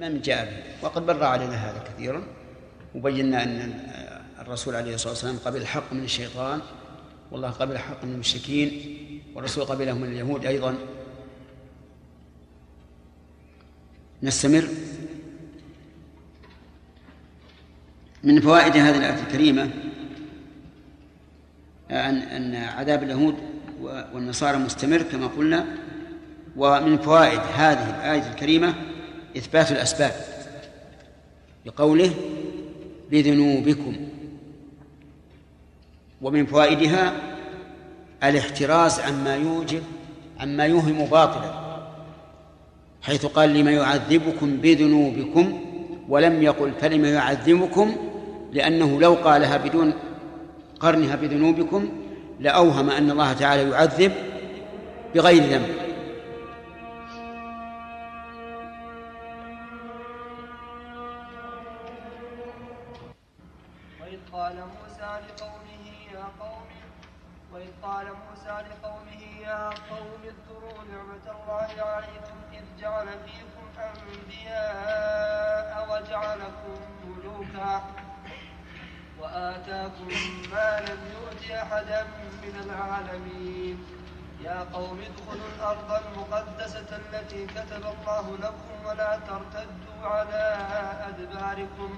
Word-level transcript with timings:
من 0.00 0.20
جاء 0.20 0.44
به. 0.44 0.86
وقد 0.86 1.06
بر 1.06 1.24
علينا 1.24 1.54
هذا 1.54 1.84
كثيرا. 1.88 2.22
وبينا 2.94 3.42
أن 3.42 3.72
الرسول 4.38 4.74
عليه 4.74 4.94
الصلاة 4.94 5.12
والسلام 5.12 5.36
قبل 5.44 5.60
الحق 5.60 5.92
من 5.92 6.04
الشيطان 6.04 6.60
والله 7.30 7.50
قبل 7.50 7.72
الحق 7.72 8.04
من 8.04 8.14
المشركين 8.14 8.70
والرسول 9.34 9.64
قبله 9.64 9.98
من 9.98 10.08
اليهود 10.08 10.46
أيضا. 10.46 10.74
نستمر 14.22 14.68
من 18.24 18.40
فوائد 18.40 18.76
هذه 18.76 18.98
الآية 18.98 19.22
الكريمة 19.22 19.70
أن 21.90 22.16
أن 22.16 22.54
عذاب 22.54 23.02
اليهود 23.02 23.34
والنصارى 24.12 24.58
مستمر 24.58 25.02
كما 25.02 25.26
قلنا. 25.26 25.66
ومن 26.56 26.98
فوائد 26.98 27.40
هذه 27.40 27.90
الآية 27.90 28.30
الكريمة 28.30 28.74
إثبات 29.36 29.72
الأسباب 29.72 30.12
بقوله 31.66 32.10
بذنوبكم 33.10 33.96
ومن 36.22 36.46
فوائدها 36.46 37.12
الاحتراز 38.24 39.00
عما 39.00 39.36
يوجب 39.36 39.82
عما 40.40 40.64
يوهم 40.64 41.04
باطلا 41.06 41.60
حيث 43.02 43.26
قال 43.26 43.54
لما 43.54 43.70
يعذبكم 43.70 44.56
بذنوبكم 44.56 45.60
ولم 46.08 46.42
يقل 46.42 46.72
فلم 46.80 47.04
يعذبكم 47.04 47.96
لأنه 48.52 49.00
لو 49.00 49.14
قالها 49.14 49.56
بدون 49.56 49.94
قرنها 50.80 51.16
بذنوبكم 51.16 51.88
لأوهم 52.40 52.90
أن 52.90 53.10
الله 53.10 53.32
تعالى 53.32 53.70
يعذب 53.70 54.12
بغير 55.14 55.42
ذنب. 55.42 55.89
قوم 84.72 84.98
ادخلوا 84.98 85.48
الأرض 85.56 86.02
المقدسة 86.02 86.90
التي 87.00 87.46
كتب 87.46 87.84
الله 87.84 88.36
لكم 88.42 88.86
ولا 88.86 89.18
ترتدوا 89.28 89.98
على 90.02 90.56
أدباركم 91.08 91.90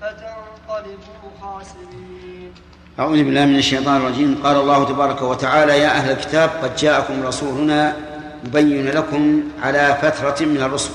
فتنقلبوا 0.00 1.30
خاسرين. 1.40 2.54
أعوذ 2.98 3.24
بالله 3.24 3.44
من 3.44 3.56
الشيطان 3.56 3.96
الرجيم. 3.96 4.42
قال 4.42 4.56
الله 4.56 4.84
تبارك 4.84 5.22
وتعالى 5.22 5.78
يا 5.78 5.88
أهل 5.88 6.10
الكتاب 6.10 6.50
قد 6.62 6.76
جاءكم 6.76 7.22
رسولنا 7.22 7.96
يبين 8.44 8.86
لكم 8.90 9.42
على 9.62 9.98
فترة 10.02 10.46
من 10.46 10.62
الرسل. 10.62 10.90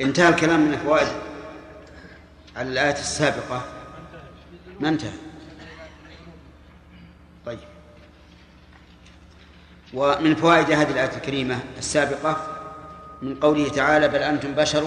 انتهى 0.00 0.28
الكلام 0.28 0.60
من 0.60 0.72
الفوائد 0.72 1.08
على 2.56 2.68
الآية 2.68 2.92
السابقة. 2.92 3.62
ما 4.80 4.88
انتهى 4.88 5.12
طيب 7.46 7.58
ومن 9.94 10.34
فوائد 10.34 10.70
هذه 10.70 10.90
الآية 10.90 11.16
الكريمة 11.16 11.58
السابقة 11.78 12.36
من 13.22 13.34
قوله 13.34 13.68
تعالى 13.68 14.08
بل 14.08 14.16
أنتم 14.16 14.52
بشر 14.52 14.84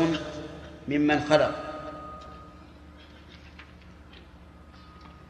ممن 0.88 1.20
خلق 1.30 1.52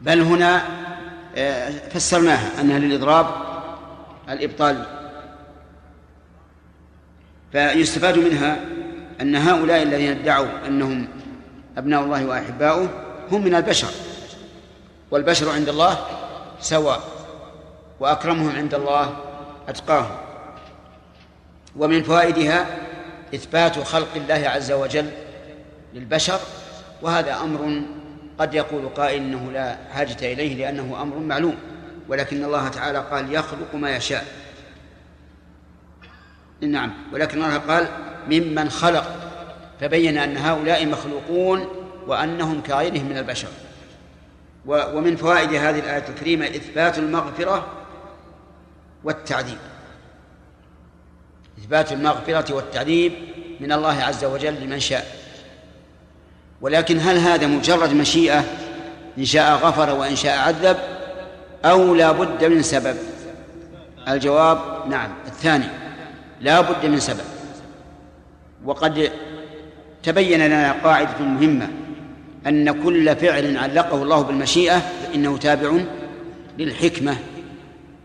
بل 0.00 0.20
هنا 0.20 0.62
آه، 1.36 1.70
فسرناها 1.70 2.60
أنها 2.60 2.78
للإضراب 2.78 3.26
الإبطالي 4.28 4.86
فيستفاد 7.52 8.18
منها 8.18 8.60
أن 9.20 9.36
هؤلاء 9.36 9.82
الذين 9.82 10.10
ادعوا 10.10 10.66
أنهم 10.66 11.08
أبناء 11.78 12.02
الله 12.04 12.26
وأحباؤه 12.26 12.88
هم 13.30 13.44
من 13.44 13.54
البشر 13.54 13.88
والبشر 15.10 15.50
عند 15.50 15.68
الله 15.68 15.98
سواء 16.60 17.00
وأكرمهم 18.00 18.56
عند 18.56 18.74
الله 18.74 19.16
أتقاهم. 19.68 20.16
ومن 21.76 22.02
فوائدها 22.02 22.66
إثبات 23.34 23.78
خلق 23.78 24.08
الله 24.16 24.48
عز 24.48 24.72
وجل 24.72 25.10
للبشر 25.94 26.40
وهذا 27.02 27.40
أمر 27.40 27.82
قد 28.38 28.54
يقول 28.54 28.88
قائل 28.88 29.22
إنه 29.22 29.50
لا 29.52 29.76
حاجة 29.92 30.32
إليه 30.32 30.54
لأنه 30.54 31.02
أمر 31.02 31.18
معلوم 31.18 31.56
ولكن 32.08 32.44
الله 32.44 32.68
تعالى 32.68 32.98
قال 32.98 33.34
يخلق 33.34 33.74
ما 33.74 33.96
يشاء. 33.96 34.24
نعم 36.60 36.92
ولكن 37.12 37.42
الله 37.42 37.58
قال 37.58 37.88
ممن 38.30 38.70
خلق 38.70 39.16
فبين 39.80 40.18
أن 40.18 40.36
هؤلاء 40.36 40.86
مخلوقون 40.86 41.68
وأنهم 42.06 42.60
كغيرهم 42.60 43.06
من 43.06 43.18
البشر. 43.18 43.48
ومن 44.66 45.16
فوائد 45.16 45.54
هذه 45.54 45.78
الآية 45.78 46.08
الكريمة 46.08 46.46
إثبات 46.46 46.98
المغفرة 46.98 47.83
والتعذيب. 49.04 49.58
إثبات 51.58 51.92
المغفرة 51.92 52.54
والتعذيب 52.54 53.12
من 53.60 53.72
الله 53.72 54.02
عز 54.02 54.24
وجل 54.24 54.54
لمن 54.54 54.80
شاء. 54.80 55.06
ولكن 56.60 57.00
هل 57.00 57.18
هذا 57.18 57.46
مجرد 57.46 57.92
مشيئة 57.92 58.44
إن 59.18 59.24
شاء 59.24 59.56
غفر 59.56 59.94
وإن 59.94 60.16
شاء 60.16 60.38
عذب 60.38 60.76
أو 61.64 61.94
لا 61.94 62.12
بد 62.12 62.44
من 62.44 62.62
سبب؟ 62.62 62.96
الجواب 64.08 64.88
نعم. 64.88 65.10
الثاني 65.26 65.66
لا 66.40 66.60
بد 66.60 66.86
من 66.86 67.00
سبب. 67.00 67.24
وقد 68.64 69.10
تبين 70.02 70.46
لنا 70.46 70.72
قاعدة 70.72 71.24
مهمة 71.24 71.68
أن 72.46 72.82
كل 72.82 73.16
فعل 73.16 73.56
علقه 73.56 74.02
الله 74.02 74.22
بالمشيئة 74.22 74.78
فإنه 74.78 75.38
تابع 75.38 75.78
للحكمة. 76.58 77.16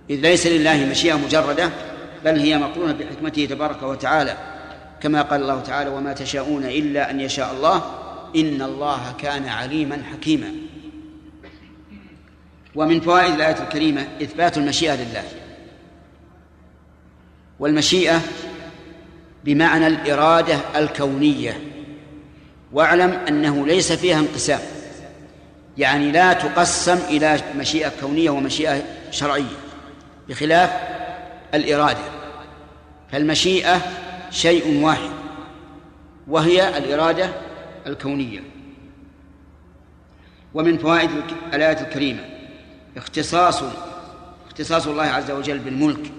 إذ 0.09 0.19
ليس 0.21 0.47
لله 0.47 0.85
مشيئة 0.85 1.13
مجردة 1.13 1.69
بل 2.25 2.39
هي 2.39 2.57
مقرونة 2.57 2.93
بحكمته 2.93 3.45
تبارك 3.45 3.83
وتعالى. 3.83 4.37
كما 5.01 5.21
قال 5.21 5.41
الله 5.41 5.61
تعالى 5.61 5.89
وما 5.89 6.13
تشاءون 6.13 6.65
إلا 6.65 7.11
أن 7.11 7.19
يشاء 7.19 7.53
الله 7.53 7.83
إن 8.35 8.61
الله 8.61 9.13
كان 9.21 9.47
عليما 9.47 10.03
حكيما. 10.11 10.51
ومن 12.75 13.01
فوائد 13.01 13.33
الآية 13.33 13.63
الكريمة 13.63 14.07
إثبات 14.21 14.57
المشيئة 14.57 14.95
لله. 14.95 15.23
والمشيئة 17.59 18.21
بمعنى 19.43 19.87
الإرادة 19.87 20.59
الكونية. 20.75 21.61
واعلم 22.73 23.11
أنه 23.11 23.67
ليس 23.67 23.91
فيها 23.91 24.19
انقسام 24.19 24.59
يعني 25.77 26.11
لا 26.11 26.33
تقسم 26.33 26.99
إلى 27.09 27.39
مشيئة 27.57 27.91
كونية 28.01 28.29
ومشيئة 28.29 28.83
شرعية. 29.11 29.68
بخلاف 30.29 30.69
الإرادة. 31.53 32.03
فالمشيئة 33.11 33.81
شيء 34.31 34.83
واحد 34.83 35.09
وهي 36.27 36.77
الإرادة 36.77 37.29
الكونية. 37.87 38.39
ومن 40.53 40.77
فوائد 40.77 41.09
الآية 41.53 41.81
الكريمة 41.81 42.25
اختصاص 42.97 43.63
اختصاص 44.47 44.87
الله 44.87 45.03
عز 45.03 45.31
وجل 45.31 45.59
بالملك 45.59 46.11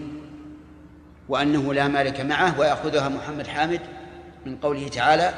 وأنه 1.29 1.75
لا 1.75 1.89
مالك 1.89 2.21
معه 2.21 2.61
ويأخذها 2.61 3.09
محمد 3.09 3.47
حامد 3.47 3.81
من 4.47 4.57
قوله 4.57 4.89
تعالى. 4.89 5.35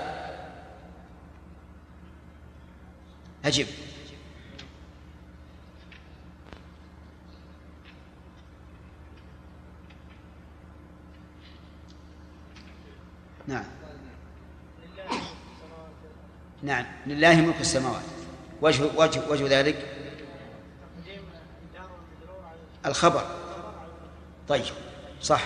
أجب. 3.45 3.67
نعم. 13.47 13.65
نعم. 16.63 16.85
لله 17.07 17.41
ملك 17.41 17.61
السماوات. 17.61 18.03
وجه 18.63 18.85
وجه 18.97 19.23
وجه 19.29 19.59
ذلك 19.59 19.87
الخبر. 22.87 23.25
طيب 24.49 24.65
صح. 25.23 25.43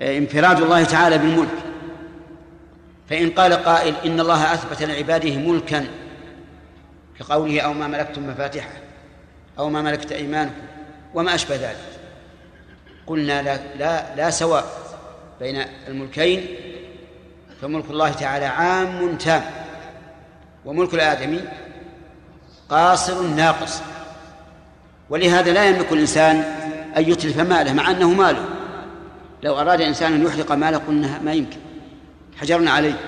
انفراد 0.00 0.60
الله 0.60 0.84
تعالى 0.84 1.18
بالملك. 1.18 1.58
فإن 3.10 3.30
قال 3.30 3.52
قائل 3.52 3.94
إن 4.04 4.20
الله 4.20 4.54
أثبت 4.54 4.82
لعباده 4.82 5.36
ملكا 5.36 5.88
كقوله 7.18 7.60
أو 7.60 7.72
ما 7.72 7.86
ملكتم 7.86 8.28
مفاتحه 8.28 8.72
أو 9.58 9.68
ما 9.70 9.82
ملكت 9.82 10.12
أيمانكم 10.12 10.66
وما 11.14 11.34
أشبه 11.34 11.56
ذلك. 11.56 12.00
قلنا 13.06 13.42
لا 13.42 13.76
لا 13.76 14.16
لا 14.16 14.30
سواء. 14.30 14.87
بين 15.40 15.64
الملكين 15.88 16.46
فملك 17.62 17.90
الله 17.90 18.12
تعالى 18.12 18.46
عام 18.46 19.16
تام 19.16 19.42
وملك 20.64 20.94
الآدمي 20.94 21.40
قاصر 22.68 23.22
ناقص 23.22 23.82
ولهذا 25.10 25.52
لا 25.52 25.64
يملك 25.64 25.92
الإنسان 25.92 26.36
أن 26.96 27.10
يتلف 27.10 27.40
ماله 27.40 27.72
مع 27.72 27.90
أنه 27.90 28.08
ماله. 28.08 28.44
لو 29.42 29.60
أراد 29.60 29.80
إنسان 29.80 30.12
أن 30.12 30.26
يحرق 30.26 30.52
ماله 30.52 30.78
قلنا 30.78 31.18
ما 31.24 31.32
يمكن. 31.32 31.58
حجرنا 32.36 32.70
عليه 32.70 33.00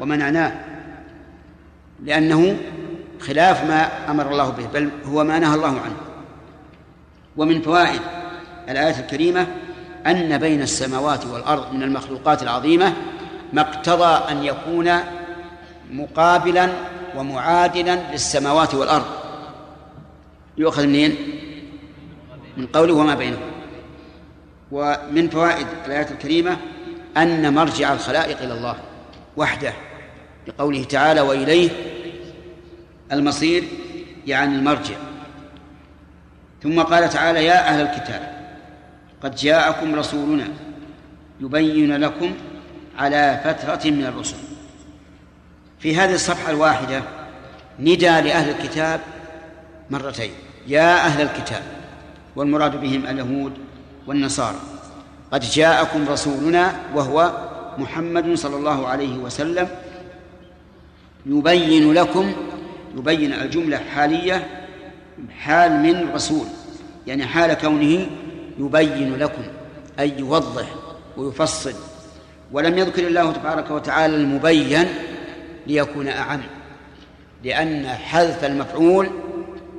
ومنعناه 0.00 0.52
لأنه 2.04 2.56
خلاف 3.20 3.64
ما 3.64 4.10
أمر 4.10 4.32
الله 4.32 4.50
به 4.50 4.66
بل 4.66 4.90
هو 5.04 5.24
ما 5.24 5.38
نهى 5.38 5.54
الله 5.54 5.80
عنه. 5.80 5.96
ومن 7.36 7.62
فوائد 7.62 8.00
الآية 8.68 9.00
الكريمة 9.00 9.46
أن 10.06 10.38
بين 10.38 10.62
السماوات 10.62 11.26
والأرض 11.26 11.72
من 11.72 11.82
المخلوقات 11.82 12.42
العظيمة 12.42 12.92
ما 13.52 13.60
اقتضى 13.60 14.32
أن 14.32 14.44
يكون 14.44 14.92
مقابلا 15.90 16.72
ومعادلا 17.16 18.12
للسماوات 18.12 18.74
والأرض. 18.74 19.06
يؤخذ 20.58 20.86
منين؟ 20.86 21.16
من 22.56 22.66
قوله 22.66 22.94
وما 22.94 23.14
بينهم. 23.14 23.50
ومن 24.72 25.28
فوائد 25.28 25.66
الآية 25.86 26.10
الكريمة 26.10 26.56
أن 27.16 27.54
مرجع 27.54 27.92
الخلائق 27.92 28.42
إلى 28.42 28.52
الله 28.54 28.76
وحده 29.36 29.72
لقوله 30.48 30.84
تعالى 30.84 31.20
وإليه 31.20 31.70
المصير 33.12 33.64
يعني 34.26 34.54
المرجع. 34.54 34.94
ثم 36.62 36.82
قال 36.82 37.08
تعالى 37.08 37.44
يا 37.44 37.68
أهل 37.68 37.80
الكتاب 37.80 38.45
قد 39.22 39.34
جاءكم 39.34 39.94
رسولنا 39.94 40.48
يبين 41.40 41.96
لكم 41.96 42.34
على 42.98 43.40
فترة 43.44 43.90
من 43.90 44.04
الرسل. 44.06 44.36
في 45.78 45.96
هذه 45.96 46.14
الصفحة 46.14 46.50
الواحدة 46.50 47.02
ندى 47.78 48.06
لأهل 48.06 48.50
الكتاب 48.50 49.00
مرتين. 49.90 50.30
يا 50.66 51.06
أهل 51.06 51.22
الكتاب 51.22 51.62
والمراد 52.36 52.80
بهم 52.80 53.06
اليهود 53.06 53.52
والنصارى. 54.06 54.60
قد 55.32 55.40
جاءكم 55.40 56.08
رسولنا 56.08 56.76
وهو 56.94 57.32
محمد 57.78 58.34
صلى 58.34 58.56
الله 58.56 58.88
عليه 58.88 59.16
وسلم 59.16 59.68
يبين 61.26 61.92
لكم 61.92 62.32
يبين 62.96 63.32
الجملة 63.32 63.76
حالية 63.94 64.66
حال 65.38 65.72
من 65.72 66.12
رسول 66.14 66.46
يعني 67.06 67.26
حال 67.26 67.54
كونه 67.54 68.06
يبين 68.58 69.16
لكم 69.16 69.42
أي 70.00 70.18
يوضح 70.18 70.66
ويفصل. 71.16 71.74
ولم 72.52 72.78
يذكر 72.78 73.06
الله 73.06 73.32
تبارك 73.32 73.70
وتعالى 73.70 74.16
المبين 74.16 74.88
ليكون 75.66 76.08
أعم 76.08 76.40
لأن 77.44 77.86
حذف 77.86 78.44
المفعول 78.44 79.10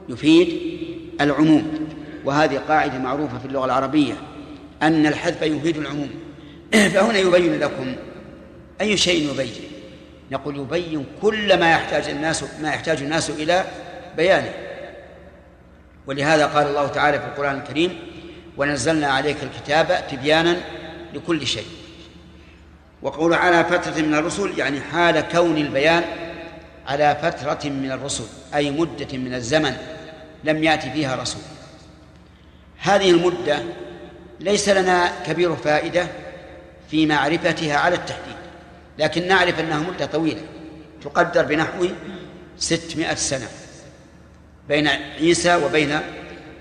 يفيد 0.09 0.77
العموم. 1.21 1.87
وهذه 2.25 2.57
قاعدة 2.67 2.97
معروفة 2.97 3.39
في 3.39 3.45
اللغة 3.45 3.65
العربية 3.65 4.13
أن 4.81 5.05
الحذف 5.05 5.41
يفيد 5.41 5.77
العموم. 5.77 6.09
فهنا 6.93 7.17
يبين 7.17 7.59
لكم 7.59 7.95
أي 8.81 8.97
شيء 8.97 9.31
يبين. 9.31 9.51
نقول 10.31 10.57
يبين 10.57 11.05
كل 11.21 11.59
ما 11.59 11.71
يحتاج 11.71 12.09
الناس 12.09 12.43
ما 12.61 12.67
يحتاج 12.69 13.01
الناس 13.01 13.29
إلى 13.29 13.63
بيانه. 14.17 14.53
ولهذا 16.07 16.45
قال 16.45 16.67
الله 16.67 16.87
تعالى 16.87 17.19
في 17.19 17.25
القرآن 17.25 17.55
الكريم 17.55 17.99
ونزلنا 18.57 19.07
عليك 19.07 19.37
الكتاب 19.43 20.07
تبيانا 20.11 20.57
لكل 21.13 21.47
شيء. 21.47 21.67
وقول 23.01 23.33
على 23.33 23.63
فترة 23.63 24.01
من 24.01 24.13
الرسل 24.13 24.59
يعني 24.59 24.81
حال 24.81 25.21
كون 25.31 25.57
البيان 25.57 26.03
على 26.87 27.17
فترة 27.21 27.69
من 27.69 27.91
الرسل 27.91 28.23
أي 28.55 28.71
مدة 28.71 29.17
من 29.17 29.33
الزمن 29.33 29.77
لم 30.43 30.63
يأتي 30.63 30.91
فيها 30.91 31.15
رسول. 31.15 31.41
هذه 32.79 33.11
المدة 33.11 33.63
ليس 34.39 34.69
لنا 34.69 35.11
كبير 35.25 35.55
فائدة 35.55 36.07
في 36.91 37.05
معرفتها 37.05 37.77
على 37.77 37.95
التحديد 37.95 38.35
لكن 38.99 39.27
نعرف 39.27 39.59
أنها 39.59 39.79
مدة 39.79 40.05
طويلة 40.05 40.41
تقدر 41.03 41.45
بنحو 41.45 41.87
ستمائة 42.57 43.15
سنة 43.15 43.47
بين 44.67 44.87
عيسى 44.87 45.55
وبين 45.55 45.99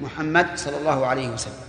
محمد 0.00 0.46
صلى 0.56 0.76
الله 0.76 1.06
عليه 1.06 1.28
وسلم. 1.28 1.65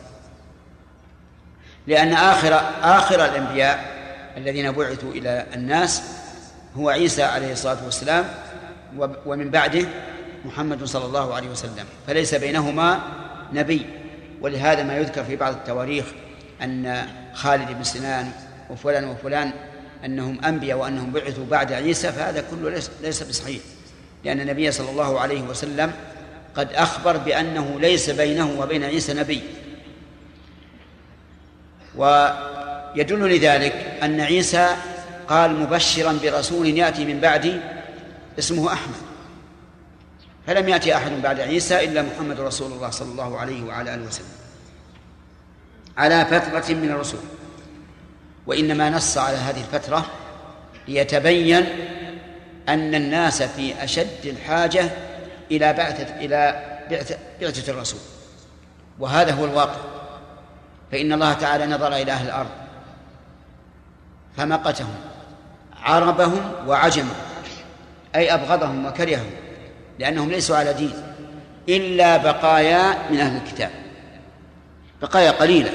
لأن 1.88 2.14
آخر 2.14 2.62
آخر 2.82 3.26
الأنبياء 3.26 3.98
الذين 4.38 4.72
بعثوا 4.72 5.12
إلى 5.12 5.46
الناس 5.56 6.02
هو 6.78 6.90
عيسى 6.90 7.24
عليه 7.24 7.52
الصلاة 7.52 7.86
والسلام 7.86 8.26
ومن 9.26 9.50
بعده 9.50 9.86
محمد 10.46 10.84
صلى 10.84 11.06
الله 11.06 11.34
عليه 11.34 11.50
وسلم. 11.50 11.86
فليس 12.08 12.36
بينهما 12.36 13.00
نبي. 13.54 13.86
ولهذا 14.42 14.84
ما 14.84 14.98
يذكر 14.98 15.24
في 15.24 15.36
بعض 15.36 15.54
التواريخ 15.54 16.06
أن 16.62 17.08
خالد 17.34 17.72
بن 17.72 17.84
سنان 17.84 18.32
وفلان 18.70 19.06
وفلان 19.06 19.52
أنهم 20.06 20.46
أنبياء 20.46 20.78
وأنهم 20.78 21.12
بعثوا 21.12 21.46
بعد 21.46 21.74
عيسى 21.74 22.12
فهذا 22.12 22.44
كله 22.52 22.82
ليس, 23.04 23.24
بصحيح. 23.24 23.62
لأن 24.26 24.40
النبي 24.42 24.72
صلى 24.72 24.90
الله 24.90 25.20
عليه 25.20 25.42
وسلم 25.42 25.92
قد 26.56 26.74
أخبر 26.74 27.18
بأنه 27.18 27.80
ليس 27.80 28.10
بينه 28.10 28.60
وبين 28.60 28.84
عيسى 28.84 29.14
نبي. 29.14 29.42
ويدل 31.98 33.36
لذلك 33.36 33.98
أن 34.04 34.22
عيسى 34.22 34.76
قال 35.28 35.60
مبشرا 35.60 36.20
برسول 36.24 36.68
يأتي 36.68 37.06
من 37.06 37.20
بعدي 37.20 37.60
اسمه 38.40 38.74
أحمد. 38.74 38.96
فلم 40.48 40.70
يأتي 40.70 40.96
أحد 40.96 41.12
بعد 41.12 41.40
عيسى 41.40 41.84
إلا 41.84 42.02
محمد 42.02 42.40
رسول 42.40 42.72
الله 42.72 42.90
صلى 42.90 43.12
الله 43.12 43.38
عليه 43.40 43.64
وعلى 43.64 43.94
آله 43.96 44.08
وسلم. 44.08 44.26
على 45.98 46.26
فترة 46.26 46.76
من 46.76 46.90
الرسول 46.90 47.20
وإنما 48.48 48.90
نص 48.90 49.18
على 49.18 49.38
هذه 49.38 49.62
الفترة 49.62 50.06
ليتبين 50.88 51.66
أن 52.70 52.96
الناس 52.96 53.44
في 53.44 53.84
أشد 53.84 54.26
الحاجة 54.26 54.90
إلى 55.52 55.74
بعثة 55.74 56.16
إلى 56.16 56.64
بعثة, 57.40 57.72
الرسول. 57.72 58.00
وهذا 59.00 59.32
هو 59.32 59.46
الواقع. 59.46 59.97
فإن 60.92 61.14
الله 61.14 61.34
تعالى 61.34 61.66
نظر 61.66 61.96
إلى 61.96 62.12
أهل 62.12 62.26
الأرض 62.26 62.50
فمقتهم 64.38 64.96
عربهم 65.84 66.42
وعجمهم 66.68 67.16
أي 68.16 68.34
أبغضهم 68.34 68.86
وكرههم 68.86 69.30
لأنهم 70.00 70.30
ليسوا 70.30 70.58
على 70.58 70.74
دين 70.74 70.94
إلا 71.70 72.18
بقايا 72.18 73.12
من 73.12 73.20
أهل 73.20 73.38
الكتاب. 73.38 73.70
بقايا 75.02 75.32
قليلة 75.32 75.72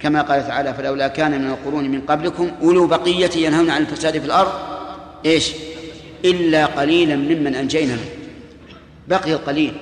كما 0.00 0.22
قال 0.22 0.46
تعالى 0.48 0.74
فلولا 0.74 1.08
كان 1.08 1.40
من 1.42 1.50
القرون 1.50 1.90
من 1.90 2.00
قبلكم 2.00 2.50
أولو 2.62 2.86
بقية 2.86 3.30
ينهون 3.36 3.70
عن 3.70 3.82
الفساد 3.82 4.18
في 4.18 4.26
الأرض 4.26 4.52
إيش؟ 5.26 5.52
إلا 6.24 6.66
قليلا 6.66 7.16
ممن 7.16 7.54
أنجينا 7.54 7.92
منه 7.92 8.10
بقي 9.08 9.32
القليل 9.32 9.72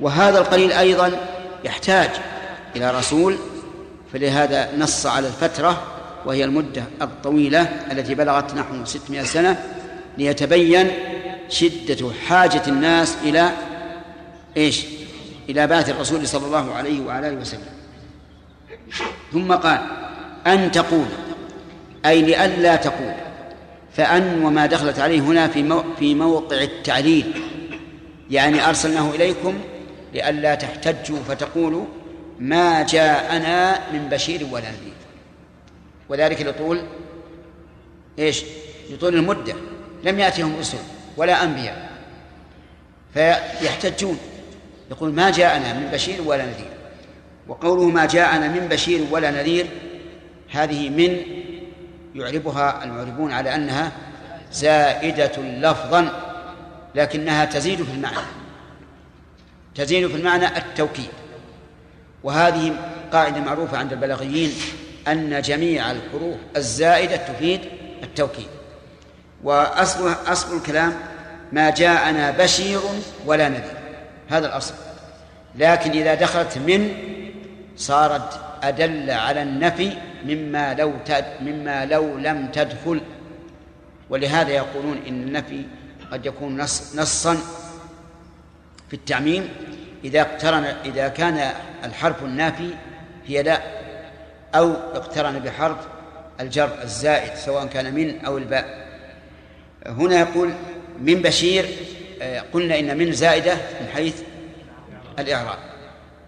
وهذا 0.00 0.38
القليل 0.38 0.72
أيضا 0.72 1.12
يحتاج 1.64 2.10
إلى 2.76 2.90
رسول 2.90 3.36
فلهذا 4.12 4.76
نص 4.78 5.06
على 5.06 5.26
الفترة 5.26 5.82
وهي 6.26 6.44
المدة 6.44 6.84
الطويلة 7.02 7.62
التي 7.92 8.14
بلغت 8.14 8.54
نحو 8.54 8.84
ستمائة 8.84 9.22
سنة 9.22 9.64
ليتبين 10.18 10.90
شدة 11.48 12.10
حاجة 12.26 12.62
الناس 12.68 13.16
إلى 13.24 13.50
إيش؟ 14.56 14.86
إلى 15.48 15.66
بعث 15.66 15.90
الرسول 15.90 16.28
صلى 16.28 16.46
الله 16.46 16.74
عليه 16.74 17.00
وعلى 17.00 17.28
آله 17.28 17.36
وسلم. 17.36 17.60
ثم 19.32 19.52
قال 19.52 19.80
أن 20.46 20.70
تقول 20.72 21.06
أي 22.06 22.22
لئلا 22.22 22.76
تقول 22.76 23.14
فأن 23.92 24.44
وما 24.44 24.66
دخلت 24.66 24.98
عليه 24.98 25.20
هنا 25.20 25.48
في 25.48 25.82
في 25.98 26.14
موقع 26.14 26.62
التعليل. 26.62 27.32
يعني 28.30 28.68
أرسلناه 28.68 29.10
إليكم 29.10 29.54
لئلا 30.14 30.54
تحتجوا 30.54 31.18
فتقولوا 31.28 31.84
ما 32.40 32.82
جاءنا 32.82 33.80
من 33.92 34.08
بشير 34.08 34.46
ولا 34.50 34.70
نذير. 34.70 34.92
وذلك 36.08 36.42
لطول 36.42 36.82
إيش؟ 38.18 38.44
لطول 38.90 39.14
المدة. 39.14 39.54
لم 40.04 40.18
يأتهم 40.18 40.56
رسل 40.58 40.78
ولا 41.16 41.42
أنبياء. 41.42 41.88
فيحتجون. 43.14 44.18
يقول 44.90 45.12
ما 45.12 45.30
جاءنا 45.30 45.72
من 45.74 45.90
بشير 45.92 46.22
ولا 46.22 46.46
نذير. 46.46 46.70
وقوله 47.48 47.84
ما 47.84 48.06
جاءنا 48.06 48.48
من 48.48 48.68
بشير 48.68 49.06
ولا 49.10 49.30
نذير 49.30 49.66
هذه 50.50 50.88
من 50.88 51.20
يعربها 52.14 52.84
المعربون 52.84 53.32
على 53.32 53.54
أنها 53.54 53.92
زائدة 54.52 55.42
لفظا 55.42 56.12
لكنها 56.94 57.44
تزيد 57.44 57.82
في 57.82 57.92
المعنى. 57.92 58.26
تزيد 59.74 60.06
في 60.06 60.16
المعنى 60.16 60.56
التوكيد. 60.56 61.08
وهذه 62.28 62.74
قاعدة 63.12 63.40
معروفة 63.40 63.78
عند 63.78 63.92
البلاغيين 63.92 64.52
أن 65.08 65.42
جميع 65.42 65.90
الحروف 65.90 66.36
الزائدة 66.56 67.16
تفيد 67.16 67.60
التوكيد. 68.02 68.46
وأصل 69.44 70.14
أصل 70.26 70.56
الكلام 70.56 70.94
ما 71.52 71.70
جاءنا 71.70 72.30
بشير 72.30 72.80
ولا 73.26 73.48
نذير. 73.48 73.78
هذا 74.28 74.46
الأصل. 74.46 74.74
لكن 75.54 75.90
إذا 75.90 76.14
دخلت 76.14 76.58
من 76.58 76.94
صارت 77.76 78.40
أدل 78.62 79.10
على 79.10 79.42
النفي 79.42 79.92
مما 80.24 80.74
لو 80.74 80.92
تد 81.06 81.24
مما 81.40 81.86
لو 81.86 82.18
لم 82.18 82.48
تدخل. 82.52 83.00
ولهذا 84.10 84.50
يقولون 84.50 84.98
إن 85.08 85.22
النفي 85.22 85.62
قد 86.12 86.26
يكون 86.26 86.60
نص 86.60 86.96
نصا 86.96 87.34
في 88.88 88.94
التعميم 88.94 89.48
إذا 90.04 90.20
اقترن 90.20 90.64
إذا 90.64 91.08
كان 91.08 91.52
الحرف 91.84 92.22
النافي 92.22 92.70
هي 93.26 93.42
لا 93.42 93.62
أو 94.54 94.72
اقترن 94.72 95.38
بحرف 95.38 95.76
الجر 96.40 96.82
الزائد 96.82 97.34
سواء 97.34 97.66
كان 97.66 97.94
من 97.94 98.24
أو 98.24 98.38
الباء. 98.38 98.88
هنا 99.86 100.20
يقول 100.20 100.52
من 101.00 101.22
بشير 101.22 101.66
آه، 102.22 102.44
قلنا 102.52 102.78
إن 102.78 102.98
من 102.98 103.12
زائدة 103.12 103.54
من 103.54 103.88
حيث 103.94 104.22
الإعراب. 105.18 105.58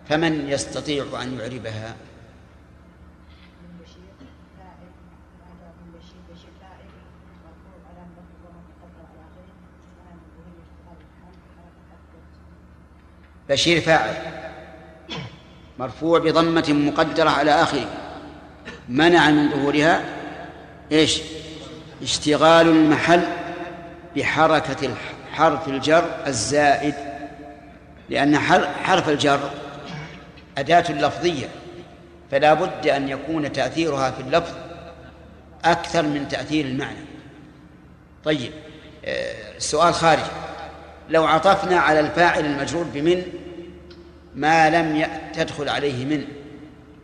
فمن 0.09 0.49
يستطيع 0.49 1.05
أن 1.23 1.39
يعربها؟ 1.41 1.95
بشير 13.51 13.81
فاعل 13.81 14.15
مرفوع 15.79 16.19
بضمة 16.19 16.67
مقدرة 16.69 17.31
على 17.31 17.51
آخره. 17.51 17.87
منع 18.89 19.31
من 19.31 19.51
ظهورها 19.51 20.05
إيش؟ 20.93 21.21
اشتغال 22.03 22.69
المحل 22.69 23.23
بحركة 24.17 24.95
حرف 25.33 25.69
الجر 25.69 26.05
الزائد 26.27 26.95
لأن 28.11 28.39
حرف 28.85 29.09
الجر 29.09 29.51
أداة 30.59 30.93
لفظية 30.93 31.49
فلا 32.31 32.55
بد 32.55 32.89
أن 32.89 33.09
يكون 33.09 33.53
تأثيرها 33.53 34.11
في 34.11 34.21
اللفظ 34.21 34.55
أكثر 35.65 36.03
من 36.03 36.29
تأثير 36.29 36.65
المعنى. 36.65 37.05
طيب 38.25 38.53
آه، 39.05 39.91
خارج. 39.91 40.23
لو 41.11 41.25
عطفنا 41.25 41.81
على 41.81 42.01
الفاعل 42.01 42.45
المجرور 42.45 42.85
بمن 42.95 43.23
ما 44.35 44.71
لم 44.71 45.09
تدخل 45.33 45.69
عليه 45.69 46.05
من 46.05 46.25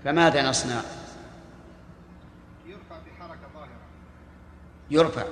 فماذا 0.04 0.49
نصنع؟ 0.49 0.80
يرفع 2.66 2.97
بحركة 2.99 3.40
ظاهرة. 3.54 3.68
يرفع 4.90 5.25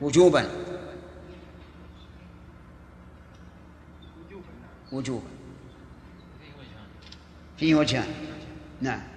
وجوبا. 0.00 0.46
وجوبا. 4.26 4.44
وجوبا. 4.92 5.28
فيه 7.58 7.74
وجهان. 7.74 8.14
نعم. 8.82 9.15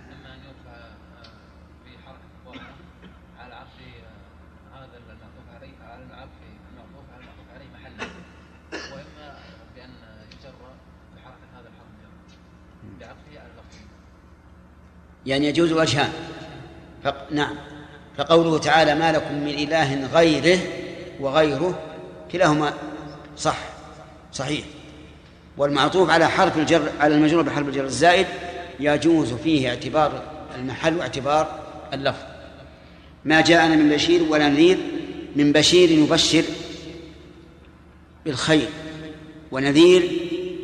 يعني 15.29 15.47
يجوز 15.47 15.71
وجهان. 15.71 16.09
ف... 17.03 17.07
نعم. 17.31 17.55
فقوله 18.17 18.57
تعالى 18.57 18.95
ما 18.95 19.11
لكم 19.11 19.35
من 19.35 19.49
إله 19.49 20.07
غيره 20.13 20.59
وغيره 21.19 21.79
كلاهما 22.31 22.73
صح. 23.37 23.57
صحيح. 24.33 24.65
والمعطوف 25.57 26.09
على 26.09 26.29
حرف 26.29 26.57
الجر 26.57 26.89
على 26.99 27.15
المجرور 27.15 27.43
بحرف 27.43 27.67
الجر 27.67 27.83
الزائد 27.83 28.27
يجوز 28.79 29.33
فيه 29.33 29.69
اعتبار 29.69 30.23
المحل 30.55 30.97
واعتبار 30.97 31.59
اللفظ. 31.93 32.23
ما 33.25 33.41
جاءنا 33.41 33.75
من 33.75 33.89
بشير 33.89 34.23
ولا 34.29 34.49
نذير 34.49 34.77
من 35.35 35.51
بشير 35.51 35.91
يبشر 35.91 36.43
بالخير 38.25 38.69
ونذير 39.51 40.11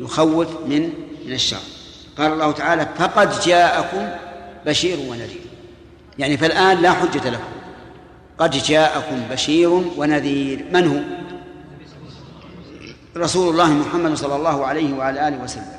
يخوف 0.00 0.48
من 0.66 0.92
من 1.26 1.32
الشر. 1.32 1.56
قال 2.18 2.32
الله 2.32 2.52
تعالى 2.52 2.88
فقد 2.98 3.40
جاءكم 3.40 4.25
بشير 4.66 4.98
ونذير. 5.10 5.40
يعني 6.18 6.36
فالآن 6.36 6.82
لا 6.82 6.92
حجة 6.92 7.30
لكم. 7.30 7.42
قد 8.38 8.50
جاءكم 8.50 9.22
بشير 9.30 9.70
ونذير. 9.70 10.64
من 10.72 10.86
هو؟ 10.88 11.00
رسول 13.16 13.48
الله 13.48 13.72
محمد 13.72 14.14
صلى 14.14 14.36
الله 14.36 14.66
عليه 14.66 14.94
وعلى 14.94 15.28
آله 15.28 15.42
وسلم. 15.42 15.76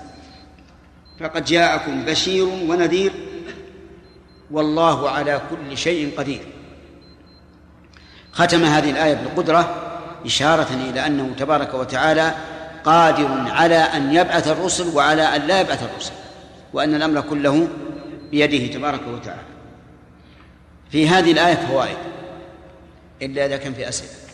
فقد 1.20 1.46
جاءكم 1.46 2.06
بشير 2.06 2.46
ونذير. 2.46 3.12
والله 4.52 5.10
على 5.10 5.42
كل 5.50 5.78
شيء 5.78 6.12
قدير. 6.18 6.42
ختم 8.34 8.64
هذه 8.64 8.90
الآية 8.90 9.14
بالقدرة 9.14 9.76
إشارة 10.26 10.68
إلى 10.90 11.08
أنه 11.08 11.34
تبارك 11.38 11.74
وتعالى 11.74 12.36
قادر 12.86 13.28
على 13.52 13.76
أن 13.76 14.14
يبعث 14.14 14.48
الرسل 14.48 14.96
وعلى 14.96 15.22
أن 15.22 15.42
لا 15.42 15.62
يبعث 15.62 15.84
الرسل 15.84 16.12
وأن 16.74 16.96
الأمر 16.96 17.22
كله 17.22 17.68
بيده 18.32 18.74
تبارك 18.74 19.08
وتعالى. 19.08 19.48
في 20.92 21.08
هذه 21.08 21.32
الآية 21.32 21.56
فوائد. 21.56 21.98
إلا 23.22 23.46
إذا 23.46 23.58
كان 23.58 23.74
في 23.74 23.90
أسئلة. 23.90 24.28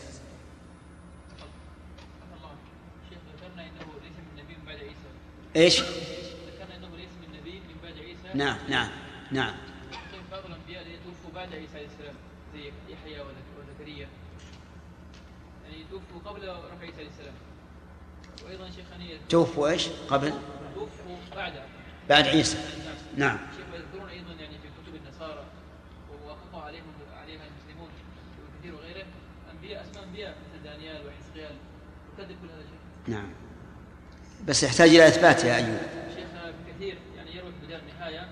إيش؟ 5.56 5.80
ذكرنا 5.80 6.76
انه 6.78 6.98
ليس 6.98 7.10
من 7.22 7.40
نبي 7.40 7.52
من 7.52 7.76
بعد 7.84 7.94
عيسى 7.98 8.38
نعم 8.38 8.58
نعم 8.70 8.90
نعم. 9.32 9.54
بعض 10.32 10.42
الانبياء 10.46 10.84
توفوا 10.84 11.36
بعد 11.36 11.54
عيسى 11.54 11.78
عليه 11.78 11.88
السلام 11.88 12.16
زي 12.54 12.72
يحيى 12.90 13.22
وزكريا 13.22 14.08
يعني 15.64 15.86
توفوا 15.92 16.32
قبل 16.32 16.48
رفع 16.48 16.82
عيسى 16.82 16.98
عليه 16.98 17.08
السلام 17.08 17.34
وأيضا 18.46 18.66
شيخ 18.66 18.86
توفوا 19.30 19.70
إيش؟ 19.70 19.88
قبل؟ 20.10 20.34
توفوا 20.76 21.18
بعد. 21.36 21.54
بعد 22.10 22.28
عيسى. 22.28 22.58
نعم, 23.18 23.38
نعم. 33.08 33.28
بس 34.48 34.64
يحتاج 34.64 34.90
إلى 34.90 35.08
إثبات 35.08 35.44
يا 35.44 35.56
أيوب. 35.56 35.78
شيخ 36.16 36.26
ابن 36.44 36.74
كثير 36.76 36.98
يعني 37.18 37.36
يروي 37.36 37.52
في 37.52 37.66
بداية 37.66 37.80
النهاية 37.80 38.28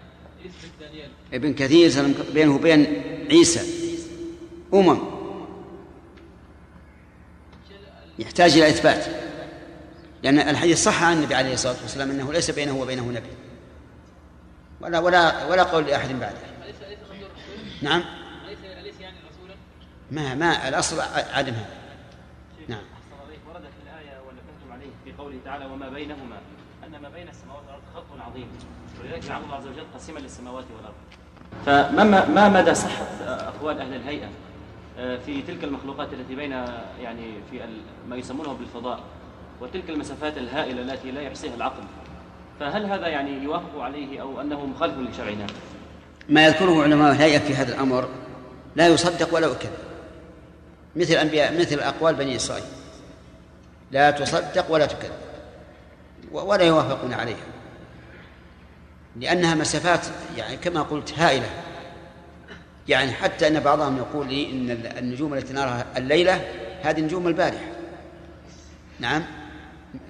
يثبت 0.46 0.72
دانيال 0.80 1.10
ابن 1.34 1.54
كثير 1.54 2.14
بينه 2.34 2.56
وبين 2.56 3.04
عيسى. 3.30 3.62
أمم. 4.74 5.00
يحتاج 8.20 8.58
إلى 8.58 8.70
إثبات. 8.70 9.06
لأن 10.24 10.40
الحديث 10.40 10.84
صح 10.84 11.04
عن 11.04 11.18
النبي 11.18 11.36
عليه 11.36 11.54
الصلاة 11.54 11.76
والسلام 11.82 12.12
أنه 12.12 12.34
ليس 12.34 12.52
بينه 12.52 12.78
وبينه 12.78 13.12
نبي. 13.12 13.30
ولا 14.82 15.00
ولا 15.00 15.46
ولا 15.46 15.64
قول 15.64 15.86
لأحد 15.86 16.20
بعده. 16.20 16.38
نعم. 17.82 18.04
أليس 18.80 18.96
يعني 19.02 19.18
رسولا؟ 19.18 19.56
ما 20.12 20.36
ما 20.36 20.68
الأصل 20.68 21.00
عدم 21.34 21.54
هذا 21.54 21.82
نعم 22.68 22.84
قوله 25.22 25.30
تعالى 25.45 25.65
وما 25.65 25.89
بينهما 25.89 26.38
أن 26.88 26.91
ما 27.01 27.10
بين 27.10 27.29
السماوات 27.29 27.63
والأرض 27.63 27.83
خط 27.95 28.29
عظيم. 28.29 28.48
ولذلك 29.01 29.24
جعل 29.24 29.41
الله 29.43 29.55
عز 29.55 29.67
وجل 29.67 29.83
قسيما 29.95 30.19
للسماوات 30.19 30.65
والأرض. 30.77 30.95
فما 31.65 32.25
ما 32.25 32.50
مدى 32.50 32.74
صحة 32.74 33.05
أقوال 33.27 33.79
أهل 33.79 33.93
الهيئة؟ 33.93 34.29
آه، 35.00 35.17
في 35.17 35.41
تلك 35.41 35.63
المخلوقات 35.63 36.13
التي 36.13 36.36
بين 36.36 36.51
يعني 37.01 37.33
في 37.51 37.60
ما 38.10 38.15
يسمونه 38.15 38.53
بالفضاء 38.53 39.00
وتلك 39.62 39.89
المسافات 39.89 40.38
الهائلة 40.38 40.81
التي 40.81 41.12
لا 41.12 41.21
يحصيها 41.21 41.55
العقل. 41.55 41.83
فهل 42.60 42.86
هذا 42.86 43.07
يعني 43.07 43.43
يوافق 43.43 43.79
عليه 43.79 44.21
أو 44.21 44.41
أنه 44.41 44.65
مخالف 44.65 44.98
لشرعنا؟ 44.98 45.48
ما 46.29 46.45
يذكره 46.45 46.83
علماء 46.83 47.12
الهيئة 47.12 47.39
في 47.39 47.55
هذا 47.55 47.75
الأمر 47.75 48.10
لا 48.75 48.88
يصدق 48.88 49.36
ولا 49.36 49.48
يكذب 49.48 49.71
مثل 50.95 51.13
أنبياء 51.13 51.60
مثل 51.60 51.79
أقوال 51.79 52.15
بني 52.15 52.36
إسرائيل. 52.36 52.65
لا 53.91 54.12
تصدق 54.12 54.71
ولا 54.71 54.86
تكذب 54.86 55.12
ولا 56.32 56.64
يوافقون 56.64 57.14
عليها. 57.14 57.46
لأنها 59.16 59.56
مسافات 59.56 60.06
يعني 60.38 60.58
كما 60.58 60.82
قلت 60.82 61.20
هائلة. 61.20 61.50
يعني 62.88 63.12
حتى 63.12 63.48
أن 63.48 63.60
بعضهم 63.60 63.98
يقول 63.98 64.28
لي 64.28 64.50
إن 64.52 64.72
النجوم 64.98 65.34
التي 65.34 65.54
نراها 65.54 65.86
الليلة 65.98 66.42
هذه 66.84 67.02
نجوم 67.02 67.28
البارحة. 67.28 67.66
نعم. 69.00 69.24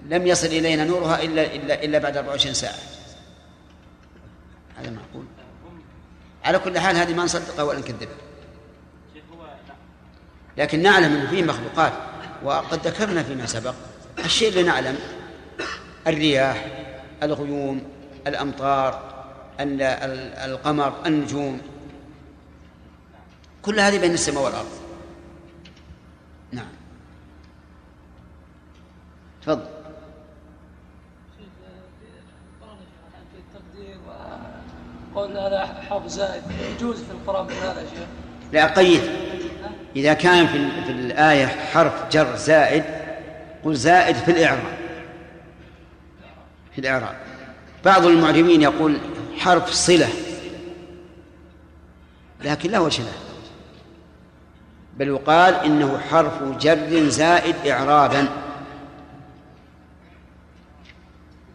لم 0.09 0.27
يصل 0.27 0.47
إلينا 0.47 0.85
نورها 0.85 1.23
إلا 1.23 1.55
إلا 1.55 1.83
إلا 1.83 1.99
بعد 1.99 2.17
24 2.17 2.53
ساعة. 2.53 2.75
هذا 4.77 4.89
معقول 4.89 5.25
على 6.43 6.59
كل 6.59 6.79
حال 6.79 6.95
هذه 6.95 7.13
ما 7.13 7.23
نصدقها 7.23 7.63
ولا 7.63 7.79
نكذبها 7.79 8.15
لكن 10.57 10.81
نعلم 10.81 11.15
أن 11.15 11.27
فيه 11.27 11.43
مخلوقات 11.43 11.93
وقد 12.43 12.87
ذكرنا 12.87 13.23
فيما 13.23 13.45
سبق. 13.45 13.73
الشيء 14.19 14.49
اللي 14.49 14.63
نعلم 14.63 14.97
الرياح 16.07 16.65
الغيوم 17.23 17.81
الأمطار 18.27 19.13
ال- 19.59 19.81
ال- 19.81 20.51
القمر 20.51 20.93
النجوم. 21.05 21.61
كل 23.61 23.79
هذه 23.79 23.99
بين 23.99 24.13
السماء 24.13 24.43
والأرض. 24.43 24.69
نعم. 26.51 26.65
تفضل. 29.41 29.65
وقول 35.15 35.37
هذا 35.37 35.65
حرف 35.89 36.07
زائد 36.07 36.43
يجوز 36.75 37.03
في 37.03 37.11
القرآن 37.11 37.45
من 37.45 37.53
هذا 37.53 37.85
شيء؟ 37.89 38.07
لا 38.53 38.67
قيد. 38.67 39.01
إذا 39.95 40.13
كان 40.13 40.47
في, 40.47 40.83
في 40.85 40.91
الآية 40.91 41.45
حرف 41.45 42.09
جر 42.11 42.35
زائد 42.35 42.83
قل 43.63 43.75
زائد 43.75 44.15
في 44.15 44.31
الإعراب. 44.31 44.80
في 46.75 46.81
الإعراب. 46.81 47.15
بعض 47.85 48.05
المعجمين 48.05 48.61
يقول 48.61 48.97
حرف 49.37 49.69
صلة 49.69 50.09
لكن 52.43 52.71
لا 52.71 52.79
وجه 52.79 53.01
له. 53.01 53.13
بل 54.97 55.07
يقال 55.07 55.53
إنه 55.53 55.97
حرف 55.97 56.43
جر 56.43 57.09
زائد 57.09 57.55
إعرابا. 57.67 58.27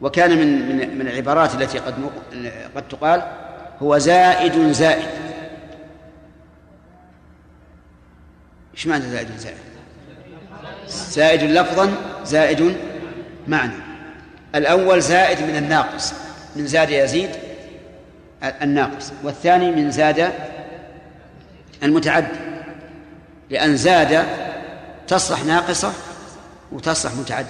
وكان 0.01 0.39
من 0.39 0.69
من 0.69 0.99
من 0.99 1.09
العبارات 1.09 1.55
التي 1.55 1.79
قد 1.79 1.95
قد 2.77 2.89
تقال 2.89 3.23
هو 3.83 3.99
زائد 3.99 4.73
زائد. 4.73 5.09
إيش 8.75 8.87
معنى 8.87 9.11
زائد 9.11 9.37
زائد؟ 9.37 9.57
زائد 10.87 11.43
لفظا 11.43 11.95
زائد 12.25 12.77
معنى. 13.49 13.86
الأول 14.57 15.03
زائد 15.03 15.41
من 15.41 15.57
الناقص 15.57 16.13
من 16.57 16.67
زاد 16.67 16.91
يزيد 16.91 17.31
الناقص 18.43 19.13
والثاني 19.23 19.71
من 19.71 19.91
زاد 19.91 20.33
المتعدي 21.83 22.39
لأن 23.51 23.77
زاد 23.77 24.27
تصلح 25.09 25.45
ناقصة 25.45 25.93
وتصلح 26.73 27.15
متعدي. 27.15 27.49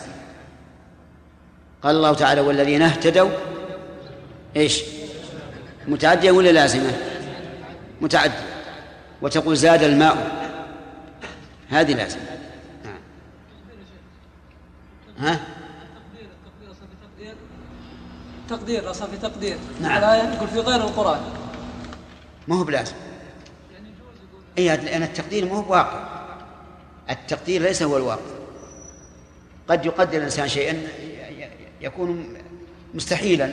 قال 1.82 1.96
الله 1.96 2.14
تعالى 2.14 2.40
والذين 2.40 2.82
اهتدوا 2.82 3.30
إيش؟ 4.56 4.82
متعدية 5.86 6.30
ولا 6.30 6.52
لازمة؟ 6.52 6.92
متعدية. 8.00 8.46
وتقول 9.22 9.56
زاد 9.56 9.82
الماء 9.82 10.16
هذه 11.70 11.92
لازمة. 11.92 12.22
نعم 12.84 12.98
ها 15.18 15.40
تقدير 15.94 16.28
التقدير 16.30 16.70
أصلا 16.70 16.88
في 16.88 16.96
تقدير 17.02 17.34
تقدير 18.48 18.90
أصلا 18.90 19.08
في 19.10 19.16
تقدير. 19.16 19.58
نعم. 19.80 19.98
الآية 19.98 20.34
تقول 20.34 20.48
في 20.48 20.60
غير 20.60 20.80
القرآن. 20.80 21.20
ما 22.48 22.56
هو 22.56 22.64
بلازم. 22.64 22.94
اي 24.58 24.76
لأن 24.76 25.02
التقدير 25.02 25.44
ما 25.44 25.56
هو 25.56 25.62
بواقع. 25.62 26.06
التقدير 27.10 27.62
ليس 27.62 27.82
هو 27.82 27.96
الواقع. 27.96 28.36
قد 29.68 29.86
يقدر 29.86 30.18
الإنسان 30.18 30.48
شيئا 30.48 30.82
يكون 31.80 32.34
مستحيلا. 32.94 33.52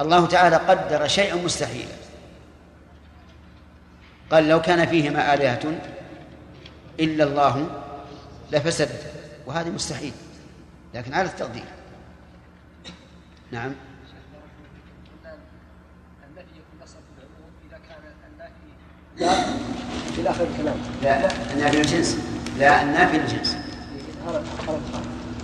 الله 0.00 0.26
تعالى 0.26 0.56
قدر 0.56 1.08
شيئا 1.08 1.34
مستحيلا. 1.34 1.94
قال 4.30 4.48
لو 4.48 4.62
كان 4.62 4.86
فيهما 4.86 5.34
آلهة 5.34 5.80
إلا 7.00 7.24
الله 7.24 7.82
لفسدت. 8.52 9.12
وهذه 9.46 9.68
مستحيل. 9.68 10.12
لكن 10.94 11.14
على 11.14 11.28
التقدير. 11.28 11.64
نعم 13.52 13.74
النفي 16.24 16.50
يكون 16.50 16.82
نصا 16.82 16.98
في 16.98 17.22
العموم 17.22 17.52
اذا 17.68 17.78
كان 17.88 18.02
النافي 19.16 19.52
في 20.16 20.30
آخر 20.30 20.44
الكلام. 20.44 20.76
لا 21.02 21.30
النافي 21.52 21.76
للجنس 21.76 22.18
لا 22.58 22.82
النافي 22.82 23.18
للجنس 23.18 23.56
هذا 24.26 24.44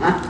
ها؟ 0.00 0.20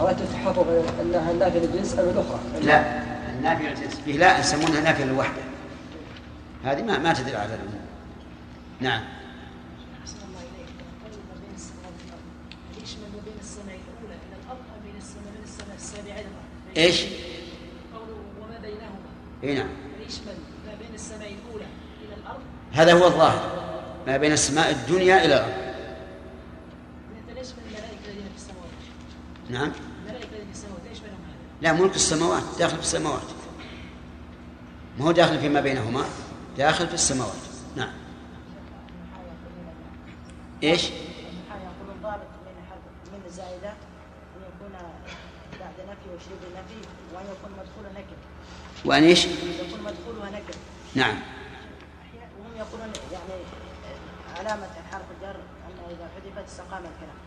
اردت 0.00 0.20
التحقق 0.20 0.84
أنها 1.00 1.30
النافي 1.30 1.58
للجنس 1.58 1.94
أو 1.94 2.10
الأخرى. 2.10 2.40
لا 2.62 3.02
النافي 3.38 3.62
للجنس 3.68 3.94
فيه 4.04 4.18
لا 4.18 4.38
يسمونها 4.38 4.80
نافية 4.80 5.04
للوحدة 5.04 5.42
هذه 6.64 6.82
ما 6.82 6.98
ما 6.98 7.12
تدل 7.12 7.36
على 7.36 7.54
العموم 7.54 7.80
نعم. 8.80 9.02
أحسن 10.02 10.16
الله 10.28 10.40
إليك. 10.40 10.70
قول 11.04 11.12
ما 11.28 11.34
بين 11.40 11.54
السماء 11.56 11.90
والأرض 11.98 12.82
يشمل 12.82 13.08
ما 13.14 13.20
بين 13.24 13.38
السماء 13.40 13.78
الأولى 13.84 14.14
إلى 14.26 14.36
الأرض 14.42 14.58
ما 14.58 14.78
بين 14.84 14.96
السماء 14.98 15.32
من 15.38 15.44
السماء 15.44 15.76
السابعة 15.76 16.14
إلى 16.14 16.28
الأرض 16.32 16.76
إيش؟ 16.76 17.00
قوله 17.94 18.18
وما 18.40 18.58
بينهما. 18.62 19.10
اي 19.44 19.54
نعم 19.54 19.68
يشمل 20.08 20.36
ما 20.66 20.74
بين 20.80 20.94
السماء 20.94 21.32
الأولى 21.38 21.66
إلى 22.04 22.14
الأرض 22.20 22.42
هذا 22.78 22.92
هو 22.92 23.06
الظاهر 23.06 23.42
ما 24.06 24.16
بين 24.16 24.32
السماء 24.32 24.70
الدنيا 24.70 25.24
إلى 25.24 25.34
الأرض. 25.34 25.68
نعم. 29.50 29.72
لا 31.62 31.72
ملك 31.72 31.94
السماوات 31.94 32.42
داخل 32.58 32.76
في 32.76 32.82
السماوات. 32.82 33.22
ما 34.98 35.04
هو 35.04 35.12
داخل 35.12 35.38
فيما 35.38 35.60
بينهما؟ 35.60 36.04
داخل 36.58 36.88
في 36.88 36.94
السماوات. 36.94 37.32
نعم. 37.76 37.92
إيش؟ 40.62 40.90
الزائدة 43.26 43.68
أن 43.68 44.42
يكون 44.54 44.72
بعد 45.60 45.88
نفي 45.88 46.30
النفي 46.48 46.88
وأن 47.14 47.24
يكون 47.24 47.50
مدخول 47.50 47.84
نكر 47.94 48.16
وأن 48.84 49.02
إيش؟ 49.02 49.24
يكون 49.24 49.80
مدخولها 49.84 50.30
نكر 50.30 50.54
نعم. 50.94 51.16
يقولون 52.58 52.92
يعني 53.12 53.42
علامة 54.38 54.68
حرف 54.92 55.04
الجر 55.16 55.36
أن 55.66 55.90
إذا 55.90 56.08
حذفت 56.14 56.48
استقام 56.48 56.82
الكلام. 56.90 57.18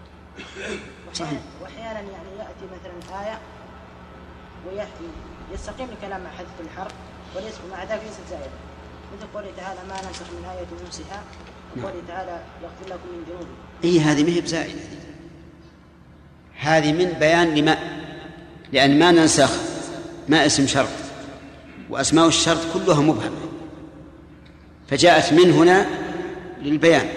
صحيح. 1.14 1.40
وأحيانا- 1.64 2.12
يعني 2.14 2.30
يأتي 2.40 2.66
مثلا 2.76 3.22
آية 3.22 3.40
ويستقيم 5.52 5.88
الكلام 5.90 6.24
مع 6.24 6.30
حذف 6.30 6.48
الحرف 6.60 6.92
وليس 7.36 7.56
ومع 7.66 7.84
ذلك 7.84 8.02
ليست 8.04 8.20
زائدة. 8.30 8.52
مثل 9.18 9.28
قوله 9.34 9.52
تعالى 9.58 9.80
ما 9.90 9.96
ننسخ 10.08 10.26
من 10.32 10.46
آية 10.46 10.86
ننسها. 10.86 11.24
وقوله 11.78 12.02
تعالى 12.08 12.44
يغفر 12.64 12.94
لكم 12.94 13.08
من 13.14 13.24
ذنوبكم. 13.30 13.56
اي 13.84 14.00
هذه 14.00 14.24
ما 14.24 14.30
هي 14.30 14.42
بزائدة. 14.42 14.80
هذه 16.60 16.92
من 16.94 17.06
بيان 17.20 17.56
لما 17.56 17.78
لأن 18.72 19.00
ما 19.00 19.12
ننسخ 19.12 19.52
ما 20.30 20.46
اسم 20.46 20.68
شرط 20.68 20.88
وأسماء 21.90 22.28
الشرط 22.28 22.60
كلها 22.74 23.02
مبهمة. 23.02 23.51
فجاءت 24.92 25.34
من 25.34 25.52
هنا 25.52 25.86
للبيان 26.62 27.08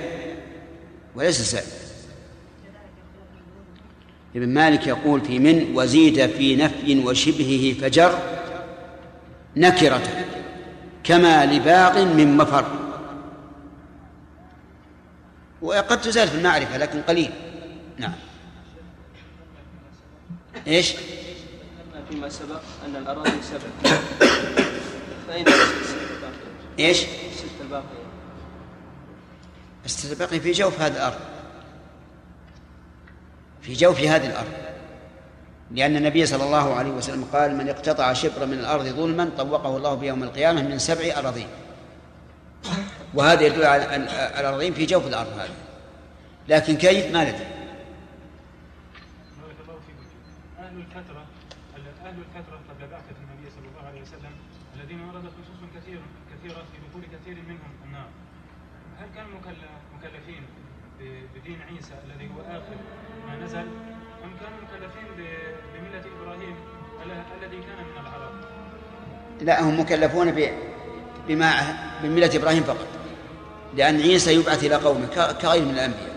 وليس 1.15 1.43
زائدة 1.43 1.69
ابن 4.37 4.49
مالك 4.49 4.87
يقول 4.87 5.21
في 5.21 5.39
من 5.39 5.77
وزيد 5.77 6.27
في 6.27 6.57
نفي 6.57 6.99
وشبهه 6.99 7.75
فجر 7.81 8.19
نكرة 9.57 10.03
كما 11.05 11.47
لباق 11.47 11.99
من 11.99 12.37
مفر. 12.37 12.67
وقد 15.63 16.01
تزال 16.01 16.29
في 16.29 16.35
المعرفة 16.35 16.77
لكن 16.77 17.03
قليل. 17.03 17.31
نعم. 17.99 18.13
إيش؟ 20.67 20.95
فيما 22.11 22.29
سبق 22.29 22.61
أن 22.87 22.97
الأراضي 22.97 23.31
سبع 23.43 23.91
فأين 25.29 25.49
الستة 25.49 27.34
الباقية؟ 27.79 28.05
الباقية 30.13 30.39
في 30.39 30.53
جوف 30.53 30.81
هذه 30.81 30.93
الأرض. 30.97 31.21
في 33.63 33.73
جوف 33.73 34.01
هذه 34.01 34.27
الأرض. 34.27 34.53
لأن 35.71 35.97
النبي 35.97 36.27
صلى 36.27 36.45
الله 36.45 36.75
عليه 36.75 36.91
وسلم 36.91 37.25
قال 37.25 37.57
من 37.57 37.69
اقتطع 37.69 38.13
شبرا 38.13 38.45
من 38.47 38.59
الأرض 38.59 38.85
ظلما 38.85 39.31
طوقه 39.39 39.77
الله 39.77 39.95
بيوم 39.95 40.23
القيامة 40.23 40.63
من 40.63 40.79
سبع 40.79 41.19
أراضين. 41.19 41.49
وهذا 43.15 43.43
يدل 43.43 43.65
على 43.65 43.97
الأراضين 43.97 44.75
في 44.75 44.87
جوف 44.87 45.07
الأرض 45.07 45.39
هذه. 45.39 45.55
لكن 46.49 46.77
كيف؟ 46.77 47.13
ما 47.13 47.25
ندري 47.25 47.47
بارك 49.43 49.57
الله 49.63 49.79
فيكم 49.87 50.07
أهل 50.59 50.77
الفترة 50.77 51.25
أهل 52.07 52.17
الفترة 52.19 52.57
قبل 52.71 52.91
بعثة 52.91 53.17
النبي 53.23 53.51
صلى 53.57 53.69
الله 53.69 53.89
عليه 53.89 54.03
وسلم 54.03 54.33
الذين 54.77 55.01
وردت 55.01 55.33
نصوص 55.41 55.61
كثير 55.77 56.01
كثيرة 56.33 56.55
في 56.73 56.77
دخول 56.89 57.03
كثير 57.15 57.37
منهم 57.49 57.73
النار 57.87 58.09
هل 59.01 59.07
كانوا 59.15 59.31
مكل- 59.41 59.99
مكلفين 59.99 60.43
بدين 61.45 61.59
عيسى 61.61 61.93
الذي 62.07 62.25
هو 62.27 62.41
آخر 62.41 62.77
ما 63.29 63.45
نزل 63.47 63.59
أم 64.25 64.31
كانوا 64.41 64.59
مكلفين 64.63 65.09
بملة 65.75 66.05
إبراهيم 66.17 66.55
ال- 67.07 67.45
الذي 67.45 67.57
كان 67.57 67.85
من 67.87 68.01
العرب. 68.07 68.33
لا 69.41 69.63
هم 69.63 69.81
مكلفون 69.81 70.35
بما 71.29 71.53
بملة 72.03 72.31
إبراهيم 72.37 72.63
فقط. 72.63 72.87
لأن 73.77 74.01
عيسى 74.01 74.35
يبعث 74.35 74.65
إلى 74.65 74.75
قومه 74.75 75.07
كغير 75.43 75.65
من 75.65 75.71
الأنبياء. 75.71 76.15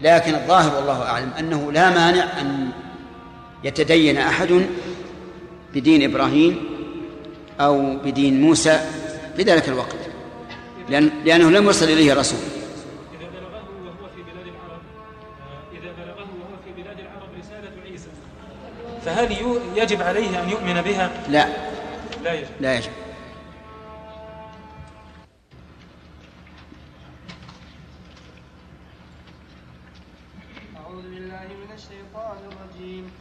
لكن 0.00 0.34
الظاهر 0.34 0.76
والله 0.76 1.02
أعلم 1.02 1.30
أنه 1.38 1.72
لا 1.72 1.90
مانع 1.90 2.40
أن 2.40 2.70
يتدين 3.64 4.18
أحد 4.18 4.66
بدين 5.74 6.10
إبراهيم 6.10 6.60
أو 7.60 7.96
بدين 7.96 8.40
موسى 8.40 8.80
في 9.36 9.42
ذلك 9.42 9.68
الوقت. 9.68 9.96
لأن 10.88 11.10
لأنه 11.24 11.50
لم 11.50 11.68
يصل 11.68 11.86
إليه 11.86 12.14
رسول. 12.14 12.38
يجب 19.76 20.02
عليه 20.02 20.42
أن 20.42 20.48
يؤمن 20.48 20.82
بها؟ 20.82 21.10
لا. 21.28 21.48
لا 22.22 22.34
يجب. 22.34 22.48
لا 22.60 22.74
يجب. 22.74 22.92
أعوذ 30.76 31.02
بالله 31.02 31.46
من 31.62 31.70
الشيطان 31.74 32.38
الرجيم. 32.52 33.12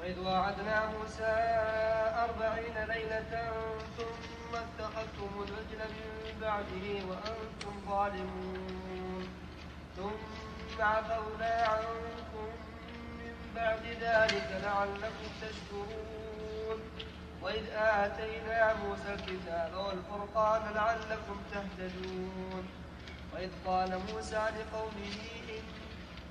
وإذ 0.00 0.18
وعدنا 0.18 0.90
موسى 0.98 1.34
أربعين 2.26 2.76
ليلة 2.88 3.52
ثم 3.98 4.52
اتخذتم 4.54 5.30
العجل 5.38 5.80
من 6.24 6.40
بعده 6.40 6.86
وأنتم 7.08 7.74
ظالمون. 7.88 9.28
ثم 9.96 10.82
عفونا 10.82 11.54
عنكم 11.68 12.11
بعد 13.56 13.86
ذلك 13.86 14.48
لعلكم 14.64 15.28
تشكرون 15.42 16.80
وإذ 17.42 17.64
آتينا 17.74 18.74
موسى 18.74 19.14
الكتاب 19.14 19.72
والفرقان 19.74 20.74
لعلكم 20.74 21.36
تهتدون 21.52 22.64
وإذ 23.34 23.50
قال 23.66 24.00
موسى 24.12 24.44
لقومه 24.58 25.18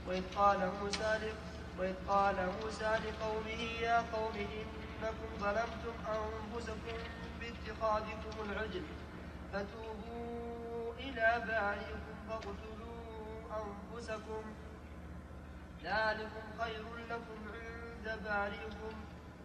وإذ 0.08 0.24
قال 0.36 0.72
موسى. 0.82 1.20
وإذ 1.80 1.94
قال 2.08 2.36
موسى 2.62 2.92
لقومه 3.06 3.62
يا 3.82 3.98
قوم 4.14 4.36
إنكم 4.36 5.30
ظلمتم 5.40 5.94
أنفسكم 6.08 6.98
باتخاذكم 7.40 8.52
العجل 8.52 8.84
فتوبوا 9.54 10.94
إلى 11.00 11.44
بارئكم 11.48 12.16
فاقتلوا 12.30 12.92
أنفسكم 13.62 14.44
ذلكم 15.84 16.44
خير 16.60 16.84
لكم 17.10 17.38
عند 17.54 18.20
بارئكم 18.26 18.94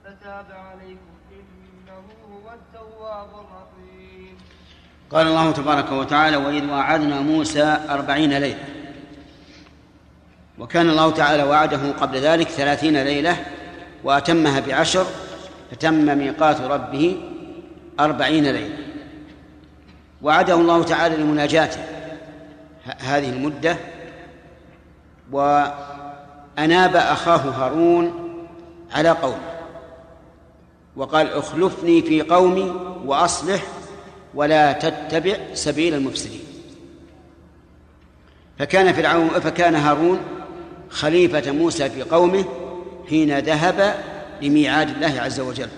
فتاب 0.04 0.46
عليكم 0.50 1.16
إنه 1.32 2.04
هو 2.32 2.54
التواب 2.54 3.28
الرحيم. 3.28 4.38
قال 5.10 5.26
الله 5.26 5.50
تبارك 5.50 5.92
وتعالى 5.92 6.36
وإذ 6.36 6.70
وعدنا 6.70 7.20
موسى 7.20 7.78
أربعين 7.88 8.38
ليلة. 8.38 8.64
وكان 10.58 10.90
الله 10.90 11.10
تعالى 11.10 11.42
وعده 11.42 11.92
قبل 11.92 12.18
ذلك 12.18 12.48
ثلاثين 12.48 13.02
ليلة 13.02 13.36
وأتمها 14.04 14.60
بعشر 14.60 15.06
فتم 15.70 16.18
ميقات 16.18 16.60
ربه 16.60 17.22
أربعين 18.00 18.44
ليلة. 18.44 18.78
وعده 20.22 20.54
الله 20.54 20.82
تعالى 20.82 21.16
لمناجاته 21.16 21.80
هذه 22.98 23.28
المدة 23.28 23.76
وأناب 26.56 26.96
أخاه 26.96 27.36
هارون 27.36 28.12
على 28.92 29.08
قومه 29.08 29.56
وقال 30.96 31.32
اخلفني 31.32 32.02
في 32.02 32.22
قومي 32.22 32.74
وأصلح 33.04 33.66
ولا 34.34 34.72
تتبع 34.72 35.36
سبيل 35.54 35.94
المفسدين. 35.94 36.40
فكان 38.58 38.92
فرعون 38.92 39.28
فكان 39.28 39.74
هارون 39.74 40.20
خليفة 40.90 41.52
موسى 41.52 41.90
في 41.90 42.02
قومه 42.02 42.44
حين 43.08 43.38
ذهب 43.38 43.94
لميعاد 44.42 44.90
الله 44.90 45.20
عز 45.20 45.40
وجل. 45.40 45.68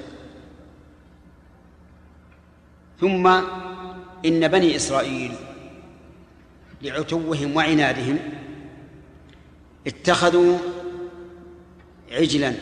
ثم 3.00 3.26
إن 4.26 4.48
بني 4.48 4.76
إسرائيل 4.76 5.32
لعتوهم 6.82 7.56
وعنادهم 7.56 8.18
اتخذوا 9.88 10.58
عجلا 12.12 12.54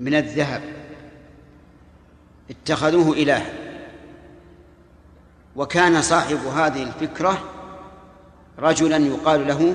من 0.00 0.14
الذهب. 0.14 0.62
اتخذوه 2.50 3.12
إلها. 3.12 3.52
وكان 5.56 6.02
صاحب 6.02 6.36
هذه 6.36 6.82
الفكرة 6.82 7.44
رجلا 8.58 8.96
يقال 8.96 9.46
له 9.48 9.74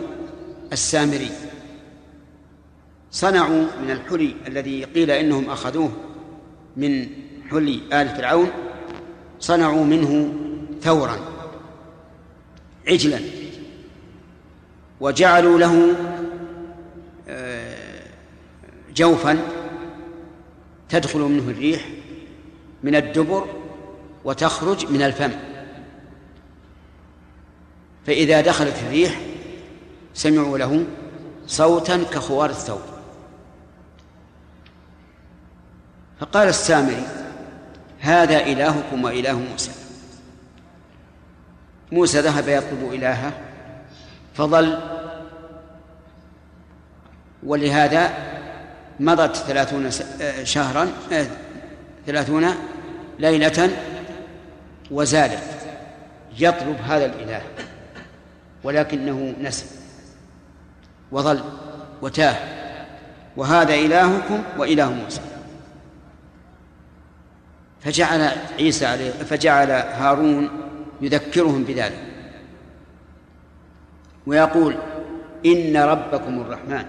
السامري. 0.73 1.31
صنعوا 3.11 3.65
من 3.81 3.91
الحلي 3.91 4.35
الذي 4.47 4.83
قيل 4.83 5.11
إنهم 5.11 5.49
أخذوه 5.49 5.91
من 6.77 7.07
حلي 7.51 7.81
آل 7.93 8.09
فرعون 8.09 8.51
صنعوا 9.39 9.85
منه 9.85 10.33
ثورا 10.81 11.19
عجلا 12.87 13.19
وجعلوا 14.99 15.59
له 15.59 15.95
جوفا 18.95 19.39
تدخل 20.89 21.19
منه 21.19 21.51
الريح 21.51 21.89
من 22.83 22.95
الدبر 22.95 23.47
وتخرج 24.23 24.91
من 24.91 25.01
الفم. 25.01 25.31
فإذا 28.05 28.41
دخلت 28.41 28.75
الريح 28.87 29.19
سمعوا 30.13 30.57
له 30.57 30.85
صوتا 31.47 32.03
كخوار 32.03 32.49
الثور 32.49 32.81
فقال 36.19 36.47
السامري 36.47 37.07
هذا 37.99 38.43
إلهكم 38.43 39.03
وإله 39.03 39.39
موسى. 39.39 39.71
موسى 41.91 42.19
ذهب 42.19 42.47
يطلب 42.47 42.93
إلهه 42.93 43.33
فظل. 44.33 44.79
ولهذا 47.43 48.34
مضت 48.99 49.35
ثلاثون 49.35 49.89
آه، 50.21 50.43
شهرا 50.43 50.87
آه، 51.11 51.27
ثلاثون 52.05 52.47
ليلة 53.19 53.69
وزادت 54.91 55.43
يطلب 56.39 56.77
هذا 56.87 57.05
الإله 57.05 57.41
ولكنه 58.63 59.35
نسي 59.41 59.65
وظل 61.11 61.43
وتاه. 62.01 62.35
وهذا 63.37 63.73
إلهكم 63.73 64.43
وإله 64.57 64.91
موسى. 64.93 65.21
فجعل 67.81 68.31
عيسى 68.59 68.85
عليه 68.85 69.11
فجعل 69.11 69.71
هارون 69.71 70.49
يذكرهم 71.01 71.63
بذلك. 71.63 71.99
ويقول 74.27 74.75
إن 75.45 75.77
ربكم 75.77 76.41
الرحمن. 76.41 76.85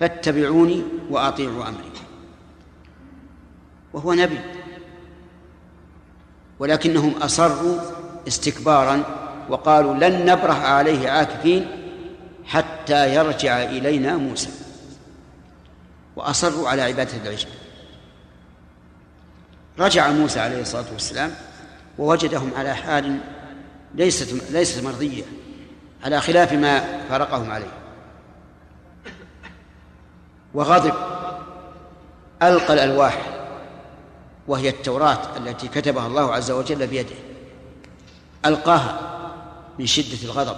فاتبعوني 0.00 0.82
وأطيعوا 1.10 1.68
أمري. 1.68 1.90
وهو 3.92 4.12
نبي. 4.12 4.38
ولكنهم 6.58 7.14
أصروا 7.22 7.80
استكبارا 8.28 9.02
وقالوا 9.48 9.94
لن 9.94 10.26
نبرح 10.26 10.64
عليه 10.64 11.10
عاكفين 11.10 11.66
حتى 12.44 13.14
يرجع 13.14 13.62
إلينا 13.62 14.16
موسى. 14.16 14.50
وأصروا 16.16 16.68
على 16.68 16.82
عبادة 16.82 17.16
العجل 17.24 17.48
رجع 19.78 20.10
موسى 20.10 20.40
عليه 20.40 20.60
الصلاة 20.60 20.92
والسلام 20.92 21.34
ووجدهم 21.98 22.50
على 22.56 22.74
حال 22.74 23.18
ليست 23.94 24.50
ليست 24.50 24.84
مرضية 24.84 25.22
على 26.04 26.20
خلاف 26.20 26.52
ما 26.52 27.02
فارقهم 27.08 27.50
عليه. 27.50 27.81
وغضب 30.54 30.94
ألقى 32.42 32.74
الألواح 32.74 33.44
وهي 34.48 34.68
التوراة 34.68 35.36
التي 35.36 35.68
كتبها 35.68 36.06
الله 36.06 36.34
عز 36.34 36.50
وجل 36.50 36.86
بيده 36.86 37.16
ألقاها 38.46 39.00
من 39.78 39.86
شدة 39.86 40.18
الغضب 40.24 40.56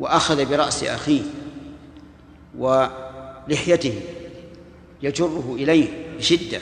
وأخذ 0.00 0.44
برأس 0.44 0.84
أخيه 0.84 1.22
ولحيته 2.58 4.00
يجره 5.02 5.54
إليه 5.58 6.16
بشدة. 6.16 6.60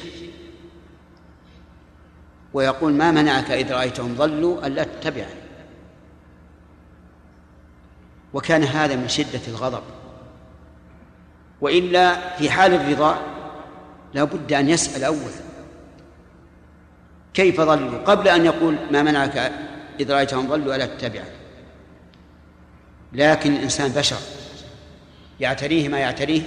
ويقول 2.55 2.93
ما 2.93 3.11
منعك 3.11 3.51
إذ 3.51 3.73
رأيتهم 3.73 4.15
ضلوا 4.15 4.67
ألا 4.67 4.85
تتبعني. 4.85 5.41
وكان 8.35 8.63
هذا 8.65 8.97
من 8.97 9.09
شدة 9.09 9.41
الغضب. 9.49 9.83
وإلا 11.61 12.37
في 12.37 12.51
حال 12.51 12.75
الرضا 12.75 13.21
لا 14.15 14.25
بد 14.25 14.53
أن 14.53 14.69
يسأل 14.69 15.05
أولا. 15.05 15.51
كيف 17.35 17.61
ضلوا 17.61 17.99
قبل 17.99 18.29
أن 18.29 18.45
يقول 18.45 18.77
ما 18.91 19.03
منعك 19.03 19.53
إذ 20.01 20.13
رأيتهم 20.13 20.49
ضلوا 20.49 20.77
ألا 20.77 20.87
تتبعني 20.87 21.41
لكن 23.13 23.57
الإنسان 23.57 23.93
بشر 23.93 24.17
يعتريه 25.41 25.89
ما 25.89 25.99
يعتريه 25.99 26.43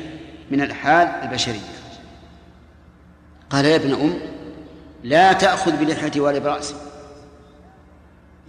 من 0.52 0.62
الحال 0.62 1.08
البشرية. 1.08 1.60
قال 3.49 3.65
يا 3.65 3.76
ابن 3.76 3.93
أم 3.93 4.19
لا 5.04 5.34
تأخذ 5.34 5.78
بلحيتي 5.78 6.19
ولا 6.19 6.39
برأسي. 6.39 6.76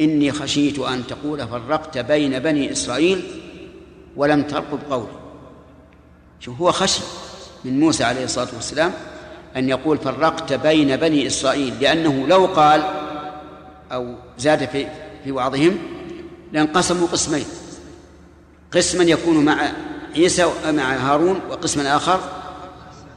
إني 0.00 0.32
خشيت 0.32 0.78
أن 0.78 1.06
تقول 1.06 1.48
فرقت 1.48 1.98
بين 1.98 2.38
بني 2.38 2.72
إسرائيل 2.72 3.22
ولم 4.16 4.42
ترقب 4.42 4.78
قولي. 4.90 5.23
شوف 6.44 6.60
هو 6.60 6.72
خشي 6.72 7.02
من 7.64 7.80
موسى 7.80 8.04
عليه 8.04 8.24
الصلاة 8.24 8.48
والسلام 8.54 8.92
أن 9.56 9.68
يقول 9.68 9.98
فرقت 9.98 10.52
بين 10.52 10.96
بني 10.96 11.26
إسرائيل 11.26 11.80
لأنه 11.80 12.26
لو 12.26 12.46
قال 12.46 12.82
أو 13.92 14.14
زاد 14.38 14.68
في 14.68 14.86
في 15.24 15.32
وعظهم 15.32 15.78
لانقسموا 16.52 17.08
قسمين. 17.08 17.44
قسما 18.72 19.04
يكون 19.04 19.44
مع 19.44 19.72
عيسى 20.16 20.50
مع 20.66 20.96
هارون 20.96 21.40
وقسما 21.50 21.96
آخر 21.96 22.20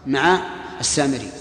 مع 0.08 0.40
السامري. 0.80 1.32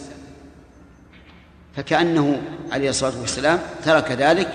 فكأنه 1.77 2.42
عليه 2.72 2.90
الصلاة 2.90 3.20
والسلام 3.20 3.59
ترك 3.85 4.12
ذلك 4.12 4.49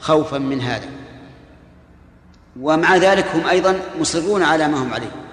خوفا 0.00 0.38
من 0.38 0.60
هذا. 0.60 0.88
ومع 2.60 2.96
ذلك 2.96 3.26
هم 3.34 3.46
أيضا 3.46 3.80
مصرون 4.00 4.42
على 4.42 4.68
ما 4.68 4.82
هم 4.82 4.94
عليه. 4.94 5.23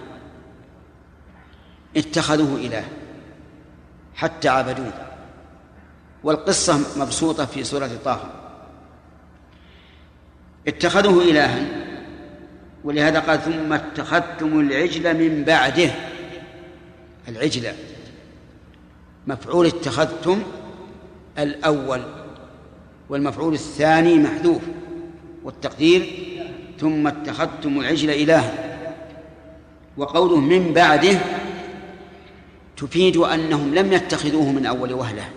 اتخذوه 1.97 2.55
إله 2.55 2.83
حتى 4.15 4.49
عبدوه 4.49 4.93
والقصة 6.23 6.99
مبسوطة 6.99 7.45
في 7.45 7.63
سورة 7.63 7.89
طه. 8.05 8.29
اتخذوه 10.67 11.23
إلها 11.23 11.65
ولهذا 12.83 13.19
قال 13.19 13.41
ثم 13.41 13.73
اتخذتم 13.73 14.59
العجل 14.59 15.17
من 15.17 15.43
بعده. 15.43 15.91
العجل 17.27 17.71
مفعول 19.27 19.65
اتخذتم 19.65 20.43
الأول 21.39 22.01
والمفعول 23.09 23.53
الثاني 23.53 24.15
محذوف. 24.15 24.61
والتقدير 25.43 26.09
ثم 26.79 27.07
اتخذتم 27.07 27.79
العجل 27.79 28.09
إلها. 28.09 28.53
وقوله 29.97 30.39
من 30.39 30.73
بعده 30.73 31.19
تفيد 32.81 33.17
أنهم 33.17 33.75
لم 33.75 33.93
يتخذوه 33.93 34.51
من 34.51 34.65
أول 34.65 34.93
وهلة. 34.93 35.29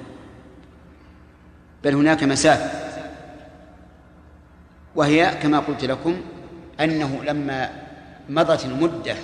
بل 1.84 1.94
هناك 1.94 2.24
مسافة 2.24 2.70
وهي 4.94 5.38
كما 5.42 5.58
قلت 5.58 5.84
لكم 5.84 6.20
أنه 6.80 7.24
لما 7.24 7.70
مضت 8.28 8.64
المدة 8.64 9.16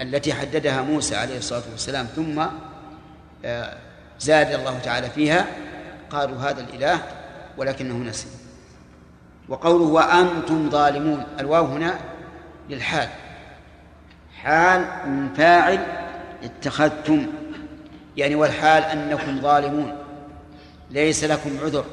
التي 0.00 0.34
حددها 0.34 0.82
موسى 0.82 1.16
عليه 1.16 1.38
الصلاة 1.38 1.62
والسلام 1.72 2.06
ثم 2.06 2.44
آه، 3.44 3.76
زاد 4.20 4.52
الله 4.52 4.78
تعالى 4.78 5.10
فيها 5.10 5.46
قالوا 6.10 6.38
هذا 6.38 6.60
الإله 6.60 7.02
ولكنه 7.56 7.94
نسي. 7.94 8.26
وقوله 9.48 9.84
وأنتم 9.84 10.70
ظالمون 10.70 11.24
الواو 11.40 11.64
هنا 11.64 11.98
للحال. 12.70 13.08
حال 14.42 14.86
من 15.06 15.34
فاعل 15.34 15.86
اتخذتم. 16.42 17.26
يعني 18.16 18.34
والحال 18.34 18.82
أنكم 18.82 19.40
ظالمون. 19.40 19.92
ليس 20.90 21.24
لكم 21.24 21.50
عذر. 21.62 21.84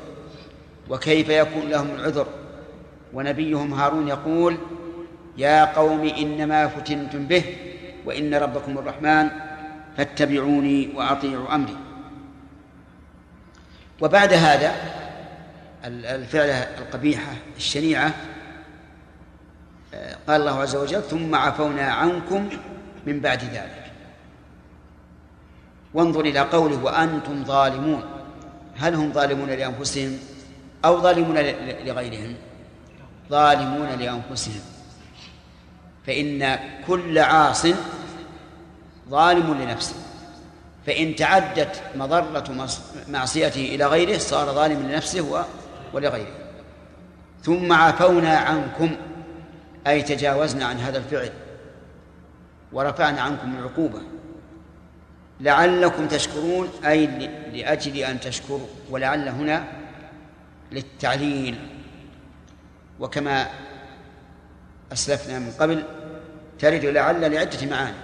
وكيف 0.89 1.29
يكون 1.29 1.69
لهم 1.69 1.95
العذر؟ 1.95 2.27
ونبيهم 3.13 3.73
هارون 3.73 4.07
يقول 4.07 4.57
يا 5.37 5.65
قوم 5.65 6.07
إنما 6.07 6.67
فتنتم 6.67 7.25
به 7.25 7.43
وإن 8.05 8.33
ربكم 8.33 8.77
الرحمن 8.77 9.29
فاتبعوني 9.97 10.89
وأطيعوا 10.95 11.55
أمري. 11.55 11.77
وبعد 14.01 14.33
هذا 14.33 14.75
الفعلة 15.85 16.53
القبيحة 16.53 17.31
الشنيعة 17.57 18.13
قال 20.27 20.41
الله 20.41 20.61
عز 20.61 20.75
وجل 20.75 21.01
ثم 21.01 21.35
عفونا 21.35 21.83
عنكم 21.83 22.49
من 23.05 23.19
بعد 23.19 23.43
ذلك. 23.43 23.80
وانظر 25.93 26.21
إلى 26.21 26.39
قوله 26.39 26.83
وأنتم 26.83 27.43
ظالمون. 27.45 28.03
هل 28.77 28.95
هم 28.95 29.13
ظالمون 29.13 29.49
لأنفسهم 29.49 30.17
أو 30.85 31.01
ظالمون 31.01 31.37
لغيرهم؟ 31.85 32.35
ظالمون 33.29 33.87
لأنفسهم. 33.87 34.61
فإن 36.07 36.59
كل 36.87 37.19
عاص 37.19 37.67
ظالم 39.09 39.53
لنفسه. 39.53 39.95
فإن 40.85 41.15
تعدت 41.15 41.81
مضرة 41.95 42.67
معصيته 43.07 43.75
إلى 43.75 43.85
غيره 43.85 44.17
صار 44.17 44.53
ظالما 44.53 44.91
لنفسه 44.93 45.45
ولغيره. 45.93 46.35
ثم 47.43 47.73
عفونا 47.73 48.37
عنكم 48.37 48.95
أي 49.87 50.01
تجاوزنا 50.01 50.65
عن 50.65 50.77
هذا 50.77 50.97
الفعل 50.97 51.29
ورفعنا 52.73 53.21
عنكم 53.21 53.55
العقوبة. 53.59 54.01
لعلكم 55.41 56.07
تشكرون 56.07 56.69
أي 56.85 57.07
لأجل 57.53 57.97
أن 57.97 58.19
تشكروا 58.19 58.67
ولعل 58.89 59.29
هنا 59.29 59.67
للتعليل. 60.71 61.67
وكما 62.99 63.47
أسلفنا 64.93 65.39
من 65.39 65.51
قبل 65.59 65.83
ترد 66.59 66.85
لعل 66.85 67.31
لعدة 67.31 67.65
معاني. 67.65 67.97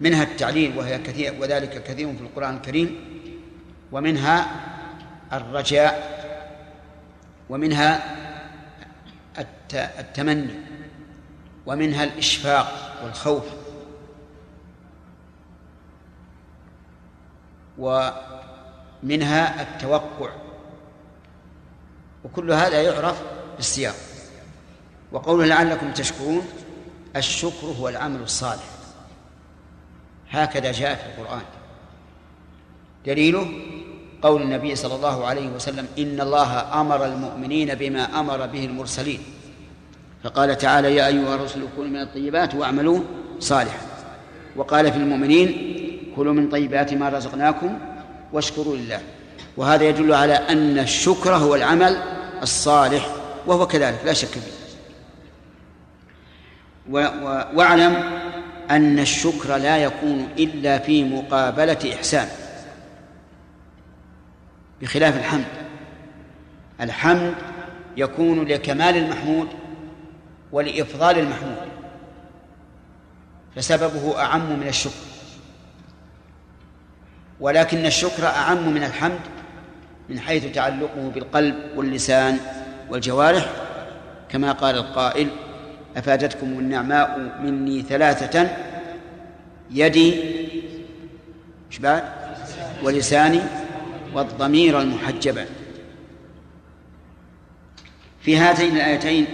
منها 0.00 0.22
التعليل 0.22 0.78
وهي 0.78 0.98
كثير 0.98 1.34
وذلك 1.40 1.82
كثير 1.84 2.16
في 2.16 2.20
القرآن 2.22 2.56
الكريم. 2.56 3.00
ومنها 3.92 4.46
الرجاء 5.32 6.14
ومنها 7.48 8.16
التمني. 9.72 10.54
ومنها 11.66 12.04
الإشفاق 12.04 13.00
والخوف. 13.04 13.44
ومنها 17.78 19.62
التوقع. 19.62 20.30
وكل 22.24 22.52
هذا 22.52 22.82
يعرف 22.82 23.22
بالسياق. 23.56 23.94
وقوله 25.12 25.46
لعلكم 25.46 25.92
تشكرون 25.92 26.46
الشكر 27.16 27.66
هو 27.66 27.88
العمل 27.88 28.20
الصالح. 28.20 28.64
هكذا 30.30 30.72
جاء 30.72 30.94
في 30.94 31.06
القرآن. 31.06 31.42
دليله 33.06 33.52
قول 34.22 34.42
النبي 34.42 34.76
صلى 34.76 34.94
الله 34.94 35.26
عليه 35.26 35.48
وسلم 35.48 35.88
إن 35.98 36.20
الله 36.20 36.80
أمر 36.80 37.04
المؤمنين 37.04 37.74
بما 37.74 38.20
أمر 38.20 38.46
به 38.46 38.64
المرسلين. 38.64 39.22
فقال 40.24 40.58
تعالى 40.58 40.96
يا 40.96 41.06
أيها 41.06 41.34
الرسل 41.34 41.68
كلوا 41.76 41.88
من 41.88 42.00
الطيبات 42.00 42.54
واعملوا 42.54 43.00
صالحا. 43.40 43.86
وقال 44.56 44.92
في 44.92 44.98
المؤمنين 44.98 45.73
كلوا 46.16 46.32
من 46.32 46.48
طيبات 46.48 46.94
ما 46.94 47.08
رزقناكم 47.08 47.78
واشكروا 48.32 48.76
لله. 48.76 49.00
وهذا 49.56 49.84
يدل 49.84 50.14
على 50.14 50.34
أن 50.34 50.78
الشكر 50.78 51.34
هو 51.34 51.54
العمل 51.54 52.02
الصالح 52.42 53.08
وهو 53.46 53.66
كذلك 53.66 54.00
لا 54.04 54.12
شك 54.12 54.28
فيه. 54.28 54.64
واعلم 57.54 58.20
أن 58.70 58.98
الشكر 58.98 59.56
لا 59.56 59.78
يكون 59.78 60.28
إلا 60.38 60.78
في 60.78 61.04
مقابلة 61.04 61.94
إحسان. 61.94 62.28
بخلاف 64.82 65.16
الحمد. 65.16 65.44
الحمد 66.80 67.34
يكون 67.96 68.44
لكمال 68.44 68.96
المحمود 68.96 69.48
ولإفضال 70.52 71.18
المحمود. 71.18 71.68
فسببه 73.56 74.20
أعم 74.20 74.60
من 74.60 74.68
الشكر. 74.68 75.13
ولكن 77.40 77.86
الشكر 77.86 78.26
أعم 78.26 78.68
من 78.74 78.82
الحمد 78.84 79.20
من 80.08 80.20
حيث 80.20 80.54
تعلقه 80.54 81.10
بالقلب 81.14 81.54
واللسان 81.76 82.38
والجوارح. 82.90 83.50
كما 84.28 84.52
قال 84.52 84.74
القائل 84.74 85.28
أفادتكم 85.96 86.46
النعماء 86.46 87.38
مني 87.42 87.82
ثلاثة 87.82 88.56
يدي 89.70 90.20
بعد 91.80 92.02
ولساني 92.82 93.40
والضمير 94.14 94.80
المحجبة 94.80 95.46
في 98.20 98.36
هاتين 98.36 98.76
الآيتين 98.76 99.26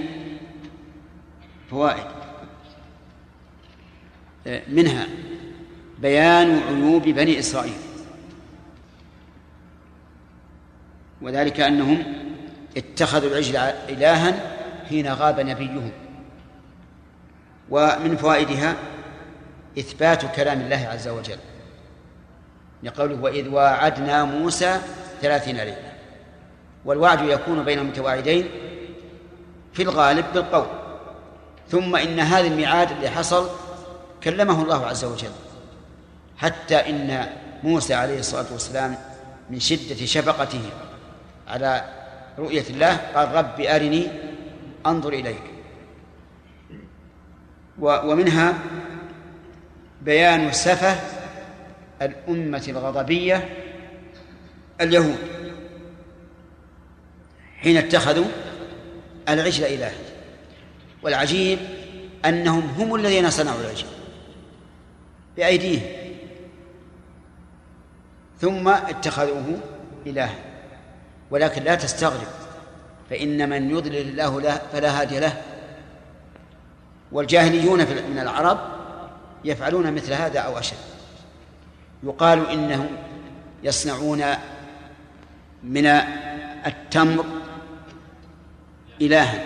فوائد. 1.70 2.04
منها 4.68 5.06
بيان 5.98 6.60
عيوب 6.68 7.02
بني 7.02 7.38
إسرائيل. 7.38 7.89
وذلك 11.22 11.60
أنهم 11.60 12.04
اتخذوا 12.76 13.30
العجل 13.30 13.56
إلها 13.88 14.34
حين 14.88 15.12
غاب 15.12 15.40
نبيهم. 15.40 15.92
ومن 17.70 18.16
فوائدها 18.16 18.74
إثبات 19.78 20.36
كلام 20.36 20.60
الله 20.60 20.88
عز 20.92 21.08
وجل. 21.08 21.38
لقوله 22.82 23.14
وإذ 23.22 23.48
واعدنا 23.48 24.24
موسى 24.24 24.80
ثلاثين 25.22 25.56
ليلة. 25.56 25.92
والوعد 26.84 27.28
يكون 27.28 27.64
بين 27.64 27.78
المتواعدين 27.78 28.48
في 29.72 29.82
الغالب 29.82 30.24
بالقول. 30.34 30.66
ثم 31.68 31.96
إن 31.96 32.20
هذا 32.20 32.46
الميعاد 32.46 32.90
اللي 32.90 33.08
حصل 33.10 33.48
كلمه 34.24 34.62
الله 34.62 34.86
عز 34.86 35.04
وجل. 35.04 35.30
حتى 36.36 36.76
إن 36.76 37.26
موسى 37.62 37.94
عليه 37.94 38.18
الصلاة 38.18 38.46
والسلام 38.52 38.96
من 39.50 39.60
شدة 39.60 40.06
شفقته 40.06 40.62
على 41.50 41.84
رؤية 42.38 42.64
الله 42.70 42.96
قال 42.96 43.34
رب 43.34 43.60
أرني 43.60 44.08
أنظر 44.86 45.12
إليك. 45.12 45.42
ومنها 47.78 48.58
بيان 50.02 50.52
سفه 50.52 50.96
الأمة 52.02 52.64
الغضبية 52.68 53.48
اليهود 54.80 55.18
حين 57.56 57.76
اتخذوا 57.76 58.26
العجل 59.28 59.64
إلها 59.64 59.92
والعجيب 61.02 61.58
أنهم 62.24 62.62
هم 62.78 62.94
الذين 62.94 63.30
صنعوا 63.30 63.60
العجل 63.60 63.86
بأيديهم. 65.36 65.82
ثم 68.40 68.68
اتخذوه 68.68 69.60
إلها. 70.06 70.49
ولكن 71.30 71.62
لا 71.62 71.74
تستغرب 71.74 72.28
فإن 73.10 73.48
من 73.48 73.70
يضلل 73.70 73.96
الله 73.96 74.40
له 74.40 74.60
فلا 74.72 75.00
هادي 75.00 75.18
له. 75.18 75.42
والجاهليون 77.12 77.78
من 78.10 78.18
العرب 78.22 78.58
يفعلون 79.44 79.92
مثل 79.92 80.12
هذا 80.12 80.40
أو 80.40 80.58
أشد. 80.58 80.76
يقال 82.02 82.50
إنهم 82.50 82.88
يصنعون 83.62 84.24
من 85.62 85.86
التمر 86.66 87.24
إلها. 89.00 89.42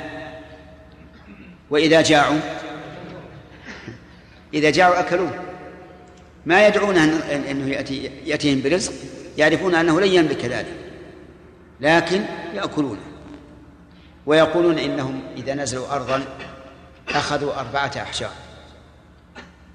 وإذا 1.70 2.02
جاعوا 2.02 2.40
إذا 4.54 4.70
جاعوا 4.70 5.00
أكلوه. 5.00 5.44
ما 6.46 6.66
يدعون 6.66 6.96
أنه 6.96 7.70
يأتي 7.70 8.10
يأتيهم 8.24 8.62
برزق 8.62 8.92
يعرفون 9.38 9.74
أنه 9.74 10.00
لن 10.00 10.12
يملك 10.12 10.44
ذلك. 10.44 10.83
لكن 11.80 12.24
يأكلونه 12.54 13.00
ويقولون 14.26 14.78
إنهم 14.78 15.22
إذا 15.36 15.54
نزلوا 15.54 15.94
أرضا 15.94 16.24
أخذوا 17.08 17.60
أربعة 17.60 17.92
أحجار 17.96 18.32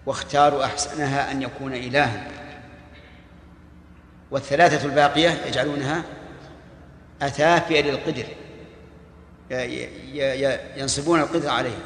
واختاروا 0.05 0.65
أحسنها 0.65 1.31
أن 1.31 1.41
يكون 1.41 1.73
إلها. 1.73 2.27
والثلاثة 4.31 4.85
الباقية 4.85 5.29
يجعلونها 5.47 6.03
أثافئ 7.21 7.81
للقدر. 7.81 8.25
ينصبون 10.77 11.19
القدر 11.19 11.49
عليها 11.49 11.79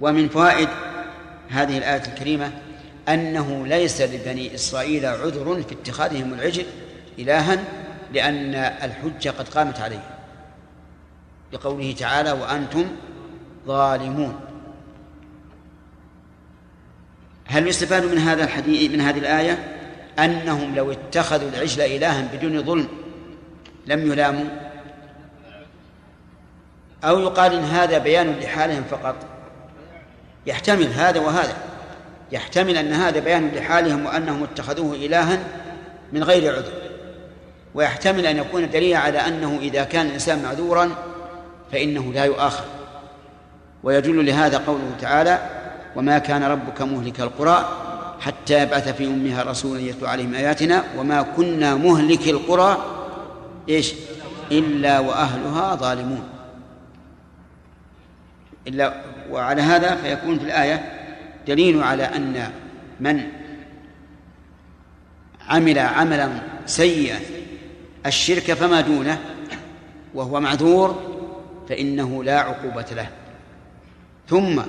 ومن 0.00 0.28
فوائد 0.28 0.68
هذه 1.48 1.78
الآية 1.78 2.02
الكريمة 2.06 2.52
أنه 3.08 3.66
ليس 3.66 4.00
لبني 4.00 4.54
إسرائيل 4.54 5.06
عذر 5.06 5.62
في 5.62 5.74
اتخاذهم 5.74 6.34
العجل 6.34 6.66
إلها 7.18 7.64
لأن 8.12 8.54
الحجة 8.54 9.30
قد 9.30 9.48
قامت 9.48 9.80
عليه. 9.80 10.04
بقوله 11.52 11.94
تعالى 11.98 12.32
وأنتم 12.32 12.86
ظالمون. 13.66 14.40
هل 17.46 17.68
يستفاد 17.68 18.04
من 18.04 18.18
هذا 18.18 18.44
الحديث 18.44 18.90
من 18.90 19.00
هذه 19.00 19.18
الآية؟ 19.18 19.58
أنهم 20.18 20.74
لو 20.74 20.92
اتخذوا 20.92 21.48
العجل 21.48 21.80
إلها 21.80 22.28
بدون 22.32 22.62
ظلم 22.62 22.88
لم 23.86 24.12
يلاموا. 24.12 24.46
أو 27.04 27.20
يقال 27.20 27.54
إن 27.54 27.64
هذا 27.64 27.98
بيان 27.98 28.30
لحالهم 28.40 28.84
فقط. 28.90 29.16
يحتمل 30.46 30.86
هذا 30.86 31.20
وهذا. 31.20 31.56
يحتمل 32.32 32.76
أن 32.76 32.92
هذا 32.92 33.20
بيان 33.20 33.48
لحالهم 33.48 34.06
وأنهم 34.06 34.42
اتخذوه 34.42 34.94
إلها 34.94 35.38
من 36.12 36.24
غير 36.24 36.56
عذر. 36.56 36.85
ويحتمل 37.76 38.26
أن 38.26 38.36
يكون 38.36 38.70
دليلا 38.70 38.98
على 38.98 39.18
أنه 39.18 39.58
إذا 39.62 39.84
كان 39.84 40.06
الإنسان 40.06 40.42
معذورا 40.42 40.90
فإنه 41.72 42.12
لا 42.12 42.24
يؤاخذ. 42.24 42.64
ويدل 43.82 44.26
لهذا 44.26 44.58
قوله 44.58 44.90
تعالى 45.00 45.38
وما 45.96 46.18
كان 46.18 46.42
ربك 46.42 46.82
مهلك 46.82 47.20
القرى 47.20 47.68
حتى 48.20 48.62
يبعث 48.62 48.88
في 48.88 49.04
أمها 49.04 49.42
رسولا 49.42 49.80
يتلو 49.80 50.08
عليهم 50.08 50.34
آياتنا 50.34 50.84
وما 50.98 51.22
كنا 51.22 51.74
مهلك 51.74 52.28
القرى 52.28 52.84
إيش؟ 53.68 53.94
إلا 54.52 54.98
وأهلها 54.98 55.74
ظالمون. 55.74 56.28
إلا 58.66 59.02
وعلى 59.30 59.62
هذا 59.62 59.96
فيكون 59.96 60.38
في 60.38 60.44
الآية 60.44 60.92
دليل 61.46 61.82
على 61.82 62.04
أن 62.04 62.50
من 63.00 63.22
عمل 65.48 65.78
عملا 65.78 66.28
سيئا 66.66 67.35
الشرك 68.06 68.52
فما 68.52 68.80
دونه 68.80 69.18
وهو 70.14 70.40
معذور 70.40 71.02
فإنه 71.68 72.24
لا 72.24 72.40
عقوبة 72.40 72.86
له. 72.92 73.08
ثم 74.28 74.62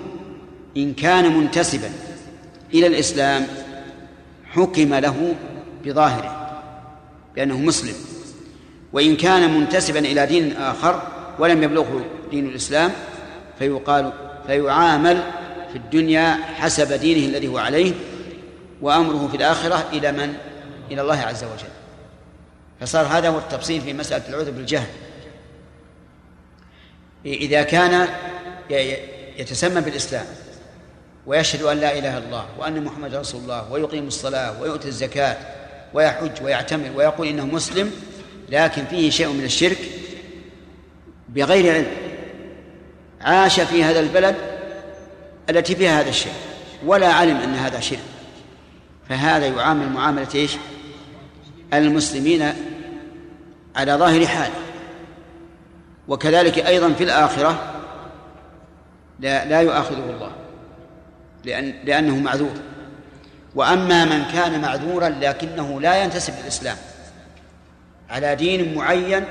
إن 0.78 0.94
كان 0.94 1.38
منتسبا 1.38 1.90
إلى 2.74 2.88
الإسلام 2.88 3.48
حكم 4.52 4.94
له 4.94 5.36
بظاهره 5.86 6.62
بأنه 7.36 7.58
مسلم. 7.58 7.96
وإن 8.94 9.16
كان 9.16 9.60
منتسبا 9.60 10.00
إلى 10.00 10.26
دين 10.26 10.56
آخر 10.56 11.02
ولم 11.40 11.64
يبلغه 11.64 12.06
دين 12.32 12.48
الإسلام 12.48 12.92
فيقال 13.60 14.14
فيعامل 14.48 15.24
في 15.72 15.78
الدنيا 15.78 16.34
حسب 16.34 16.94
دينه 16.94 17.26
الذي 17.26 17.48
هو 17.48 17.58
عليه 17.58 17.94
وأمره 18.82 19.28
في 19.32 19.38
الآخرة 19.38 19.86
إلى 19.94 20.12
من؟ 20.12 20.34
إلى 20.92 21.02
الله 21.02 21.20
عز 21.20 21.44
وجل. 21.44 21.77
فصار 22.82 23.06
هذا 23.06 23.30
هو 23.30 23.38
التفصيل 23.38 23.82
في 23.82 23.94
مسألة 23.94 24.30
العذر 24.30 24.52
بالجهل. 24.52 24.88
إذا 27.26 27.64
كان 27.64 28.08
يتسمى 29.38 29.82
بالإسلام 29.82 30.26
ويشهد 31.26 31.62
أن 31.62 31.78
لا 31.78 31.98
إله 31.98 32.18
إلا 32.18 32.26
الله 32.26 32.46
وأن 32.60 32.84
محمد 32.84 33.16
رسول 33.16 33.42
الله 33.42 33.72
ويقيم 33.72 34.08
الصلاة 34.08 34.62
ويؤتي 34.62 34.88
الزكاة 34.88 35.38
ويحج 35.94 36.44
ويعتمر 36.44 36.92
ويقول 36.96 37.28
إنه 37.28 37.46
مسلم 37.46 37.92
لكن 38.50 38.86
فيه 38.86 39.10
شيء 39.10 39.28
من 39.28 39.44
الشرك 39.44 39.78
بغير 41.30 41.74
علم 41.74 41.92
عاش 43.22 43.60
في 43.60 43.84
هذا 43.84 44.00
البلد 44.00 44.36
التي 45.50 45.76
فيها 45.76 46.02
هذا 46.02 46.10
الشيء 46.10 46.34
ولا 46.86 47.14
علم 47.14 47.38
أن 47.38 47.54
هذا 47.54 47.80
شرك. 47.80 48.00
فهذا 49.10 49.48
يعامل 49.48 49.90
معاملة 49.90 50.28
إيش؟ 50.36 50.52
المسلمين 51.74 52.54
على 53.76 53.94
ظاهر 53.94 54.28
حاله 54.28 54.54
وكذلك 56.08 56.60
أيضا 56.60 56.94
في 56.94 57.04
الآخرة 57.04 57.74
لا, 59.20 59.46
لا 59.46 59.62
يؤاخذه 59.62 60.10
الله 60.10 60.32
لأن 61.46 61.74
لأنه 61.84 62.16
معذور. 62.18 62.54
وأما 63.56 64.06
من 64.06 64.26
كان 64.26 64.62
معذورا 64.62 65.10
لكنه 65.10 65.82
لا 65.82 66.04
ينتسب 66.04 66.34
للإسلام 66.42 66.78
على 68.10 68.36
دين 68.36 68.76
معين 68.76 69.24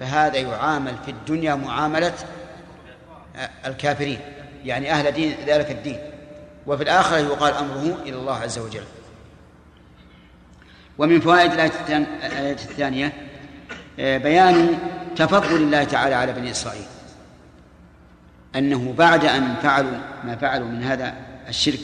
فهذا 0.00 0.36
يعامل 0.36 0.94
في 1.04 1.10
الدنيا 1.10 1.54
معاملة 1.54 2.12
الكافرين 3.66 4.20
يعني 4.64 4.92
أهل 4.92 5.12
دين 5.12 5.36
ذلك 5.46 5.70
الدين. 5.70 5.98
وفي 6.66 6.82
الآخرة 6.82 7.18
يقال 7.18 7.54
أمره 7.54 7.98
إلى 8.02 8.16
الله 8.16 8.34
عز 8.34 8.58
وجل. 8.58 8.84
ومن 10.98 11.20
فوائد 11.20 11.52
الآية 11.52 12.52
الثانية 12.52 13.12
آه، 13.98 14.18
بيان 14.18 14.78
تفضل 15.16 15.56
الله 15.56 15.84
تعالى 15.84 16.14
على 16.14 16.32
بني 16.32 16.50
إسرائيل. 16.50 16.86
أنه 18.56 18.94
بعد 18.98 19.24
أن 19.24 19.54
فعلوا 19.62 19.98
ما 20.24 20.36
فعلوا 20.36 20.68
من 20.68 20.82
هذا 20.82 21.14
الشرك 21.48 21.80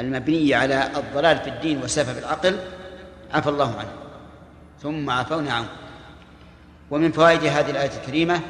المبني 0.00 0.54
على 0.54 0.90
الضلال 0.96 1.38
في 1.38 1.50
الدين 1.50 1.82
وسفه 1.82 2.18
العقل 2.18 2.58
عفى 3.34 3.48
الله 3.48 3.78
عنه 3.78 3.90
ثم 4.82 5.10
عفونا 5.10 5.52
عنه. 5.52 5.68
ومن 6.90 7.12
فوائد 7.12 7.44
هذه 7.44 7.70
الآية 7.70 7.90
الكريمة 8.02 8.40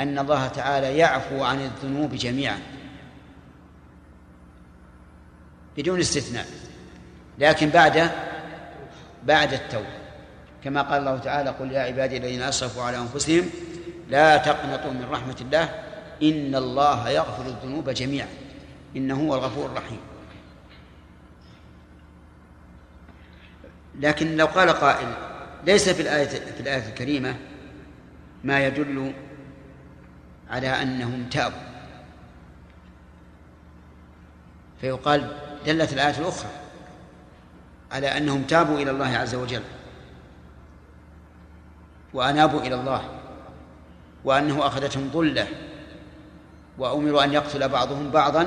أن 0.00 0.18
الله 0.18 0.48
تعالى 0.48 0.96
يعفو 0.96 1.44
عن 1.44 1.60
الذنوب 1.60 2.14
جميعا 2.14 2.58
بدون 5.76 6.00
استثناء. 6.00 6.46
لكن 7.38 7.68
بعد 7.68 8.10
بعد 9.26 9.52
التوبة. 9.52 10.02
كما 10.64 10.82
قال 10.82 11.00
الله 11.00 11.18
تعالى 11.18 11.50
قل 11.50 11.72
يا 11.72 11.80
عبادي 11.80 12.16
الذين 12.16 12.42
أسرفوا 12.42 12.82
على 12.82 12.98
أنفسهم 12.98 13.50
لا 14.08 14.36
تقنطوا 14.36 14.92
من 14.92 15.08
رحمة 15.10 15.36
الله 15.40 15.64
إن 16.22 16.54
الله 16.54 17.08
يغفر 17.08 17.46
الذنوب 17.46 17.90
جميعا 17.90 18.28
إنه 18.96 19.20
هو 19.20 19.34
الغفور 19.34 19.66
الرحيم. 19.66 20.00
لكن 24.00 24.36
لو 24.36 24.46
قال 24.46 24.70
قائل 24.70 25.08
ليس 25.66 25.88
في 25.88 26.02
الآية 26.02 26.28
في 26.28 26.60
الآية 26.60 26.88
الكريمة 26.88 27.36
ما 28.44 28.66
يدل 28.66 29.12
على 30.50 30.68
أنهم 30.68 31.28
تابوا. 31.30 31.58
فيقال 34.80 35.36
دلت 35.66 35.92
الآية 35.92 36.18
الأخرى. 36.18 36.50
على 37.92 38.16
أنهم 38.16 38.42
تابوا 38.42 38.78
إلى 38.78 38.90
الله 38.90 39.16
عز 39.16 39.34
وجل. 39.34 39.62
وأنابوا 42.14 42.60
إلى 42.60 42.74
الله. 42.74 43.02
وأنه 44.24 44.66
أخذتهم 44.66 45.10
ظلة. 45.12 45.46
وأمروا 46.78 47.24
أن 47.24 47.32
يقتل 47.32 47.68
بعضهم 47.68 48.10
بعضا. 48.10 48.46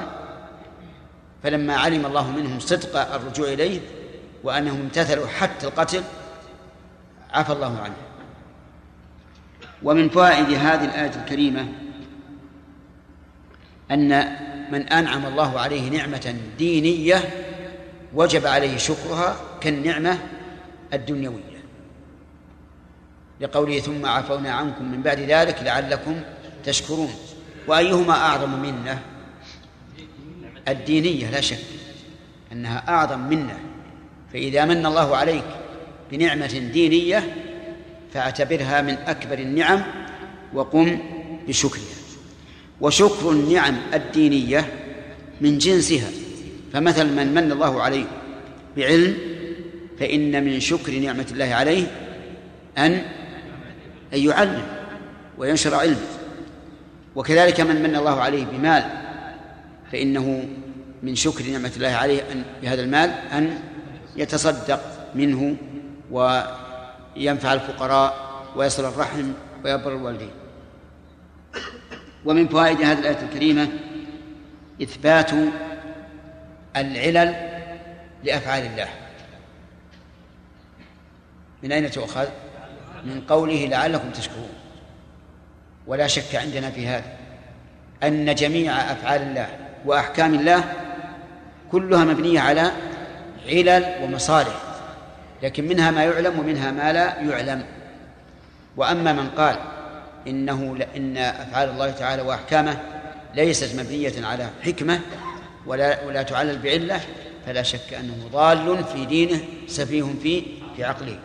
فلما 1.43 1.75
علم 1.75 2.05
الله 2.05 2.31
منهم 2.31 2.59
صدق 2.59 3.13
الرجوع 3.13 3.47
إليه 3.47 3.79
وأنهم 4.43 4.81
امتثلوا 4.81 5.27
حتى 5.27 5.67
القتل 5.67 6.03
عفى 7.33 7.53
الله 7.53 7.79
عنه. 7.81 7.95
ومن 9.83 10.09
فوائد 10.09 10.49
هذه 10.49 10.85
الآية 10.85 11.15
الكريمة 11.15 11.67
أن 13.91 14.09
من 14.71 14.81
أنعم 14.87 15.25
الله 15.25 15.59
عليه 15.59 15.89
نعمة 15.89 16.35
دينية 16.57 17.15
وجب 18.15 18.47
عليه 18.47 18.77
شكرها 18.77 19.35
كالنعمة 19.61 20.17
الدنيوية. 20.93 21.55
لقوله 23.41 23.79
ثم 23.79 24.05
عفونا 24.05 24.51
عنكم 24.51 24.91
من 24.91 25.01
بعد 25.01 25.19
ذلك 25.19 25.63
لعلكم 25.63 26.21
تشكرون. 26.65 27.13
وأيهما 27.67 28.13
أعظم 28.13 28.61
منة؟ 28.61 28.99
الدينية 30.67 31.29
لا 31.29 31.41
شك 31.41 31.59
أنها 32.51 32.83
أعظم 32.89 33.19
منة. 33.19 33.59
فإذا 34.33 34.65
من 34.65 34.85
الله 34.85 35.15
عليك 35.15 35.45
بنعمة 36.11 36.69
دينية 36.73 37.35
فاعتبرها 38.13 38.81
من 38.81 38.93
أكبر 38.93 39.39
النعم 39.39 39.83
وقم 40.53 40.99
بشكرها. 41.47 41.95
وشكر 42.81 43.31
النعم 43.31 43.77
الدينية 43.93 44.73
من 45.41 45.57
جنسها. 45.57 46.09
فمثل 46.75 47.15
من 47.15 47.33
من 47.33 47.51
الله 47.51 47.81
عليه 47.81 48.05
بعلم 48.77 49.17
فإن 49.99 50.43
من 50.43 50.59
شكر 50.59 50.99
نعمة 50.99 51.25
الله 51.31 51.53
عليه 51.53 51.87
أن 52.77 52.91
أن 54.13 54.19
يعلم 54.19 54.63
وينشر 55.37 55.75
علمه 55.75 55.97
وكذلك 57.15 57.61
من 57.61 57.83
من 57.83 57.95
الله 57.95 58.21
عليه 58.21 58.45
بمال 58.45 58.83
فإنه 59.91 60.45
من 61.03 61.15
شكر 61.15 61.45
نعمة 61.45 61.71
الله 61.75 61.89
عليه 61.89 62.21
أن 62.31 62.43
بهذا 62.61 62.81
المال 62.81 63.09
أن 63.09 63.59
يتصدق 64.15 64.81
منه 65.15 65.55
وينفع 66.11 67.53
الفقراء 67.53 68.43
ويصل 68.55 68.85
الرحم 68.85 69.31
ويبر 69.65 69.95
الوالدين. 69.95 70.31
ومن 72.25 72.47
فوائد 72.47 72.81
هذه 72.81 72.99
الآية 72.99 73.21
الكريمة 73.23 73.67
إثبات 74.81 75.31
العلل 76.75 77.35
لأفعال 78.23 78.65
الله. 78.65 78.87
من 81.63 81.71
أين 81.71 81.91
تؤخذ؟ 81.91 82.27
من 83.05 83.21
قوله 83.29 83.65
لعلكم 83.65 84.09
تشكرون. 84.09 84.49
ولا 85.87 86.07
شك 86.07 86.35
عندنا 86.35 86.71
في 86.71 86.87
هذا 86.87 87.05
أن 88.03 88.35
جميع 88.35 88.73
أفعال 88.73 89.21
الله 89.21 89.47
وأحكام 89.85 90.33
الله 90.33 90.63
كلها 91.71 92.03
مبنية 92.03 92.39
على 92.39 92.71
علل 93.47 93.95
ومصالح 94.01 94.61
لكن 95.43 95.67
منها 95.67 95.91
ما 95.91 96.03
يعلم 96.03 96.39
ومنها 96.39 96.71
ما 96.71 96.93
لا 96.93 97.21
يعلم. 97.21 97.65
وأما 98.77 99.13
من 99.13 99.29
قال 99.29 99.57
إنه 100.27 100.77
إن 100.95 101.17
أفعال 101.17 101.69
الله 101.69 101.91
تعالى 101.91 102.21
وأحكامه 102.21 102.77
ليست 103.35 103.79
مبنية 103.79 104.25
على 104.25 104.49
حكمة 104.63 104.99
ولا 105.65 106.03
ولا 106.03 106.23
تعلل 106.23 106.59
بعلة 106.59 107.01
فلا 107.45 107.63
شك 107.63 107.93
أنه 107.93 108.29
ضال 108.31 108.83
في 108.83 109.05
دينه 109.05 109.39
سفيه 109.67 110.03
في 110.23 110.43
في 110.75 110.83
عقله. 110.83 111.19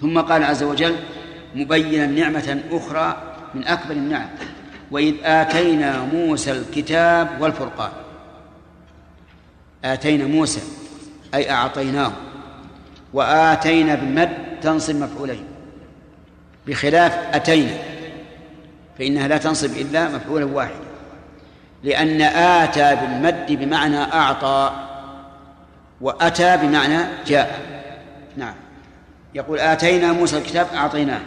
ثم 0.00 0.20
قال 0.20 0.44
عز 0.44 0.62
وجل 0.62 0.96
مبينا 1.54 2.06
نعمة 2.06 2.62
أخرى 2.70 3.36
من 3.54 3.64
أكبر 3.64 3.94
النعم 3.94 4.28
وإذ 4.90 5.14
آتينا 5.24 6.00
موسى 6.04 6.52
الكتاب 6.52 7.40
والفرقان. 7.40 7.92
آتينا 9.84 10.26
موسى 10.26 10.60
أي 11.34 11.50
أعطيناه. 11.50 12.12
وآتينا 13.12 13.94
بالمد 13.94 14.60
تنصب 14.62 14.96
مفعولين. 14.96 15.44
بخلاف 16.66 17.12
أتينا 17.12 17.78
فإنها 18.98 19.28
لا 19.28 19.36
تنصب 19.36 19.76
إلا 19.76 20.08
مفعولا 20.08 20.44
واحدا. 20.44 20.91
لأن 21.82 22.22
آتى 22.22 22.96
بالمد 22.96 23.52
بمعنى 23.52 24.02
أعطى 24.02 24.72
وأتى 26.00 26.56
بمعنى 26.56 27.04
جاء. 27.26 27.60
نعم. 28.36 28.54
يقول 29.34 29.58
آتينا 29.58 30.12
موسى 30.12 30.38
الكتاب 30.38 30.66
أعطيناه. 30.74 31.20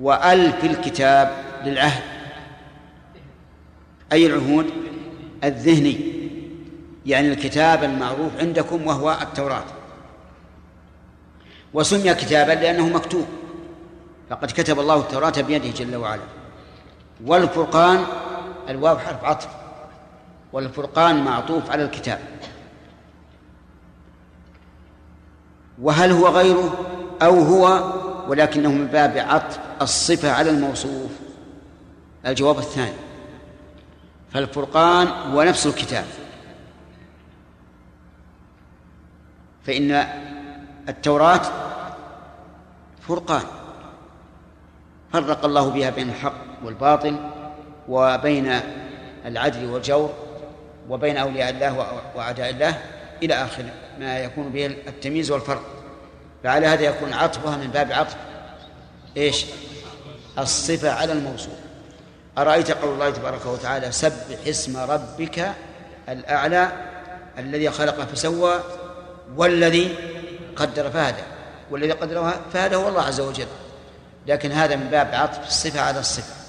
وألف 0.00 0.64
الكتاب 0.64 1.30
للعهد. 1.64 2.02
أي 4.12 4.26
العهود؟ 4.26 4.66
الذهني. 5.44 6.00
يعني 7.06 7.32
الكتاب 7.32 7.84
المعروف 7.84 8.32
عندكم 8.40 8.86
وهو 8.86 9.18
التوراة. 9.22 9.64
وسمي 11.74 12.14
كتابا 12.14 12.52
لأنه 12.52 12.88
مكتوب. 12.88 13.26
فقد 14.30 14.50
كتب 14.50 14.80
الله 14.80 15.00
التوراة 15.00 15.40
بيده 15.40 15.70
جل 15.70 15.96
وعلا. 15.96 16.22
والفرقان 17.26 18.04
الواو 18.68 18.98
حرف 18.98 19.24
عطف 19.24 19.48
والفرقان 20.52 21.24
معطوف 21.24 21.70
على 21.70 21.84
الكتاب. 21.84 22.20
وهل 25.82 26.12
هو 26.12 26.28
غيره؟ 26.28 26.86
أو 27.22 27.40
هو 27.40 27.92
ولكنه 28.28 28.72
من 28.72 28.86
باب 28.86 29.18
عطف 29.18 29.58
الصفة 29.82 30.32
على 30.32 30.50
الموصوف. 30.50 31.10
الجواب 32.26 32.58
الثاني 32.58 32.96
فالفرقان 34.32 35.06
هو 35.06 35.42
نفس 35.42 35.66
الكتاب. 35.66 36.04
فإن 39.66 40.06
التوراة 40.88 41.42
فرقان 43.08 43.42
فرق 45.12 45.44
الله 45.44 45.70
بها 45.70 45.90
بين 45.90 46.08
الحق 46.08 46.34
والباطل 46.64 47.33
وبين 47.88 48.60
العدل 49.26 49.66
والجور 49.66 50.14
وبين 50.88 51.16
أولياء 51.16 51.50
الله 51.50 52.00
وأعداء 52.14 52.50
الله 52.50 52.78
إلى 53.22 53.34
آخر 53.34 53.64
ما 53.98 54.18
يكون 54.18 54.48
به 54.48 54.66
التمييز 54.66 55.30
والفرق. 55.30 55.62
فعلى 56.44 56.66
هذا 56.66 56.82
يكون 56.82 57.12
عطفها 57.12 57.56
من 57.56 57.66
باب 57.66 57.92
عطف. 57.92 58.16
إيش؟ 59.16 59.46
الصفة 60.38 60.92
على 60.92 61.12
الموصول. 61.12 61.54
أرأيت 62.38 62.70
قول 62.70 62.94
الله 62.94 63.10
تبارك 63.10 63.46
وتعالى 63.46 63.92
سبح 63.92 64.46
اسم 64.46 64.76
ربك 64.76 65.52
الأعلى 66.08 66.68
الذي 67.38 67.70
خلق 67.70 68.00
فسوى 68.00 68.60
والذي 69.36 69.94
قدر 70.56 70.90
فهدى. 70.90 71.22
والذي 71.70 71.92
قدر 71.92 72.32
فهدى 72.52 72.76
هو 72.76 72.88
الله 72.88 73.02
عز 73.02 73.20
وجل. 73.20 73.46
لكن 74.26 74.52
هذا 74.52 74.76
من 74.76 74.88
باب 74.90 75.10
عطف 75.12 75.46
الصفة 75.46 75.80
على 75.80 76.00
الصفة. 76.00 76.43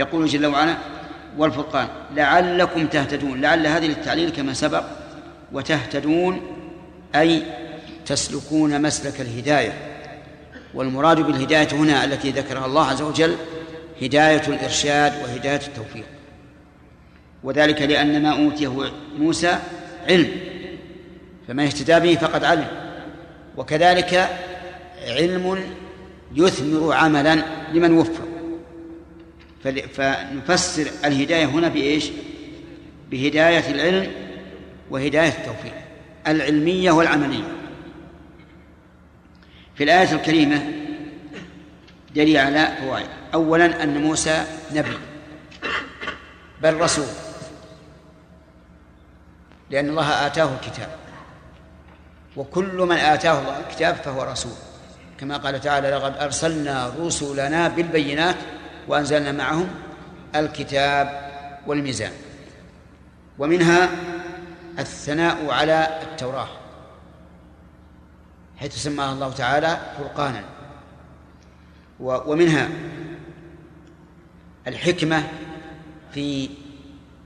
يقول 0.00 0.26
جل 0.26 0.46
وعلا 0.46 0.76
والفرقان 1.38 1.88
لعلكم 2.16 2.86
تهتدون 2.86 3.40
لعل 3.40 3.66
هذه 3.66 3.86
للتعليل 3.86 4.30
كما 4.30 4.52
سبق 4.52 4.84
وتهتدون 5.52 6.40
أي 7.14 7.42
تسلكون 8.06 8.82
مسلك 8.82 9.20
الهداية. 9.20 9.72
والمراد 10.74 11.20
بالهداية 11.20 11.68
هنا 11.72 12.04
التي 12.04 12.30
ذكرها 12.30 12.66
الله 12.66 12.86
عز 12.86 13.02
وجل 13.02 13.36
هداية 14.02 14.42
الإرشاد 14.48 15.12
وهداية 15.22 15.60
التوفيق. 15.66 16.04
وذلك 17.42 17.82
لأن 17.82 18.22
ما 18.22 18.44
أوتيه 18.44 18.92
موسى 19.18 19.58
علم 20.08 20.28
فما 21.48 21.64
اهتدى 21.64 22.00
به 22.00 22.20
فقد 22.20 22.44
علم. 22.44 22.66
وكذلك 23.56 24.28
علم 25.08 25.60
يثمر 26.34 26.92
عملا 26.92 27.42
لمن 27.72 27.92
وفق. 27.92 28.29
فنفسر 29.64 30.90
الهداية 31.04 31.44
هنا 31.44 31.68
بإيش؟ 31.68 32.10
بهداية 33.10 33.70
العلم 33.70 34.12
وهداية 34.90 35.28
التوفيق 35.28 35.74
العلمية 36.26 36.90
والعملية. 36.90 37.56
في 39.74 39.84
الآية 39.84 40.12
الكريمة 40.12 40.72
دليل 42.14 42.36
على 42.36 42.68
فوائد. 42.80 43.06
أولا 43.34 43.82
أن 43.82 44.02
موسى 44.02 44.44
نبي 44.72 44.98
بل 46.62 46.74
رسول 46.74 47.06
لأن 49.70 49.88
الله 49.88 50.26
آتاه 50.26 50.54
الكتاب. 50.54 50.96
وكل 52.36 52.76
من 52.76 52.96
آتاه 52.96 53.40
الله 53.40 53.60
الكتاب 53.60 53.94
فهو 53.94 54.22
رسول. 54.22 54.52
كما 55.20 55.36
قال 55.36 55.60
تعالى 55.60 55.90
لقد 55.90 56.16
أرسلنا 56.16 56.92
رسلنا 56.98 57.68
بالبينات 57.68 58.36
وأنزلنا 58.88 59.32
معهم 59.32 59.68
الكتاب 60.34 61.30
والميزان. 61.66 62.12
ومنها 63.38 63.88
الثناء 64.78 65.50
على 65.50 66.00
التوراة 66.02 66.48
حيث 68.56 68.76
سماها 68.76 69.12
الله 69.12 69.32
تعالى 69.32 69.78
فرقانا. 69.98 70.44
ومنها 72.00 72.68
الحكمة 74.66 75.22
في 76.14 76.50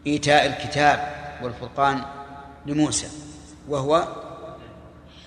إيتاء 0.06 0.46
الكتاب 0.46 1.14
والفرقان 1.42 2.04
لموسى 2.66 3.08
وهو 3.68 4.08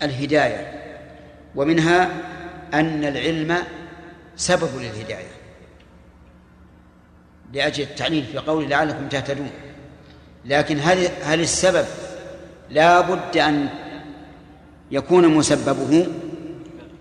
الهداية. 0.03 0.73
ومنها 1.55 2.09
أن 2.73 3.03
العلم 3.03 3.57
سبب 4.35 4.69
للهداية. 4.77 5.36
لأجل 7.53 7.83
التعليل 7.83 8.25
في 8.31 8.37
قوله 8.37 8.67
لعلكم 8.67 9.07
تهتدون. 9.07 9.49
لكن 10.45 10.79
هل 10.81 11.07
هل 11.23 11.39
السبب 11.39 11.85
لا 12.69 13.01
بد 13.01 13.37
أن 13.37 13.67
يكون 14.91 15.27
مسببه 15.27 16.07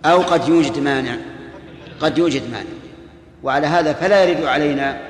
أو 0.04 0.18
قد 0.18 0.48
يوجد 0.48 0.78
مانع؟ 0.78 1.16
قد 2.00 2.18
يوجد 2.18 2.42
مانع. 2.50 2.70
وعلى 3.42 3.66
هذا 3.66 3.92
فلا 3.92 4.24
يرد 4.24 4.44
علينا 4.44 5.00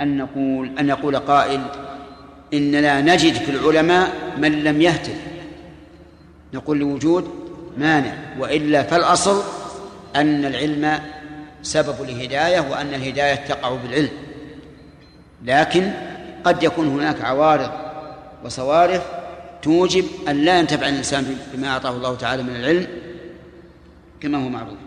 أن 0.00 0.18
نقول 0.18 0.78
أن 0.78 0.88
يقول 0.88 1.16
قائل 1.16 1.60
إننا 2.54 3.00
نجد 3.00 3.34
في 3.34 3.50
العلماء 3.50 4.12
من 4.38 4.64
لم 4.64 4.80
يهتد. 4.82 5.16
نقول 6.54 6.78
لوجود 6.78 7.30
مانع 7.78 8.12
وإلا 8.38 8.82
فالأصل 8.82 9.42
أن 10.16 10.44
العلم 10.44 11.00
سبب 11.62 11.94
الهداية 12.02 12.60
وأن 12.60 12.94
الهداية 12.94 13.34
تقع 13.34 13.74
بالعلم. 13.74 14.25
لكن 15.44 15.92
قد 16.44 16.62
يكون 16.62 16.88
هناك 16.88 17.20
عوارض 17.20 17.70
وصوارف 18.44 19.02
توجب 19.62 20.04
أن 20.28 20.44
لا 20.44 20.58
ينتفع 20.58 20.88
الإنسان 20.88 21.38
بما 21.52 21.68
أعطاه 21.68 21.90
الله 21.90 22.16
تعالى 22.16 22.42
من 22.42 22.56
العلم 22.56 22.86
كما 24.20 24.44
هو 24.44 24.48
معروف. 24.48 24.78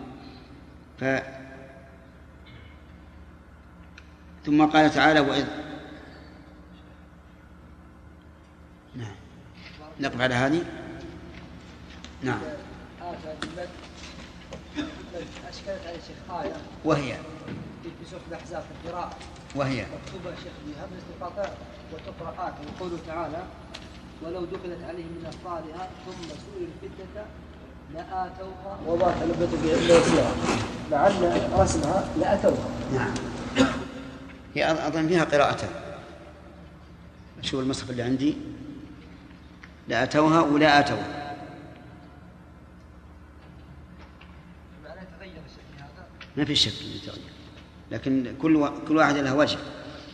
ف 1.00 1.04
ثم 4.46 4.66
قال 4.66 4.90
تعالى 4.90 5.20
وإذ 5.20 5.44
نعم. 8.96 9.14
نقف 10.00 10.20
على 10.20 10.34
هذه. 10.34 10.64
نعم. 12.22 12.40
أشكلت 15.48 15.86
على 15.86 15.96
شيخ 16.06 16.34
آية 16.40 16.52
وهي؟ 16.84 17.16
في 17.82 18.10
سورة 18.10 18.20
الأحزاب 18.28 18.62
في 18.62 18.88
القراءة 18.88 19.16
وهي. 19.54 19.80
مكتوبة 19.80 20.36
شيخ 20.36 20.52
القطع 21.20 21.50
وتقرأ 21.92 22.48
آت 22.48 22.54
وقوله 22.66 22.98
تعالى 23.06 23.42
ولو 24.22 24.44
دخلت 24.44 24.84
عليهم 24.88 25.06
من 25.06 25.26
أقطارها 25.26 25.88
ثم 26.06 26.22
سئلوا 26.22 26.68
الفتنة 26.82 27.24
لآتوها. 27.94 28.78
وضاف 28.86 29.22
لبة 29.22 29.72
يسيرا 29.72 30.30
لعل 30.90 31.50
رسمها 31.60 32.08
لأتوها. 32.18 32.68
نعم. 32.94 33.14
هي 34.54 34.86
أظن 34.86 35.08
فيها 35.08 35.24
قراءتان 35.24 35.70
شوف 37.42 37.60
المصحف 37.60 37.90
اللي 37.90 38.02
عندي. 38.02 38.36
لا 39.88 40.02
أتوها. 40.02 40.40
ولا 40.40 40.78
أتوها 40.78 41.20
ما 46.36 46.44
في 46.44 46.54
شك 46.54 46.82
يتغير 46.82 47.29
لكن 47.90 48.34
كل 48.38 48.56
وا- 48.56 48.84
كل 48.88 48.96
واحد 48.96 49.16
له 49.16 49.34
وجه. 49.36 49.58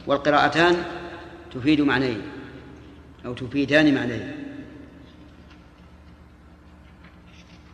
والقراءتان 0.07 0.85
تفيد 1.53 1.81
معنيين 1.81 2.23
أو 3.27 3.35
تفيدان 3.35 3.95
معنيين. 3.95 4.33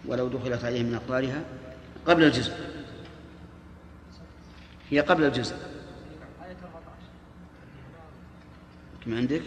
ولو 0.06 0.28
دخلت 0.28 0.64
عليهم 0.64 0.86
من 0.86 0.94
أقطارها 0.94 1.44
قبل 2.06 2.24
الجزء. 2.24 2.52
هي 4.90 5.00
قبل 5.00 5.24
الجزء. 5.24 5.54
آية 5.54 6.56
14 6.64 6.82
كم 9.04 9.14
عندك؟ 9.16 9.42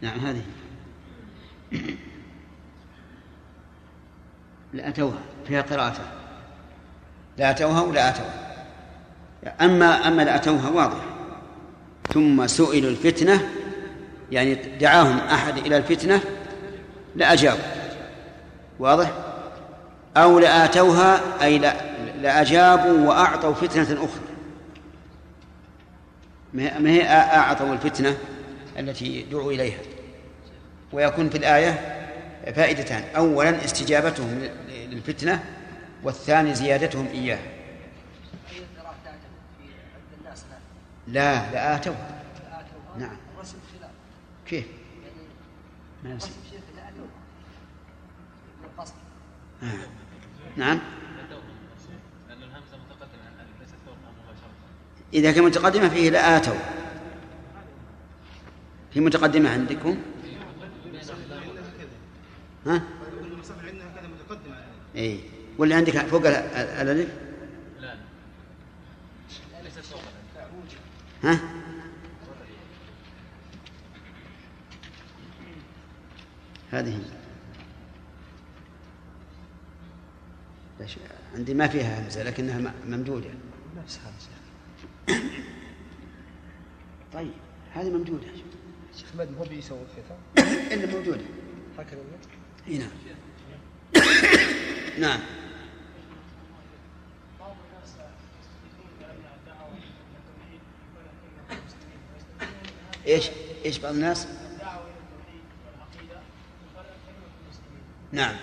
نعم 0.00 0.18
هذه. 0.20 0.42
لأتوها 4.72 5.18
فيها 5.48 5.62
قراءة. 5.62 6.00
لا 7.38 7.50
أتوها 7.50 7.82
ولا 7.82 8.08
أتوها. 8.08 8.44
أما 9.60 10.08
أما 10.08 10.22
لأتوها 10.22 10.70
واضح. 10.70 11.04
ثم 12.12 12.46
سئلوا 12.46 12.90
الفتنة 12.90 13.48
يعني 14.32 14.54
دعاهم 14.54 15.18
أحد 15.18 15.58
إلى 15.58 15.76
الفتنة 15.76 16.20
لأجابوا 17.16 17.64
واضح؟ 18.78 19.12
أو 20.16 20.38
لآتوها 20.38 21.20
أي 21.44 21.58
لأجابوا 22.20 23.08
وأعطوا 23.08 23.54
فتنة 23.54 24.04
أخرى. 24.04 24.24
ما 26.54 26.90
هي 26.90 27.02
أعطوا 27.36 27.72
الفتنة 27.72 28.16
التي 28.78 29.22
دعوا 29.22 29.52
إليها؟ 29.52 29.78
ويكون 30.92 31.30
في 31.30 31.38
الآية 31.38 31.70
فائدتان. 32.52 33.02
أولا 33.16 33.64
استجابتهم 33.64 34.30
لل- 34.38 34.90
للفتنة 34.90 35.44
والثاني 36.02 36.54
زيادتهم 36.54 37.06
الناس 40.20 40.44
لا 41.08 41.34
لا 41.34 41.52
لآتوا 41.52 41.94
نعم. 42.98 43.16
كيف؟ 44.46 44.64
ما 46.04 46.14
نسي. 46.14 46.30
آه. 49.62 49.66
نعم. 50.56 50.78
إذا 55.14 55.32
كان 55.32 55.44
متقدمة 55.44 55.88
فيه 55.88 56.10
لآتوا 56.10 56.54
في 58.92 59.00
متقدمة 59.00 59.50
عندكم؟ 59.50 59.96
ها؟ 62.66 62.82
المصحف 63.20 63.64
عندنا 63.64 63.92
هكذا 63.94 64.08
متقدم 64.08 64.52
على 64.52 64.64
اي 64.96 65.20
واللي 65.58 65.74
عندك 65.74 65.98
فوق 65.98 66.26
ال- 66.26 66.34
ال- 66.34 66.88
الألف؟ 66.88 67.10
لا. 67.80 67.94
ليست 69.62 69.78
فوقها 69.78 70.48
ها؟ 71.22 71.40
هذه. 76.70 77.00
عندي 81.34 81.54
ما 81.54 81.68
فيها 81.68 82.04
همزة 82.04 82.22
لكنها 82.22 82.72
ممدودة. 82.86 83.30
نفسها 83.82 84.12
شيخ 84.20 85.18
طيب 87.12 87.30
هذه 87.74 87.90
ممدودة. 87.90 88.26
شيخ 88.96 89.08
مد 89.18 89.28
هو 89.38 89.44
بيسوي 89.44 89.78
الختام 89.98 90.18
الا 90.72 90.98
موجودة. 90.98 91.24
هكذا. 91.78 91.98
اي 92.68 92.78
نعم. 92.78 92.88
نعم. 94.98 95.20
إيش 103.06 103.30
إيش 103.64 103.78
بعض 103.78 103.94
الناس؟ 103.94 104.28
نعم. 108.12 108.36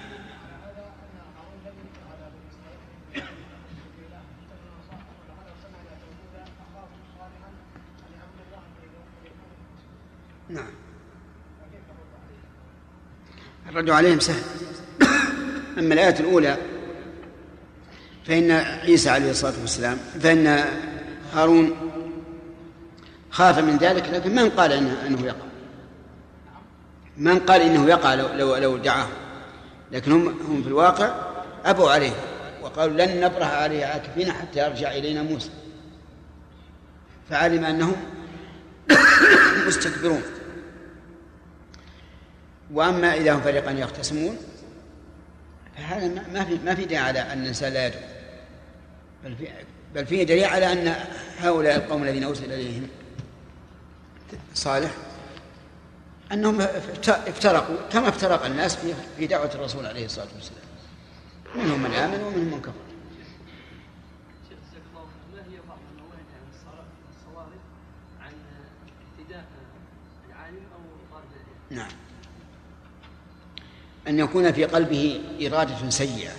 نعم. 10.50 10.91
الرد 13.70 13.89
عليهم 13.89 14.20
سهل. 14.20 14.43
أما 15.78 15.93
الآية 15.93 16.20
الأولى 16.20 16.57
فإن 18.28 18.51
عيسى 18.51 19.09
عليه 19.09 19.32
الصلاة 19.32 19.53
والسلام 19.62 19.97
فإن 20.22 20.64
هارون 21.34 21.76
خاف 23.32 23.59
من 23.59 23.78
ذلك 23.78 24.09
لكن 24.14 24.36
من 24.36 24.49
قال 24.49 24.72
إنه, 24.72 24.97
إنه 25.07 25.26
يقع؟ 25.26 25.45
من 27.18 27.39
قال 27.39 27.62
إنه 27.62 27.89
يقع 27.89 28.14
لو, 28.14 28.28
لو, 28.34 28.55
لو 28.55 28.78
دعاه؟ 28.78 29.07
لكن 29.91 30.12
هم 30.12 30.28
هم 30.28 30.62
في 30.64 30.68
الواقع 30.68 31.16
أبوا 31.66 31.91
عليه 31.91 32.14
وقالوا 32.62 33.05
لن 33.05 33.26
نبرح 33.26 33.53
عليه 33.53 33.86
عاكفين 33.86 34.32
حتى 34.32 34.59
يرجع 34.59 34.91
إلينا 34.91 35.24
موسى. 35.24 35.49
فعلم 37.30 37.66
أنهم 37.66 37.95
مستكبرون. 39.68 40.22
وأما 42.74 43.14
إذا 43.14 43.34
هم 43.34 43.42
فريقان 43.42 43.78
يختصمون 43.78 44.38
فهذا 45.78 46.08
ما 46.34 46.46
في 46.46 46.58
ما 46.66 46.76
في 46.76 46.86
داعي 46.86 47.04
على 47.04 47.20
أن 47.20 47.42
الإنسان 47.42 47.74
لا 47.74 47.88
يدعو. 47.88 48.02
بل 49.24 49.36
في 49.36 49.48
بل 49.96 50.06
فيه 50.06 50.24
دليل 50.24 50.44
على 50.44 50.74
أن 50.74 50.96
هؤلاء 51.38 51.76
القوم 51.76 52.04
الذين 52.04 52.24
أرسل 52.24 52.54
إليهم. 52.54 52.88
صالح؟ 54.54 54.92
أنهم 56.32 56.62
افترقوا 57.08 57.76
كما 57.92 58.10
افترق 58.10 58.46
الناس 58.46 58.78
في 59.18 59.28
دعوة 59.28 59.52
الرسول 59.56 59.86
عليه 59.86 60.06
الصلاة 60.06 60.28
والسلام. 60.36 60.62
منهم 61.56 61.84
من 61.84 61.92
آمن 61.92 62.24
ومنهم 62.24 62.52
من 62.52 62.62
كفر. 62.62 62.74
ما 65.34 65.40
هي 65.40 65.58
بعض 65.68 65.80
المواهب 65.92 66.28
عن 66.34 66.44
الصوارف 67.16 67.62
عن 68.22 68.34
اهتداء 69.20 69.46
العالم 70.30 70.64
أو 70.76 70.82
طالب 71.12 71.32
العلم؟ 71.72 71.80
نعم 71.80 71.92
أن 74.08 74.20
يكون 74.20 74.52
في 74.52 74.66
قلبه 74.66 75.22
إرادة 75.41 75.89
سيئة 75.89 76.32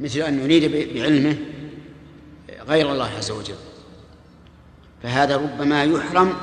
مثل 0.00 0.18
أن 0.18 0.40
يريد 0.40 0.94
بعلمه 0.94 1.38
غير 2.60 2.92
الله 2.92 3.10
عز 3.10 3.30
وجل. 3.30 3.56
فهذا 5.02 5.36
ربما 5.36 5.84
يحرم 5.84 6.36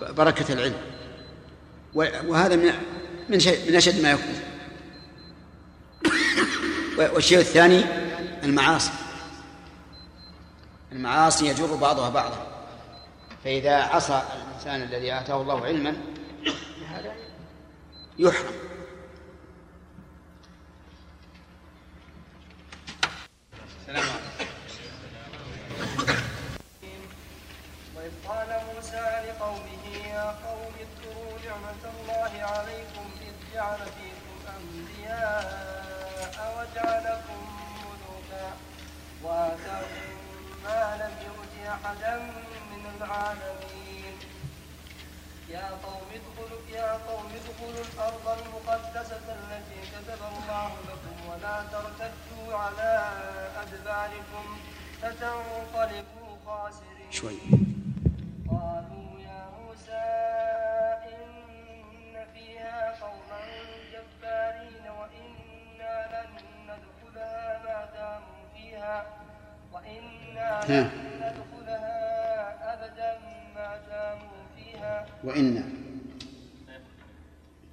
بركة 0.00 0.52
العلم. 0.52 0.76
وهذا 1.94 2.56
من 2.56 2.72
من 3.28 3.38
من 3.68 3.76
أشد 3.76 4.02
ما 4.02 4.10
يكون. 4.10 4.40
والشيء 6.98 7.38
الثاني 7.38 7.84
المعاصي. 8.44 8.92
المعاصي 10.92 11.46
يجر 11.46 11.74
بعضها 11.74 12.10
بعضا. 12.10 12.46
فإذا 13.44 13.76
عصى 13.76 14.22
الإنسان 14.36 14.82
الذي 14.82 15.12
آتاه 15.12 15.42
الله 15.42 15.64
علما 15.64 15.96
هذا 16.88 17.12
يحرم 18.18 18.52
السلام 23.80 24.04
وإذ 27.96 28.10
قال 28.28 28.60
موسى 28.74 29.22
لقومه 29.28 30.06
يا 30.06 30.30
قوم 30.30 30.72
اذكروا 30.80 31.38
نعمة 31.44 31.82
الله 32.40 32.52
عليكم 32.52 33.06
إذ 33.20 33.34
جعل 33.54 33.78
فيكم 33.78 34.36
أنبياء 34.56 36.38
وجعلكم 36.56 37.40
ملوكا 37.84 38.48
وآتاكم 39.24 40.12
ما 40.64 40.82
لم 41.00 41.14
يؤت 41.26 41.54
أحدا 41.68 42.14
من 42.70 42.82
العالمين. 42.96 44.16
يا 45.48 45.68
قوم 45.84 46.08
ادخلوا 46.16 46.62
يا 46.72 46.92
قوم 46.92 47.28
ادخلوا 47.40 47.84
الأرض 47.92 48.26
المقدسة 48.38 49.26
التي 49.38 49.80
كتب 49.92 50.20
الله 50.32 50.70
لكم 50.88 51.16
ولا 51.28 51.56
ترتدوا 51.72 52.56
على 52.56 52.92
أدباركم 53.62 54.46
فتنقلبوا 55.02 56.30
خاسرين. 56.46 57.10
شوي. 57.10 57.38
قالوا 58.50 59.20
يا 59.28 59.40
موسى 59.58 60.59
فيها 68.80 69.04
وإنا 69.72 70.64
ندخلها 71.20 71.98
أبدا 72.74 73.18
ما 73.54 73.76
داموا 73.88 74.40
فيها. 74.56 75.06
وإنا. 75.24 75.64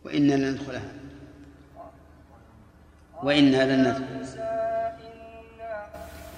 وإنا 0.04 0.34
لن 0.34 0.52
ندخلها. 0.52 0.92
وإنا 3.24 3.64
لن 3.64 3.80
ندخل. 3.88 4.38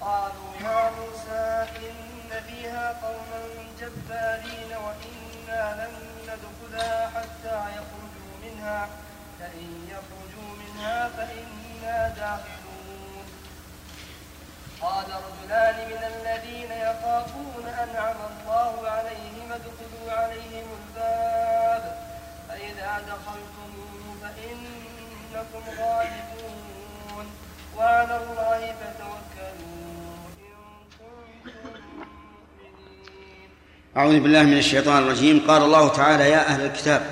قالوا 0.00 0.52
يا 0.62 0.90
موسى 0.90 1.66
إن 1.88 2.42
فيها 2.46 2.92
قوما 3.02 3.40
جبارين 3.80 4.70
وإنا 4.86 5.62
لن 5.80 5.94
ندخلها 6.28 7.08
حتى 7.08 7.58
يخرجوا 7.76 8.34
منها. 8.44 8.88
فإن 9.40 9.68
يخرجوا 9.88 10.50
منها 10.62 11.08
فإنا 11.08 12.08
داخلون. 12.08 12.59
قال 14.80 15.06
رجلان 15.26 15.76
من 15.90 16.02
الذين 16.12 16.70
يخافون 16.72 17.64
أنعم 17.84 18.16
الله 18.30 18.88
عليهم 18.88 19.52
ادخلوا 19.52 20.12
عليهم 20.12 20.66
الباب 20.80 21.98
فإذا 22.48 22.90
دخلتموه 23.12 24.04
فإنكم 24.22 25.62
غالبون. 25.80 27.26
وعلى 27.76 28.16
الله 28.16 28.74
فتوكلوا 28.80 29.80
أعوذ 33.96 34.20
بالله 34.20 34.42
من 34.42 34.58
الشيطان 34.58 35.02
الرجيم. 35.02 35.44
قال 35.48 35.62
الله 35.62 35.88
تعالى 35.88 36.30
يا 36.30 36.46
أهل 36.46 36.64
الكتاب 36.64 37.02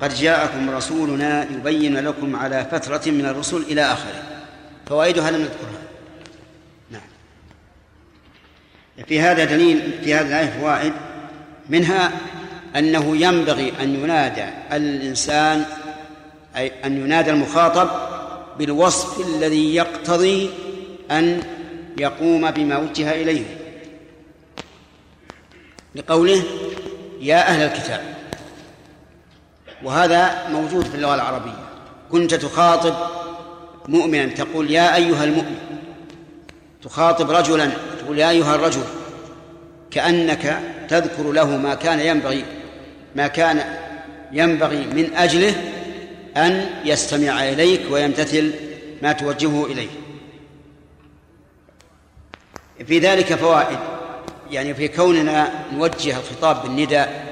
قد 0.00 0.14
جاءكم 0.14 0.70
رسولنا 0.70 1.44
يبين 1.44 1.98
لكم 1.98 2.36
على 2.36 2.64
فترة 2.64 3.10
من 3.10 3.26
الرسل 3.26 3.56
إلى 3.56 3.82
آخره. 3.82 4.22
فوائدها 4.86 5.30
لم 5.30 5.40
نذكرها 5.40 5.82
نعم 6.90 7.08
في 9.04 9.20
هذا 9.20 9.44
دليل 9.44 9.92
في 10.04 10.14
هذه 10.14 10.26
الآية 10.26 10.60
فوائد 10.60 10.92
منها 11.68 12.12
أنه 12.76 13.16
ينبغي 13.16 13.72
أن 13.80 13.94
ينادى 13.94 14.44
الإنسان 14.72 15.64
أي 16.56 16.72
أن 16.84 17.04
ينادى 17.04 17.30
المخاطب 17.30 17.88
بالوصف 18.58 19.26
الذي 19.26 19.74
يقتضي 19.74 20.50
أن 21.10 21.42
يقوم 21.98 22.50
بما 22.50 22.78
وجه 22.78 23.12
إليه. 23.12 23.44
لقوله 25.94 26.42
يا 27.20 27.48
أهل 27.48 27.62
الكتاب 27.62 28.00
وهذا 29.82 30.48
موجود 30.48 30.84
في 30.84 30.94
اللغة 30.94 31.14
العربية. 31.14 31.66
كنت 32.10 32.34
تخاطب 32.34 32.94
مؤمنا 33.88 34.26
تقول 34.26 34.70
يا 34.70 34.96
أيها 34.96 35.24
المؤمن 35.24 35.56
تخاطب 36.82 37.30
رجلا 37.30 37.70
تقول 38.06 38.18
يا 38.18 38.30
أيها 38.30 38.54
الرجل 38.54 38.82
كأنك 39.90 40.60
تذكر 40.88 41.32
له 41.32 41.56
ما 41.56 41.74
كان 41.74 42.00
ينبغي 42.00 42.44
ما 43.16 43.26
كان 43.26 43.64
ينبغي 44.32 44.86
من 44.86 45.14
أجله 45.14 45.54
أن 46.36 46.70
يستمع 46.84 47.48
إليك 47.48 47.80
ويمتثل 47.90 48.52
ما 49.02 49.12
توجهه 49.12 49.66
إليه. 49.66 49.88
في 52.86 52.98
ذلك 52.98 53.34
فوائد 53.34 53.78
يعني 54.50 54.74
في 54.74 54.88
كوننا 54.88 55.64
نوجه 55.72 56.16
الخطاب 56.18 56.62
بالنداء 56.62 57.26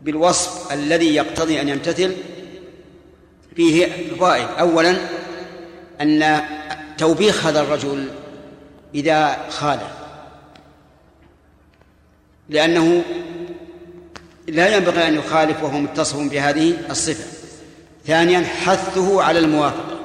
بالوصف 0.00 0.72
الذي 0.72 1.14
يقتضي 1.14 1.60
أن 1.60 1.68
يمتثل 1.68 2.12
فيه 3.56 3.88
فوائد. 4.18 4.46
أولا 4.58 4.96
أن 6.00 6.40
توبيخ 6.98 7.46
هذا 7.46 7.60
الرجل 7.60 8.08
إذا 8.94 9.48
خالف 9.50 9.92
لأنه 12.48 13.02
لا 14.48 14.76
ينبغي 14.76 15.08
أن 15.08 15.14
يخالف 15.14 15.62
وهو 15.62 15.78
متصف 15.78 16.16
بهذه 16.16 16.90
الصفة. 16.90 17.24
ثانيا 18.06 18.40
حثه 18.40 19.22
على 19.22 19.38
الموافقة 19.38 20.00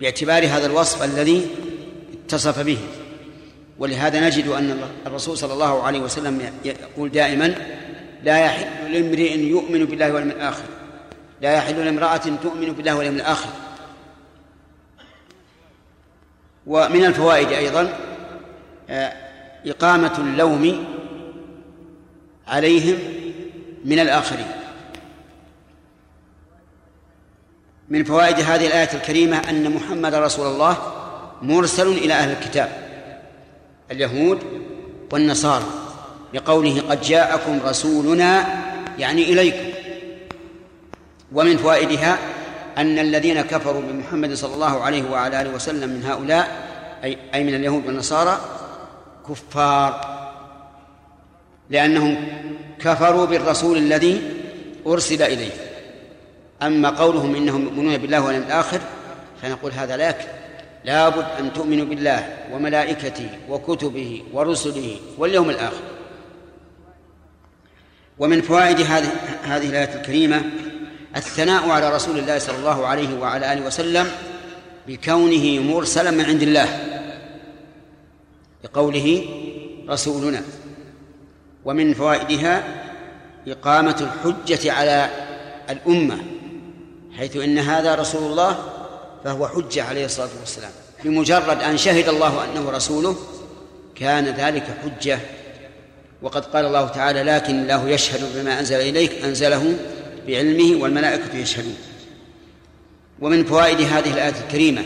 باعتبار 0.00 0.46
هذا 0.46 0.66
الوصف 0.66 1.02
الذي 1.02 1.48
اتصف 2.24 2.58
به. 2.58 2.78
ولهذا 3.78 4.20
نجد 4.20 4.48
أن 4.48 4.80
الرسول 5.06 5.38
صلى 5.38 5.52
الله 5.52 5.82
عليه 5.82 6.00
وسلم 6.00 6.52
يقول 6.64 7.10
دائما 7.10 7.54
لا 8.22 8.38
يحل 8.38 8.92
لامرئ 8.92 9.38
يؤمن 9.38 9.84
بالله 9.84 10.12
واليوم 10.12 10.30
الآخر. 10.30 10.64
لا 11.42 11.54
يحل 11.54 11.84
لامرأة 11.84 12.16
تؤمن 12.42 12.72
بالله 12.72 12.96
واليوم 12.96 13.16
الآخر. 13.16 13.48
ومن 16.66 17.04
الفوائد 17.04 17.48
أيضا 17.52 17.92
إقامة 19.66 20.18
اللوم 20.18 20.84
عليهم 22.48 22.98
من 23.84 23.98
الآخرين. 23.98 24.46
من 27.88 28.04
فوائد 28.04 28.40
هذه 28.40 28.66
الآية 28.66 28.94
الكريمة 28.94 29.50
أن 29.50 29.70
محمد 29.70 30.14
رسول 30.14 30.46
الله 30.46 30.76
مرسل 31.42 31.88
إلى 31.88 32.14
أهل 32.14 32.30
الكتاب 32.30 32.68
اليهود 33.90 34.38
والنصارى 35.12 35.64
لقوله 36.34 36.80
قد 36.90 37.00
جاءكم 37.00 37.60
رسولنا 37.64 38.62
يعني 38.98 39.22
إليكم. 39.22 39.68
ومن 41.32 41.56
فوائدها 41.56 42.18
أن 42.78 42.98
الذين 42.98 43.42
كفروا 43.42 43.82
بمحمد 43.82 44.34
صلى 44.34 44.54
الله 44.54 44.82
عليه 44.82 45.10
وعلى 45.10 45.40
آله 45.40 45.54
وسلم 45.54 45.90
من 45.90 46.04
هؤلاء 46.04 46.68
أي 47.04 47.18
أي 47.34 47.44
من 47.44 47.54
اليهود 47.54 47.86
والنصارى 47.86 48.40
كفار. 49.28 50.14
لأنهم 51.70 52.28
كفروا 52.80 53.24
بالرسول 53.26 53.78
الذي 53.78 54.22
أرسل 54.86 55.22
إليه. 55.22 55.52
أما 56.62 56.90
قولهم 56.90 57.34
إنهم 57.34 57.64
يؤمنون 57.64 57.98
بالله 57.98 58.20
واليوم 58.20 58.42
الآخر 58.42 58.80
فنقول 59.42 59.72
هذا 59.72 59.96
لا 59.96 60.08
يكفي 60.08 60.26
لابد 60.84 61.24
أن 61.38 61.52
تؤمنوا 61.52 61.84
بالله 61.84 62.36
وملائكته 62.52 63.28
وكتبه 63.48 64.22
ورسله 64.32 64.96
واليوم 65.18 65.50
الآخر. 65.50 65.82
ومن 68.18 68.42
فوائد 68.42 68.80
هذه 68.80 69.08
هذه 69.42 69.68
الآية 69.68 69.94
الكريمة 69.94 70.42
الثناء 71.16 71.70
على 71.70 71.94
رسول 71.94 72.18
الله 72.18 72.38
صلى 72.38 72.56
الله 72.56 72.86
عليه 72.86 73.18
وعلى 73.18 73.52
آله 73.52 73.66
وسلم 73.66 74.10
بكونه 74.88 75.62
مرسلا 75.62 76.10
من 76.10 76.24
عند 76.24 76.42
الله 76.42 76.68
بقوله 78.64 79.24
رسولنا 79.88 80.42
ومن 81.64 81.94
فوائدها 81.94 82.64
إقامة 83.48 83.96
الحجة 84.00 84.72
على 84.72 85.10
الأمة 85.70 86.18
حيث 87.16 87.36
إن 87.36 87.58
هذا 87.58 87.94
رسول 87.94 88.30
الله 88.30 88.58
فهو 89.24 89.48
حجة 89.48 89.84
عليه 89.84 90.04
الصلاة 90.04 90.28
والسلام 90.40 90.70
بمجرد 91.04 91.62
أن 91.62 91.76
شهد 91.76 92.08
الله 92.08 92.44
أنه 92.44 92.70
رسوله 92.70 93.16
كان 93.94 94.24
ذلك 94.24 94.64
حجة 94.82 95.18
وقد 96.22 96.44
قال 96.44 96.64
الله 96.64 96.88
تعالى 96.88 97.22
لكن 97.22 97.62
الله 97.62 97.88
يشهد 97.88 98.20
بما 98.34 98.60
أنزل 98.60 98.76
إليك 98.76 99.24
أنزله 99.24 99.76
بعلمه 100.26 100.82
والملائكة 100.82 101.36
يشهدون. 101.36 101.76
ومن 103.20 103.44
فوائد 103.44 103.80
هذه 103.80 104.12
الآية 104.12 104.34
الكريمة 104.46 104.82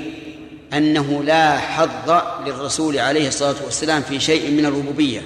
أنه 0.73 1.23
لا 1.25 1.59
حظ 1.59 2.11
للرسول 2.47 2.99
عليه 2.99 3.29
الصلاة 3.29 3.65
والسلام 3.65 4.03
في 4.03 4.21
شيء 4.21 4.51
من 4.51 4.67
الربوبية. 4.67 5.23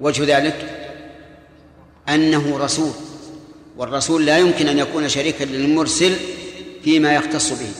وجه 0.00 0.38
ذلك 0.38 0.90
أنه 2.08 2.58
رسول 2.58 2.92
والرسول 3.76 4.26
لا 4.26 4.38
يمكن 4.38 4.68
أن 4.68 4.78
يكون 4.78 5.08
شريكا 5.08 5.44
للمرسل 5.44 6.16
فيما 6.84 7.14
يختص 7.14 7.52
به. 7.52 7.70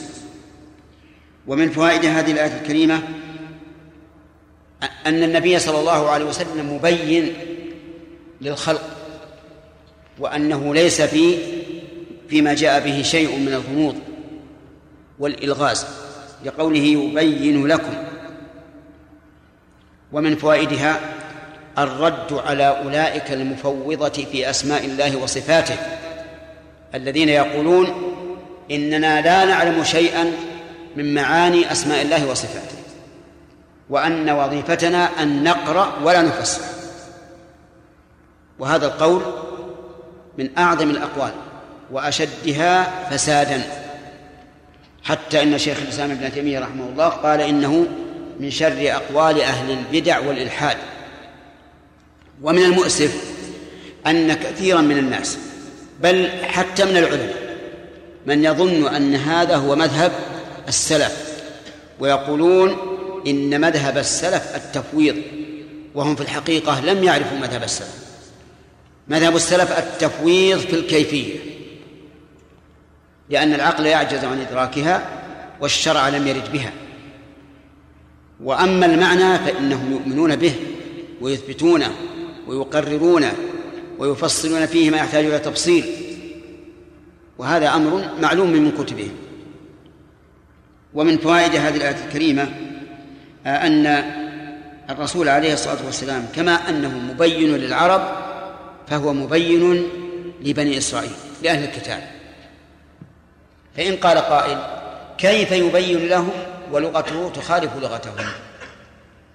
ومن 1.47 1.71
فوائد 1.71 2.05
هذه 2.05 2.31
الآية 2.31 2.61
الكريمة 2.61 3.01
أن 5.05 5.23
النبي 5.23 5.59
صلى 5.59 5.79
الله 5.79 6.09
عليه 6.09 6.25
وسلم 6.25 6.75
مبين 6.75 7.33
للخلق 8.41 8.94
وأنه 10.19 10.73
ليس 10.73 11.01
في 11.01 11.37
فيما 12.29 12.53
جاء 12.53 12.79
به 12.79 13.01
شيء 13.01 13.37
من 13.37 13.53
الغموض 13.53 13.95
والإلغاز 15.19 15.85
لقوله 16.45 16.79
يبين 16.79 17.67
لكم. 17.67 17.93
ومن 20.11 20.35
فوائدها 20.35 20.99
الرد 21.77 22.33
على 22.33 22.63
أولئك 22.63 23.31
المفوضة 23.31 24.25
في 24.31 24.49
أسماء 24.49 24.85
الله 24.85 25.15
وصفاته 25.15 25.75
الذين 26.95 27.29
يقولون 27.29 27.87
إننا 28.71 29.21
لا 29.21 29.45
نعلم 29.45 29.83
شيئا 29.83 30.31
من 30.95 31.13
معاني 31.13 31.71
أسماء 31.71 32.01
الله 32.01 32.27
وصفاته 32.27 32.75
وأن 33.89 34.29
وظيفتنا 34.29 35.21
أن 35.21 35.43
نقرأ 35.43 35.93
ولا 36.03 36.21
نفسر. 36.21 36.61
وهذا 38.59 38.85
القول 38.85 39.21
من 40.37 40.49
أعظم 40.57 40.89
الأقوال 40.89 41.31
وأشدها 41.91 43.09
فسادا. 43.09 43.61
حتى 45.03 45.43
إن 45.43 45.57
شيخ 45.57 45.77
الإسلام 45.77 46.11
ابن 46.11 46.33
تيمية 46.33 46.59
رحمه 46.59 46.89
الله 46.89 47.07
قال 47.07 47.41
إنه 47.41 47.87
من 48.39 48.51
شر 48.51 48.77
أقوال 48.79 49.41
أهل 49.41 49.71
البدع 49.71 50.19
والإلحاد. 50.19 50.77
ومن 52.41 52.63
المؤسف 52.63 53.35
أن 54.07 54.33
كثيرا 54.33 54.81
من 54.81 54.97
الناس 54.97 55.37
بل 56.01 56.29
حتى 56.43 56.85
من 56.85 56.97
العلماء 56.97 57.45
من 58.25 58.45
يظن 58.45 58.87
أن 58.87 59.15
هذا 59.15 59.55
هو 59.55 59.75
مذهب 59.75 60.11
السلف 60.67 61.41
ويقولون 61.99 62.77
إن 63.27 63.61
مذهب 63.61 63.97
السلف 63.97 64.55
التفويض 64.55 65.15
وهم 65.95 66.15
في 66.15 66.21
الحقيقة 66.21 66.79
لم 66.79 67.03
يعرفوا 67.03 67.37
مذهب 67.37 67.63
السلف. 67.63 68.04
مذهب 69.07 69.35
السلف 69.35 69.71
التفويض 69.71 70.59
في 70.59 70.75
الكيفية 70.75 71.39
لأن 73.29 73.53
العقل 73.53 73.85
يعجز 73.85 74.25
عن 74.25 74.41
إدراكها 74.41 75.09
والشرع 75.61 76.09
لم 76.09 76.27
يرد 76.27 76.51
بها. 76.53 76.71
وأما 78.43 78.85
المعنى 78.85 79.37
فإنهم 79.37 79.91
يؤمنون 79.91 80.35
به 80.35 80.53
ويثبتونه 81.21 81.91
ويقررونه 82.47 83.33
ويفصلون 83.99 84.65
فيه 84.65 84.89
ما 84.89 84.97
يحتاج 84.97 85.25
إلى 85.25 85.39
تفصيل. 85.39 85.85
وهذا 87.37 87.75
أمر 87.75 88.09
معلوم 88.21 88.51
من 88.51 88.71
كتبهم 88.71 89.11
ومن 90.93 91.17
فوائد 91.17 91.55
هذه 91.55 91.75
الآية 91.77 92.05
الكريمة 92.05 92.49
أن 93.45 94.03
الرسول 94.89 95.29
عليه 95.29 95.53
الصلاة 95.53 95.85
والسلام 95.85 96.27
كما 96.35 96.69
أنه 96.69 96.99
مبين 96.99 97.55
للعرب 97.55 98.24
فهو 98.87 99.13
مبين 99.13 99.89
لبني 100.41 100.77
إسرائيل 100.77 101.11
لأهل 101.43 101.63
الكتاب. 101.63 102.11
فإن 103.77 103.95
قال 103.95 104.17
قائل 104.17 104.59
كيف 105.17 105.51
يبين 105.51 106.07
لهم 106.07 106.31
ولغته 106.71 107.29
تخالف 107.29 107.75
لغتهم؟ 107.75 108.25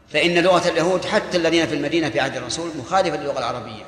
فإن 0.08 0.38
لغة 0.38 0.68
اليهود 0.68 1.04
حتى 1.04 1.36
الذين 1.36 1.66
في 1.66 1.74
المدينة 1.74 2.10
في 2.10 2.20
عهد 2.20 2.36
الرسول 2.36 2.70
مخالفة 2.76 3.16
للغة 3.16 3.38
العربية. 3.38 3.84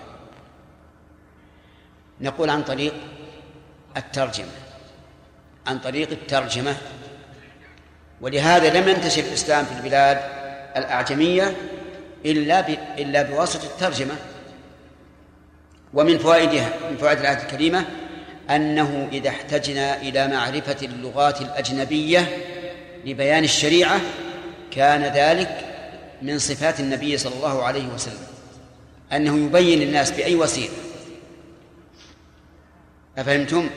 نقول 2.21 2.51
عن 2.51 2.63
طريق 2.63 2.95
الترجمة 3.97 4.53
عن 5.67 5.79
طريق 5.79 6.11
الترجمة. 6.11 6.77
ولهذا 8.21 8.81
لم 8.81 8.89
ينتشر 8.89 9.23
الإسلام 9.23 9.65
في 9.65 9.73
البلاد 9.73 10.19
الأعجمية 10.77 11.57
إلا 12.27 12.69
إلا 12.99 13.23
بواسطة 13.23 13.65
الترجمة. 13.67 14.15
ومن 15.95 16.19
فوائدها 16.19 16.73
من 16.91 16.97
فوائد 16.97 17.19
الآية 17.19 17.43
الكريمة 17.43 17.85
أنه 18.51 19.09
إذا 19.13 19.29
احتجنا 19.29 20.03
إلى 20.03 20.29
معرفة 20.29 20.87
اللغات 20.87 21.41
الأجنبية 21.41 22.37
لبيان 23.05 23.45
الشريعة 23.45 24.01
كان 24.71 25.03
ذلك 25.03 25.65
من 26.23 26.39
صفات 26.39 26.81
النبي 26.81 27.19
صلى 27.19 27.35
الله 27.35 27.63
عليه 27.63 27.87
وسلم. 27.95 28.27
أنه 29.13 29.47
يبين 29.47 29.79
للناس 29.79 30.11
بأي 30.11 30.35
وسيلة. 30.35 30.73
أفهمتم؟ 33.19 33.71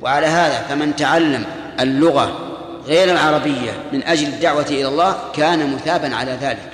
وعلى 0.00 0.26
هذا 0.26 0.62
فمن 0.68 0.96
تعلم 0.96 1.44
اللغة 1.80 2.52
غير 2.84 3.12
العربية 3.12 3.72
من 3.92 4.02
أجل 4.02 4.26
الدعوة 4.26 4.66
إلى 4.66 4.88
الله 4.88 5.32
كان 5.32 5.74
مثابا 5.74 6.14
على 6.16 6.32
ذلك. 6.32 6.72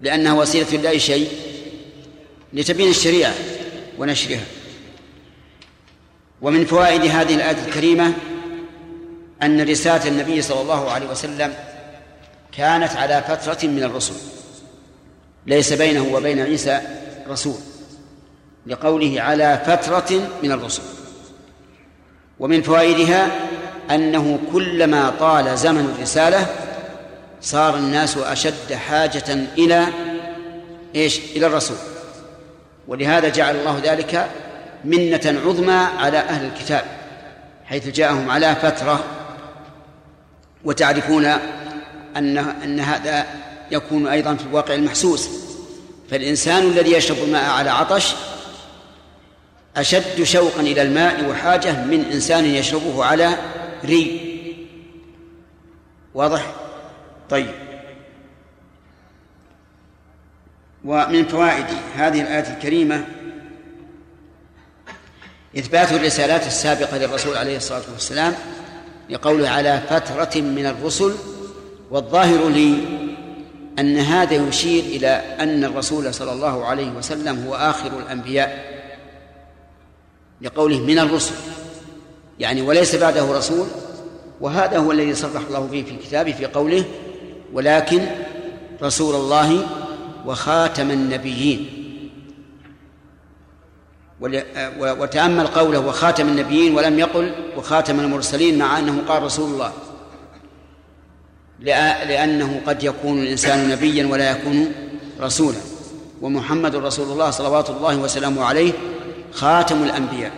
لأنها 0.00 0.32
وسيلة 0.32 0.82
لأي 0.82 1.00
شيء 1.00 1.53
لتبين 2.54 2.90
الشريعة 2.90 3.34
ونشرها. 3.98 4.44
ومن 6.42 6.64
فوائد 6.64 7.02
هذه 7.02 7.34
الآية 7.34 7.64
الكريمة 7.66 8.12
أن 9.42 9.68
رسالة 9.68 10.08
النبي 10.08 10.42
صلى 10.42 10.60
الله 10.60 10.90
عليه 10.90 11.06
وسلم 11.06 11.54
كانت 12.56 12.90
على 12.96 13.24
فترة 13.28 13.68
من 13.68 13.82
الرسل 13.82 14.14
ليس 15.46 15.72
بينه 15.72 16.14
وبين 16.14 16.40
عيسى 16.40 16.80
رسول 17.28 17.56
لقوله 18.66 19.20
على 19.20 19.62
فترة 19.66 20.28
من 20.42 20.52
الرسل. 20.52 20.82
ومن 22.40 22.62
فوائدها 22.62 23.30
أنه 23.90 24.38
كلما 24.52 25.10
طال 25.10 25.58
زمن 25.58 25.94
الرسالة 25.96 26.46
صار 27.40 27.76
الناس 27.76 28.16
أشد 28.16 28.72
حاجة 28.72 29.34
إلى 29.58 29.86
إيش؟ 30.94 31.18
إلى 31.36 31.46
الرسول. 31.46 31.76
ولهذا 32.88 33.28
جعل 33.28 33.56
الله 33.56 33.80
ذلك 33.84 34.30
منة 34.84 35.40
عظمى 35.46 35.86
على 35.98 36.18
أهل 36.18 36.46
الكتاب 36.46 36.84
حيث 37.64 37.88
جاءهم 37.88 38.30
على 38.30 38.54
فترة 38.54 39.04
وتعرفون 40.64 41.24
أن 42.16 42.38
أن 42.38 42.80
هذا 42.80 43.26
يكون 43.70 44.06
أيضا 44.06 44.34
في 44.34 44.46
الواقع 44.46 44.74
المحسوس. 44.74 45.28
فالإنسان 46.10 46.62
الذي 46.62 46.92
يشرب 46.92 47.16
الماء 47.18 47.50
على 47.50 47.70
عطش 47.70 48.14
أشد 49.76 50.22
شوقا 50.22 50.60
إلى 50.60 50.82
الماء 50.82 51.30
وحاجة 51.30 51.84
من 51.84 52.04
إنسان 52.12 52.44
يشربه 52.44 53.04
على 53.04 53.38
ري. 53.84 54.20
واضح؟ 56.14 56.54
طيب. 57.30 57.63
ومن 60.84 61.24
فوائد 61.24 61.66
هذه 61.94 62.20
الآية 62.20 62.56
الكريمة 62.56 63.04
إثبات 65.58 65.92
الرسالات 65.92 66.46
السابقة 66.46 66.98
للرسول 66.98 67.36
عليه 67.36 67.56
الصلاة 67.56 67.82
والسلام 67.92 68.34
لقوله 69.10 69.48
على 69.48 69.82
فترة 69.90 70.40
من 70.40 70.66
الرسل 70.66 71.14
والظاهر 71.90 72.48
لي 72.48 72.78
أن 73.78 73.96
هذا 73.96 74.34
يشير 74.34 74.84
إلى 74.84 75.08
أن 75.40 75.64
الرسول 75.64 76.14
صلى 76.14 76.32
الله 76.32 76.64
عليه 76.64 76.90
وسلم 76.90 77.44
هو 77.46 77.54
آخر 77.54 77.98
الأنبياء 77.98 78.74
لقوله 80.40 80.78
من 80.78 80.98
الرسل 80.98 81.34
يعني 82.38 82.62
وليس 82.62 82.94
بعده 82.94 83.32
رسول 83.32 83.66
وهذا 84.40 84.78
هو 84.78 84.92
الذي 84.92 85.14
صرح 85.14 85.42
الله 85.46 85.60
به 85.60 85.84
في 85.88 85.96
كتابه 85.96 86.32
في 86.32 86.46
قوله 86.46 86.84
ولكن 87.52 88.06
رسول 88.82 89.14
الله 89.14 89.66
وخاتم 90.24 90.90
النبيين. 90.90 91.80
وتأمل 94.78 95.46
قوله 95.46 95.78
وخاتم 95.78 96.28
النبيين 96.28 96.74
ولم 96.74 96.98
يقل 96.98 97.34
وخاتم 97.56 98.00
المرسلين 98.00 98.58
مع 98.58 98.78
أنه 98.78 99.02
قال 99.08 99.22
رسول 99.22 99.50
الله. 99.50 99.72
لأنه 102.08 102.62
قد 102.66 102.82
يكون 102.82 103.22
الإنسان 103.22 103.68
نبيا 103.68 104.06
ولا 104.06 104.30
يكون 104.30 104.72
رسولا. 105.20 105.58
ومحمد 106.20 106.76
رسول 106.76 107.12
الله 107.12 107.30
صلوات 107.30 107.70
الله 107.70 107.96
وسلامه 107.96 108.44
عليه 108.44 108.72
خاتم 109.32 109.82
الأنبياء. 109.82 110.32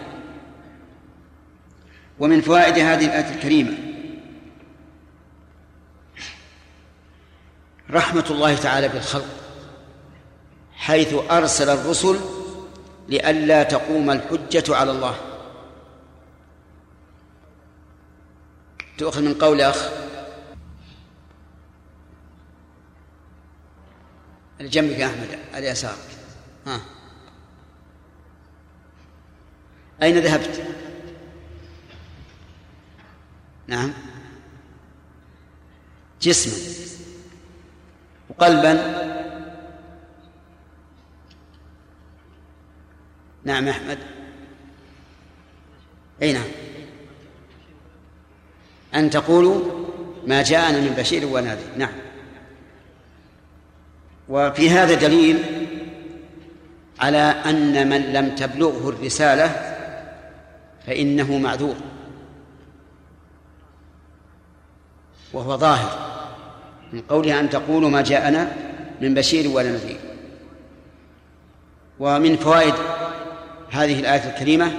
ومن 2.18 2.40
فوائد 2.40 2.78
هذه 2.78 3.04
الآية 3.04 3.34
الكريمة 3.34 3.72
رحمة 7.90 8.24
الله 8.30 8.54
تعالى 8.54 8.88
بالخلق 8.88 9.26
حيث 10.76 11.14
أرسل 11.30 11.68
الرسل 11.70 12.20
لئلا 13.08 13.62
تقوم 13.62 14.10
الحجة 14.10 14.76
على 14.76 14.90
الله. 14.90 15.16
تؤخذ 18.98 19.22
من 19.22 19.34
قول 19.34 19.60
أخ. 19.60 19.88
الجنبك 24.60 25.00
أحمد 25.00 25.38
اليسار. 25.54 25.96
ها. 26.66 26.80
أين 30.02 30.18
ذهبت؟ 30.18 30.66
نعم. 33.66 33.92
جسما. 36.22 36.54
وقلبا. 38.30 39.15
نعم 43.46 43.68
أحمد. 43.68 43.98
أي 46.22 46.32
نعم. 46.32 46.48
أن 48.94 49.10
تقولوا 49.10 49.86
ما 50.26 50.42
جاءنا 50.42 50.80
من 50.80 50.94
بشير 50.98 51.26
ونذير. 51.26 51.68
نعم. 51.76 51.92
وفي 54.28 54.70
هذا 54.70 54.94
دليل 54.94 55.42
على 57.00 57.18
أن 57.18 57.88
من 57.88 58.00
لم 58.00 58.34
تبلغه 58.34 58.88
الرسالة 58.88 59.46
فإنه 60.86 61.38
معذور. 61.38 61.76
وهو 65.32 65.56
ظاهر 65.56 66.16
من 66.92 67.00
قولها 67.00 67.40
أن 67.40 67.50
تقولوا 67.50 67.90
ما 67.90 68.02
جاءنا 68.02 68.56
من 69.00 69.14
بشير 69.14 69.50
ولا 69.50 69.70
نذير 69.70 69.98
ومن 71.98 72.36
فوائد 72.36 72.74
هذه 73.70 74.00
الآية 74.00 74.30
الكريمة 74.30 74.72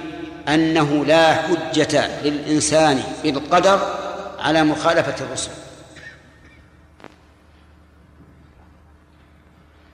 أنه 0.47 1.05
لا 1.05 1.33
حجة 1.33 2.21
للإنسان 2.23 3.03
بالقدر 3.23 3.97
على 4.39 4.63
مخالفة 4.63 5.25
الرسل. 5.25 5.51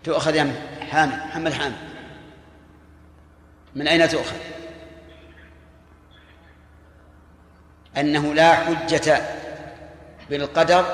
تؤخذ 0.04 0.36
يا 0.36 0.54
حامد 0.92 1.14
محمد 1.14 1.54
حامد. 1.54 1.76
من 3.76 3.88
أين 3.88 4.10
تؤخذ؟ 4.10 4.36
أنه 7.98 8.34
لا 8.34 8.54
حجة 8.54 9.22
بالقدر 10.30 10.86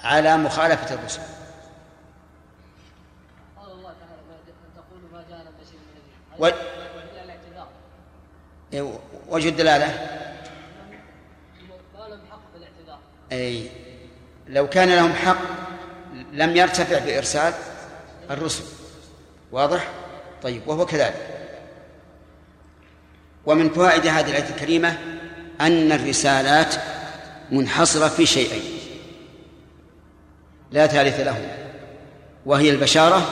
على 0.00 0.36
مخالفة 0.36 0.94
الرسل 0.94 1.22
قال 3.56 3.72
الله 3.72 3.92
تعالى 4.00 4.22
تقول 4.76 5.00
ما 5.12 5.24
جاءنا 5.30 5.50
بشير 5.60 5.78
من 5.78 5.96
و... 5.96 6.00
إيه، 6.00 6.23
وجه 9.28 9.48
الدلالة؟ 9.48 9.86
لهم 11.96 12.98
أي 13.32 13.70
لو 14.48 14.68
كان 14.68 14.88
لهم 14.88 15.12
حق 15.12 15.38
لم 16.32 16.56
يرتفع 16.56 16.98
بإرسال 16.98 17.54
الرسل. 18.30 18.64
واضح؟ 19.52 19.88
طيب 20.42 20.68
وهو 20.68 20.86
كذلك. 20.86 21.28
ومن 23.46 23.70
فوائد 23.70 24.06
هذه 24.06 24.30
الآية 24.30 24.48
الكريمة 24.50 24.98
أن 25.60 25.92
الرسالات 25.92 26.74
منحصرة 27.50 28.08
في 28.08 28.26
شيئين. 28.26 28.62
لا 30.70 30.86
ثالث 30.86 31.20
لهما 31.20 31.56
وهي 32.46 32.70
البشارة 32.70 33.30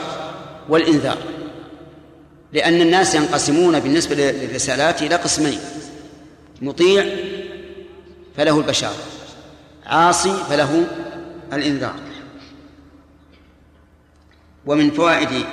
والإنذار. 0.69 1.17
لأن 2.53 2.81
الناس 2.81 3.15
ينقسمون 3.15 3.79
بالنسبة 3.79 4.15
للرسالات 4.15 5.01
إلى 5.01 5.15
قسمين. 5.15 5.59
مطيع 6.61 7.05
فله 8.37 8.57
البشارة 8.57 9.03
عاصي 9.85 10.43
فله 10.49 10.87
الإنذار. 11.53 11.95
ومن 14.65 14.91
فوائد 14.91 15.45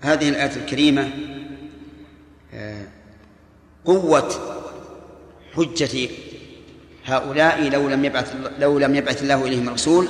هذه 0.00 0.28
الآية 0.28 0.56
الكريمة 0.56 1.10
آه، 2.54 2.86
قوة 3.84 4.30
حجة 5.54 6.08
هؤلاء 7.04 7.68
لو 7.68 7.88
لم 7.88 8.04
يبعث 8.04 8.34
لو 8.58 8.78
لم 8.78 8.94
يبعث 8.94 9.22
الله 9.22 9.46
إليهم 9.46 9.68
رسول 9.68 10.08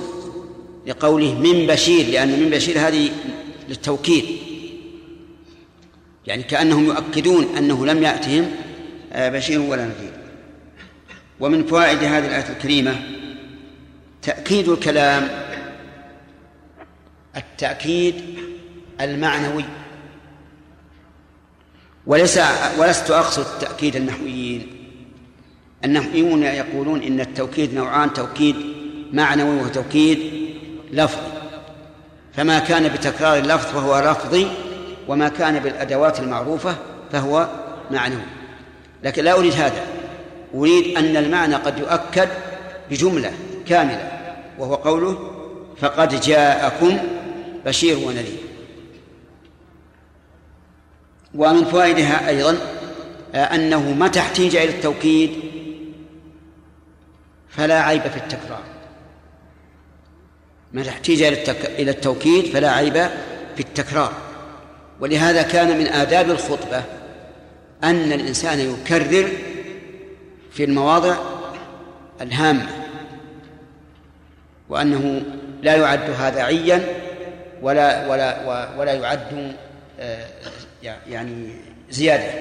لقوله 0.86 1.34
من 1.34 1.66
بشير 1.66 2.06
لأن 2.06 2.40
من 2.40 2.50
بشير 2.50 2.78
هذه 2.78 3.10
للتوكيد. 3.68 4.51
يعني 6.26 6.42
كأنهم 6.42 6.84
يؤكدون 6.84 7.56
أنه 7.56 7.86
لم 7.86 8.02
يأتهم 8.02 8.50
آه، 9.12 9.28
بشير 9.28 9.60
ولا 9.60 9.84
نذير. 9.84 10.12
ومن 11.40 11.66
فوائد 11.66 11.98
هذه 11.98 12.26
الآية 12.26 12.48
الكريمة 12.48 13.02
تأكيد 14.22 14.68
الكلام 14.68 15.28
التأكيد 17.36 18.14
المعنوي. 19.00 19.64
وليس 22.06 22.40
ولست 22.78 23.10
أقصد 23.10 23.58
تأكيد 23.60 23.96
النحويين. 23.96 24.66
النحويون 25.84 26.42
يقولون 26.42 27.02
إن 27.02 27.20
التوكيد 27.20 27.74
نوعان 27.74 28.12
توكيد 28.12 28.56
معنوي 29.12 29.62
وتوكيد 29.62 30.18
لفظي. 30.92 31.32
فما 32.36 32.58
كان 32.58 32.88
بتكرار 32.88 33.38
اللفظ 33.38 33.66
فهو 33.66 34.10
لفظي 34.10 34.46
وما 35.08 35.28
كان 35.28 35.58
بالأدوات 35.58 36.20
المعروفة 36.20 36.76
فهو 37.12 37.48
معنوي. 37.90 38.22
لكن 39.02 39.24
لا 39.24 39.38
أريد 39.38 39.52
هذا. 39.52 39.86
أريد 40.54 40.96
أن 40.96 41.16
المعنى 41.16 41.54
قد 41.54 41.78
يؤكد 41.78 42.28
بجملة 42.90 43.32
كاملة 43.66 44.10
وهو 44.58 44.74
قوله 44.74 45.30
فقد 45.80 46.20
جاءكم 46.20 46.98
بشير 47.66 47.98
ونذير. 47.98 48.38
ومن 51.34 51.64
فوائدها 51.64 52.28
أيضا 52.28 52.58
أنه 53.34 53.92
متى 53.92 54.20
احتيج 54.20 54.56
إلى 54.56 54.68
التوكيد 54.68 55.30
فلا 57.48 57.82
عيب 57.82 58.02
في 58.02 58.16
التكرار. 58.16 58.62
متى 60.72 60.88
احتيج 60.88 61.22
إلى 61.22 61.90
التوكيد 61.90 62.46
فلا 62.46 62.70
عيب 62.72 62.94
في 63.56 63.60
التكرار. 63.60 64.12
ولهذا 65.02 65.42
كان 65.42 65.78
من 65.78 65.86
آداب 65.86 66.30
الخطبة 66.30 66.82
أن 67.84 68.12
الإنسان 68.12 68.58
يكرر 68.60 69.28
في 70.52 70.64
المواضع 70.64 71.16
الهامة 72.20 72.66
وأنه 74.68 75.22
لا 75.62 75.76
يعد 75.76 76.10
هذا 76.10 76.42
عيا 76.42 76.84
ولا 77.62 78.06
ولا 78.06 78.48
ولا 78.78 78.92
يعد 78.92 79.54
آه، 80.00 80.26
يعني 80.82 81.50
زيادة. 81.90 82.32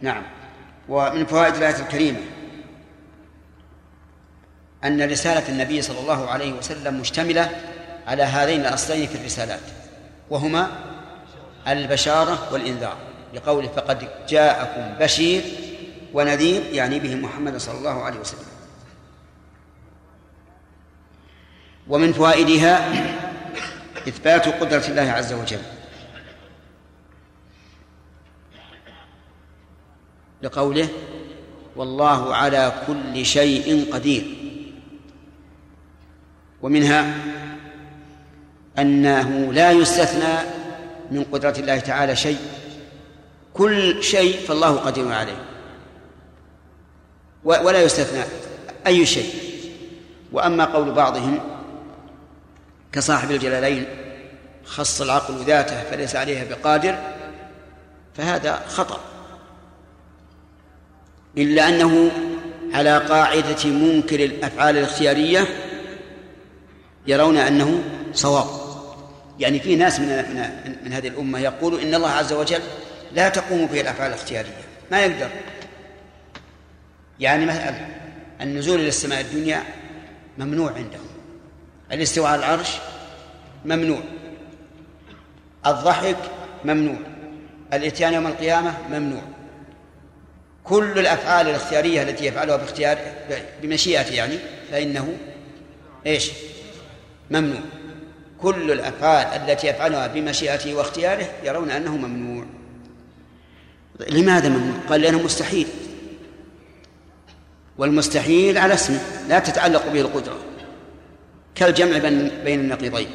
نعم. 0.00 0.22
ومن 0.88 1.26
فوائد 1.26 1.54
الآية 1.54 1.76
الكريمة 1.76 2.20
أن 4.84 5.10
رسالة 5.10 5.48
النبي 5.48 5.82
صلى 5.82 6.00
الله 6.00 6.30
عليه 6.30 6.52
وسلم 6.52 7.00
مشتملة 7.00 7.50
على 8.06 8.22
هذين 8.22 8.60
الأصلين 8.60 9.06
في 9.06 9.14
الرسالات 9.14 9.60
وهما 10.30 10.70
البشارة 11.68 12.52
والإنذار 12.52 12.96
لقوله 13.34 13.68
فقد 13.68 14.08
جاءكم 14.28 14.98
بشير 15.04 15.42
ونذير 16.12 16.62
يعني 16.72 16.98
به 16.98 17.14
محمد 17.14 17.56
صلى 17.56 17.78
الله 17.78 18.02
عليه 18.02 18.20
وسلم. 18.20 18.50
ومن 21.88 22.12
فوائدها 22.12 22.92
إثبات 24.08 24.48
قدرة 24.48 24.86
الله 24.88 25.10
عز 25.10 25.32
وجل. 25.32 25.62
لقوله 30.42 30.88
والله 31.76 32.34
على 32.34 32.72
كل 32.86 33.26
شيء 33.26 33.92
قدير. 33.92 34.36
ومنها 36.62 37.14
أنه 38.78 39.52
لا 39.52 39.70
يستثنى 39.70 40.59
من 41.10 41.24
قدرة 41.24 41.54
الله 41.58 41.78
تعالى 41.78 42.16
شيء. 42.16 42.38
كل 43.54 44.02
شيء 44.02 44.40
فالله 44.40 44.76
قدير 44.76 45.12
عليه. 45.12 45.44
ولا 47.44 47.82
يستثنى 47.82 48.24
أي 48.86 49.06
شيء. 49.06 49.34
وأما 50.32 50.64
قول 50.64 50.92
بعضهم 50.92 51.40
كصاحب 52.92 53.30
الجلالين 53.30 53.86
خص 54.64 55.00
العقل 55.00 55.34
ذاته 55.44 55.82
فليس 55.82 56.16
عليها 56.16 56.44
بقادر 56.44 56.98
فهذا 58.16 58.62
خطأ. 58.68 59.00
إلا 61.38 61.68
أنه 61.68 62.10
على 62.74 62.98
قاعدة 62.98 63.70
منكر 63.70 64.24
الأفعال 64.24 64.76
الاختيارية 64.78 65.46
يرون 67.06 67.36
أنه 67.36 67.82
صواب. 68.12 68.59
يعني 69.40 69.60
في 69.60 69.76
ناس 69.76 70.00
من 70.00 70.06
من, 70.06 70.76
من 70.84 70.92
هذه 70.92 71.08
الأمة 71.08 71.38
يقول 71.38 71.80
إن 71.80 71.94
الله 71.94 72.10
عز 72.10 72.32
وجل 72.32 72.60
لا 73.12 73.28
تقوم 73.28 73.66
به 73.66 73.80
الأفعال 73.80 74.12
الاختيارية. 74.12 74.60
ما 74.90 75.00
يقدر. 75.00 75.28
يعني 77.20 77.46
مثلا 77.46 77.86
النزول 78.40 78.80
إلى 78.80 78.88
السماء 78.88 79.20
الدنيا 79.20 79.62
ممنوع 80.38 80.72
عندهم. 80.72 81.06
الاستواء 81.92 82.30
على 82.30 82.38
العرش 82.38 82.70
ممنوع. 83.64 84.00
الضحك 85.66 86.16
ممنوع. 86.64 86.98
الإتيان 87.72 88.14
يوم 88.14 88.26
القيامة 88.26 88.74
ممنوع. 88.90 89.22
كل 90.64 90.98
الأفعال 90.98 91.48
الاختيارية 91.48 92.02
التي 92.02 92.26
يفعلها 92.26 92.56
باختيار 92.56 92.98
بمشيئته 93.62 94.14
يعني 94.14 94.38
فإنه 94.70 95.16
إيش؟ 96.06 96.30
ممنوع. 97.30 97.60
كل 98.42 98.70
الأفعال 98.72 99.26
التي 99.26 99.66
يفعلها 99.66 100.06
بمشيئته 100.06 100.74
واختياره 100.74 101.28
يرون 101.44 101.70
أنه 101.70 101.96
ممنوع. 101.96 102.44
لماذا 104.08 104.48
ممنوع؟ 104.48 104.80
قال 104.88 105.00
لأنه 105.00 105.22
مستحيل. 105.22 105.66
والمستحيل 107.78 108.58
على 108.58 108.74
اسمه 108.74 109.00
لا 109.28 109.38
تتعلق 109.38 109.92
به 109.92 110.00
القدرة. 110.00 110.38
كالجمع 111.54 111.98
بين 112.44 112.60
النقيضين. 112.60 113.08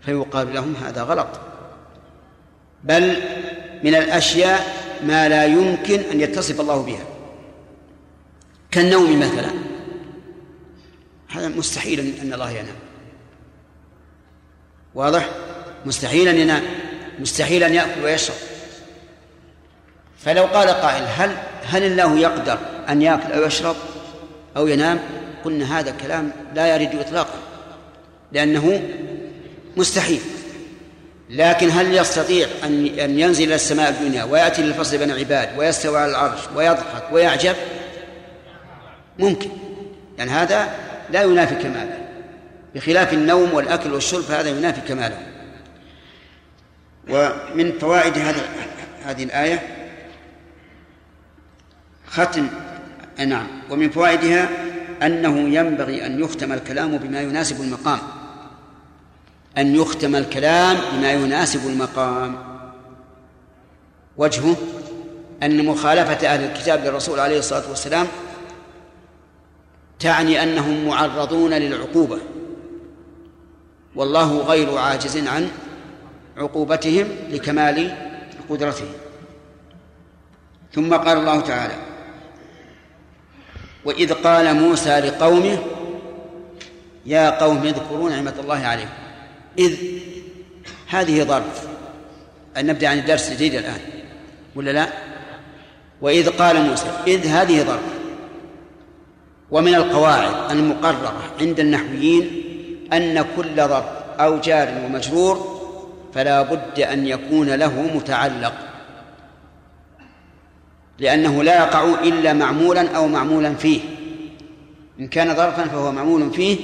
فيقال 0.00 0.54
لهم 0.54 0.76
هذا 0.76 1.02
غلط. 1.02 1.28
بل 2.84 3.16
من 3.84 3.94
الأشياء 3.94 4.76
ما 5.06 5.28
لا 5.28 5.44
يمكن 5.44 6.00
أن 6.00 6.20
يتصف 6.20 6.60
الله 6.60 6.82
بها. 6.82 7.04
كالنوم 8.70 9.20
مثلا. 9.20 9.50
هذا 11.28 11.48
مستحيل 11.48 12.00
أن 12.00 12.32
الله 12.32 12.50
ينام. 12.50 12.81
واضح؟ 14.94 15.28
مستحيل 15.86 16.28
أن 16.28 16.38
ينام 16.38 16.62
مستحيل 17.18 17.64
أن 17.64 17.74
يأكل 17.74 18.04
ويشرب. 18.04 18.36
فلو 20.18 20.44
قال 20.44 20.68
قائل 20.68 21.02
هل 21.16 21.36
هل 21.64 21.82
الله 21.82 22.18
يقدر 22.18 22.58
أن 22.88 23.02
يأكل 23.02 23.32
أو 23.32 23.42
يشرب 23.42 23.76
أو 24.56 24.66
ينام؟ 24.66 25.00
قلنا 25.44 25.78
هذا 25.78 25.90
كلام 25.90 26.32
لا 26.54 26.74
يرد 26.74 26.98
إطلاقا 27.00 27.38
لأنه 28.32 28.82
مستحيل. 29.76 30.20
لكن 31.30 31.70
هل 31.70 31.94
يستطيع 31.94 32.48
أن 32.64 32.86
أن 32.86 33.18
ينزل 33.18 33.44
إلى 33.44 33.54
السماء 33.54 33.90
الدنيا 33.90 34.24
ويأتي 34.24 34.62
للفصل 34.62 34.98
بين 34.98 35.10
العباد 35.10 35.58
ويستوى 35.58 35.98
على 35.98 36.10
العرش 36.10 36.40
ويضحك 36.56 37.12
ويعجب؟ 37.12 37.56
ممكن. 39.18 39.50
يعني 40.18 40.30
هذا 40.30 40.68
لا 41.10 41.22
ينافي 41.22 41.54
كماله 41.54 42.01
بخلاف 42.74 43.12
النوم 43.12 43.54
والأكل 43.54 43.92
والشرب 43.92 44.22
فهذا 44.22 44.48
ينافي 44.48 44.80
كماله. 44.80 45.18
ومن 47.08 47.72
فوائد 47.80 48.18
هذه 48.18 48.42
هذه 49.04 49.24
الآية 49.24 49.62
ختم 52.06 52.48
نعم. 53.26 53.46
ومن 53.70 53.90
فوائدها 53.90 54.48
أنه 55.02 55.38
ينبغي 55.38 56.06
أن 56.06 56.20
يختم 56.20 56.52
الكلام 56.52 56.96
بما 56.96 57.20
يناسب 57.20 57.60
المقام. 57.60 57.98
أن 59.58 59.74
يختم 59.74 60.16
الكلام 60.16 60.76
بما 60.92 61.12
يناسب 61.12 61.66
المقام. 61.66 62.38
وجهه 64.16 64.56
أن 65.42 65.66
مخالفة 65.66 66.28
أهل 66.28 66.44
الكتاب 66.44 66.84
للرسول 66.84 67.20
عليه 67.20 67.38
الصلاة 67.38 67.68
والسلام 67.68 68.06
تعني 69.98 70.42
أنهم 70.42 70.88
معرضون 70.88 71.54
للعقوبة. 71.54 72.18
والله 73.94 74.38
غير 74.38 74.78
عاجز 74.78 75.26
عن 75.28 75.48
عقوبتهم 76.36 77.06
لكمال 77.30 77.96
قدرته 78.50 78.86
ثم 80.72 80.94
قال 80.94 81.18
الله 81.18 81.40
تعالى 81.40 81.74
وإذ 83.84 84.12
قال 84.12 84.54
موسى 84.54 85.00
لقومه 85.00 85.58
يا 87.06 87.30
قوم 87.30 87.62
اذكروا 87.62 88.10
نعمة 88.10 88.34
الله 88.40 88.66
عليكم. 88.66 88.90
إذ 89.58 89.76
هذه 90.88 91.24
ظرف. 91.24 91.68
أن 92.56 92.66
نبدأ 92.66 92.88
عن 92.88 92.98
الدرس 92.98 93.28
الجديد 93.28 93.54
الآن 93.54 93.80
ولا 94.54 94.70
لا؟ 94.70 94.88
وإذ 96.00 96.30
قال 96.30 96.62
موسى 96.62 96.86
إذ 97.06 97.26
هذه 97.26 97.62
ظرف. 97.62 97.92
ومن 99.50 99.74
القواعد 99.74 100.50
المقررة 100.50 101.34
عند 101.40 101.60
النحويين 101.60 102.41
أن 102.92 103.24
كل 103.36 103.56
ظرف 103.56 103.84
أو 104.20 104.40
جار 104.40 104.68
ومجرور 104.84 105.62
فلا 106.14 106.42
بد 106.42 106.80
أن 106.80 107.06
يكون 107.06 107.50
له 107.50 107.82
متعلق 107.94 108.52
لأنه 110.98 111.42
لا 111.42 111.56
يقع 111.56 111.84
إلا 111.84 112.32
معمولا 112.32 112.96
أو 112.96 113.08
معمولا 113.08 113.54
فيه. 113.54 113.80
إن 115.00 115.08
كان 115.08 115.36
ظرفا 115.36 115.64
فهو 115.64 115.92
معمول 115.92 116.30
فيه 116.30 116.58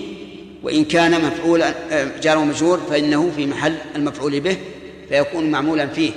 وإن 0.62 0.84
كان 0.84 1.24
مفعولا 1.24 1.74
جار 2.20 2.38
ومجرور 2.38 2.78
فإنه 2.90 3.30
في 3.36 3.46
محل 3.46 3.74
المفعول 3.96 4.40
به 4.40 4.56
فيكون 5.08 5.50
معمولا 5.50 5.86
فيه. 5.86 6.12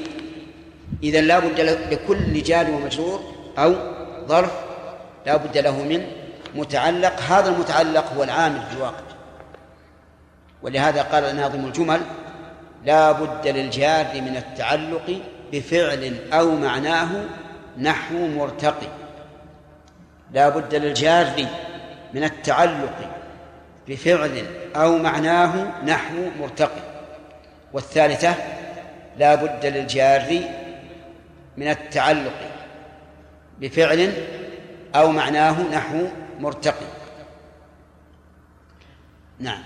إذا 1.04 1.22
لا 1.22 1.40
بد 1.40 1.60
لكل 1.92 2.44
جار 2.44 2.72
ومجرور 2.72 3.22
أو 3.58 3.76
ظرف 4.28 4.52
لا 5.26 5.38
بد 5.38 5.58
له 5.58 5.84
من 5.84 6.06
متعلق. 6.56 7.22
هذا 7.22 7.50
المتعلق 7.50 8.14
هو 8.14 8.24
العامل 8.24 8.62
في 8.70 8.78
الواقع. 8.78 9.11
ولهذا 10.64 11.02
قال 11.02 11.36
ناظم 11.36 11.66
الجمل 11.66 12.02
لا 12.86 13.12
بد 13.12 13.48
للجار 13.48 14.22
من 14.22 14.38
التعلق 14.38 15.22
بفعل 15.54 16.16
أو 16.34 16.56
معناه 16.56 17.10
نحو 17.78 18.28
مرتقي. 18.28 18.88
لا 20.32 20.50
بد 20.50 20.76
للجار 20.76 21.46
من 22.14 22.24
التعلق 22.24 22.96
بفعل 23.88 24.46
أو 24.76 24.98
معناه 24.98 25.84
نحو 25.86 26.30
مرتقي. 26.40 26.82
والثالثة 27.74 28.36
لا 29.18 29.36
بد 29.36 29.66
للجار 29.66 30.42
من 31.58 31.68
التعلق 31.68 32.52
بفعل 33.60 34.14
أو 34.96 35.12
معناه 35.12 35.62
نحو 35.62 36.08
مرتقي. 36.40 36.86
نعم. 39.40 39.64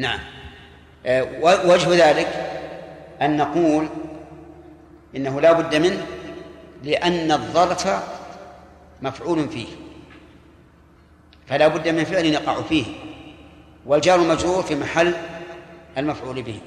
نعم. 0.00 0.18
آه، 1.06 1.22
وجه 1.66 2.10
ذلك 2.10 2.28
أن 3.22 3.36
نقول 3.36 3.88
إنه 5.16 5.40
لا 5.40 5.52
بد 5.52 5.74
منه 5.74 6.06
لأن 6.84 7.32
الظرف 7.32 8.02
مفعول 9.02 9.48
فيه 9.48 9.66
فلا 11.46 11.68
بد 11.68 11.88
من 11.88 12.04
فعل 12.04 12.24
يقع 12.24 12.62
فيه 12.62 12.84
والجار 13.86 14.20
المجرور 14.20 14.62
في 14.62 14.74
محل 14.74 15.14
المفعول 15.98 16.42
به. 16.42 16.60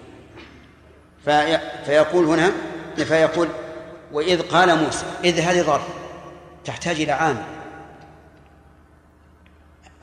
في 1.26 1.60
فيقول 1.86 2.26
هنا 2.26 2.52
فيقول 2.96 3.48
وإذ 4.12 4.42
قال 4.42 4.84
موسى 4.84 5.06
إذ 5.24 5.40
هذه 5.40 5.62
ظرف 5.62 5.88
تحتاج 6.66 7.02
إلى 7.02 7.12
عامل 7.12 7.44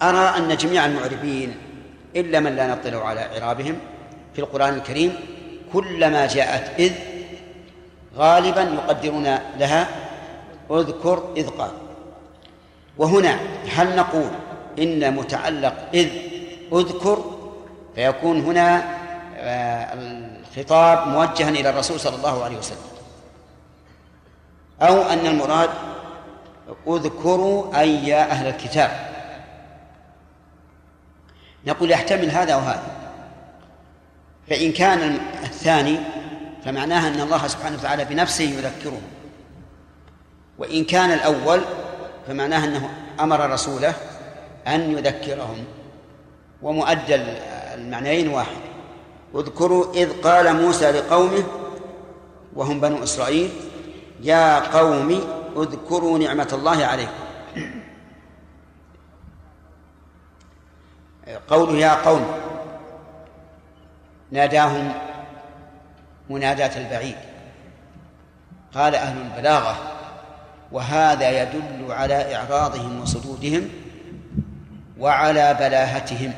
أرى 0.03 0.39
أن 0.39 0.57
جميع 0.57 0.87
المعربين 0.87 1.70
إلا 2.17 2.41
من 2.41 2.57
لا 2.57 2.67
نطلع 2.67 3.09
على 3.09 3.21
إعرابهم 3.21 3.79
في 4.35 4.39
القرآن 4.39 4.75
الكريم 4.75 5.15
كلما 5.73 6.27
جاءت 6.27 6.81
إذ 6.81 6.93
غالبا 8.17 8.63
يقدرون 8.63 9.39
لها 9.59 9.89
اذكر 10.71 11.33
إذ 11.37 11.49
قال. 11.49 11.71
وهنا 12.99 13.39
هل 13.75 13.97
نقول 13.97 14.31
إن 14.79 15.15
متعلق 15.15 15.75
إذ 15.95 16.09
اذكر؟ 16.73 17.25
فيكون 17.95 18.41
هنا 18.41 18.85
آه، 19.37 19.95
الخطاب 19.95 21.09
موجها 21.09 21.49
إلى 21.49 21.71
الرسول 21.71 22.01
صلى 22.01 22.17
الله 22.17 22.45
عليه 22.45 22.57
وسلم. 22.57 22.79
أو 24.83 25.03
أن 25.03 25.27
المراد 25.27 25.71
اذكروا 26.87 27.81
أي 27.81 28.09
يا 28.09 28.31
أهل 28.31 28.47
الكتاب. 28.47 29.10
نقول 31.67 31.91
يحتمل 31.91 32.31
هذا 32.31 32.57
وهذا 32.57 32.97
فإن 34.51 34.73
كان 34.73 35.21
الثاني 35.45 35.99
فمعناها 36.65 37.09
أن 37.09 37.21
الله 37.21 37.47
سبحانه 37.47 37.77
وتعالى 37.77 38.05
بنفسه 38.05 38.45
يذكرهم 38.45 39.03
وإن 40.59 40.85
كان 40.85 41.11
الأول 41.11 41.61
فمعناها 42.27 42.65
أنه 42.65 42.91
أمر 43.21 43.51
رسوله 43.51 43.95
أن 44.67 44.93
يذكرهم. 44.93 45.65
ومؤدى 46.63 47.15
المعنيين 47.75 48.29
واحد. 48.29 48.61
اذكروا 49.35 49.95
إذ 49.95 50.21
قال 50.21 50.63
موسى 50.63 50.91
لقومه 50.91 51.45
وهم 52.55 52.81
بنو 52.81 53.03
إسرائيل 53.03 53.51
يا 54.21 54.59
قوم 54.59 55.21
اذكروا 55.57 56.19
نعمة 56.19 56.49
الله 56.53 56.85
عليكم. 56.85 57.30
قوله 61.37 61.79
يا 61.79 61.95
قوم. 61.95 62.35
ناداهم 64.31 64.93
مناداة 66.31 66.79
البعيد. 66.79 67.17
قال 68.75 68.95
أهل 68.95 69.21
البلاغة 69.21 69.77
وهذا 70.73 71.43
يدل 71.43 71.93
على 71.93 72.37
إعراضهم 72.37 73.01
وصدودهم 73.01 73.69
وعلى 74.99 75.55
بلاهتهم. 75.55 76.33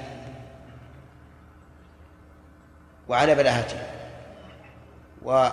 وعلى 3.09 3.35
بلاهتهم. 3.35 3.83
و 5.25 5.49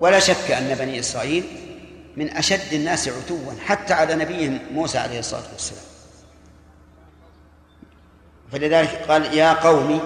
ولا 0.00 0.18
شك 0.18 0.50
أن 0.50 0.74
بني 0.74 0.98
إسرائيل 0.98 1.44
من 2.16 2.30
أشد 2.30 2.72
الناس 2.72 3.08
عتوا 3.08 3.52
حتى 3.66 3.94
على 3.94 4.14
نبيهم 4.14 4.58
موسى 4.72 4.98
عليه 4.98 5.18
الصلاة 5.18 5.52
والسلام. 5.52 5.91
فلذلك 8.52 9.04
قال 9.08 9.34
يا 9.34 9.52
قوم 9.52 10.00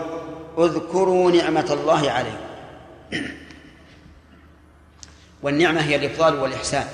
اذكروا 0.58 1.30
نعمة 1.30 1.66
الله 1.70 2.10
عليكم. 2.10 2.46
والنعمة 5.42 5.80
هي 5.80 5.96
الإفضال 5.96 6.34
والإحسان. 6.34 6.86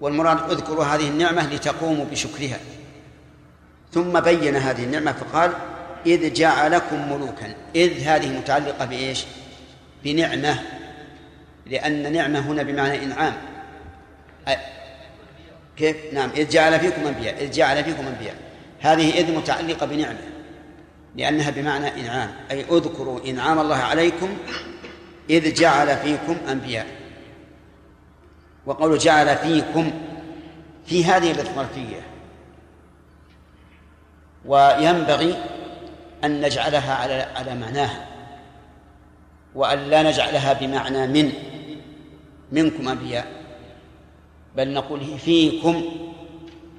والمراد 0.00 0.50
اذكروا 0.50 0.84
هذه 0.84 1.08
النعمة 1.08 1.54
لتقوموا 1.54 2.04
بشكرها. 2.04 2.58
ثم 3.92 4.20
بين 4.20 4.56
هذه 4.56 4.84
النعمة 4.84 5.12
فقال 5.12 5.52
إذ 6.06 6.32
جعلكم 6.32 7.12
ملوكا. 7.12 7.54
إذ 7.74 8.00
هذه 8.00 8.38
متعلقة 8.38 8.84
بإيش؟ 8.84 9.24
بنعمة. 10.04 10.62
لأن 11.66 12.12
نعمة 12.12 12.38
هنا 12.38 12.62
بمعنى 12.62 13.04
إنعام. 13.04 13.34
كيف؟ 15.76 15.96
نعم. 16.12 16.30
إذ 16.36 16.48
جعل 16.48 16.80
فيكم 16.80 17.06
أنبياء. 17.06 17.44
إذ 17.44 17.50
جعل 17.50 17.84
فيكم 17.84 18.06
أنبياء. 18.06 18.49
هذه 18.80 19.10
إذ 19.10 19.36
متعلقة 19.36 19.86
بنعمة 19.86 20.18
لأنها 21.16 21.50
بمعنى 21.50 22.00
إنعام 22.00 22.30
أي 22.50 22.60
اذكروا 22.60 23.20
إنعام 23.26 23.58
الله 23.58 23.76
عليكم 23.76 24.28
إذ 25.30 25.54
جعل 25.54 25.96
فيكم 25.96 26.36
أنبياء. 26.48 26.86
وقول 28.66 28.98
جعل 28.98 29.36
فيكم 29.36 29.92
في 30.86 31.04
هذه 31.04 31.30
الظرفية 31.30 32.00
وينبغي 34.44 35.34
أن 36.24 36.40
نجعلها 36.40 36.94
على 36.94 37.14
على 37.14 37.54
معناها 37.54 38.06
وأن 39.54 39.78
لا 39.78 40.02
نجعلها 40.02 40.52
بمعنى 40.52 41.06
من 41.06 41.32
منكم 42.52 42.88
أنبياء 42.88 43.26
بل 44.56 44.72
نقول 44.72 45.18
فيكم 45.18 45.82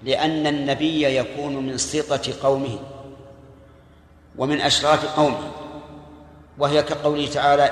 لأن 0.04 0.48
النبي 0.48 1.04
يكون 1.18 1.68
من 1.68 1.78
سطة 1.78 2.34
قومه 2.44 2.80
ومن 4.38 4.62
أشراف 4.62 5.06
قومه 5.06 5.52
وهي 6.58 6.84
كقوله 6.84 7.28
تعالى 7.28 7.72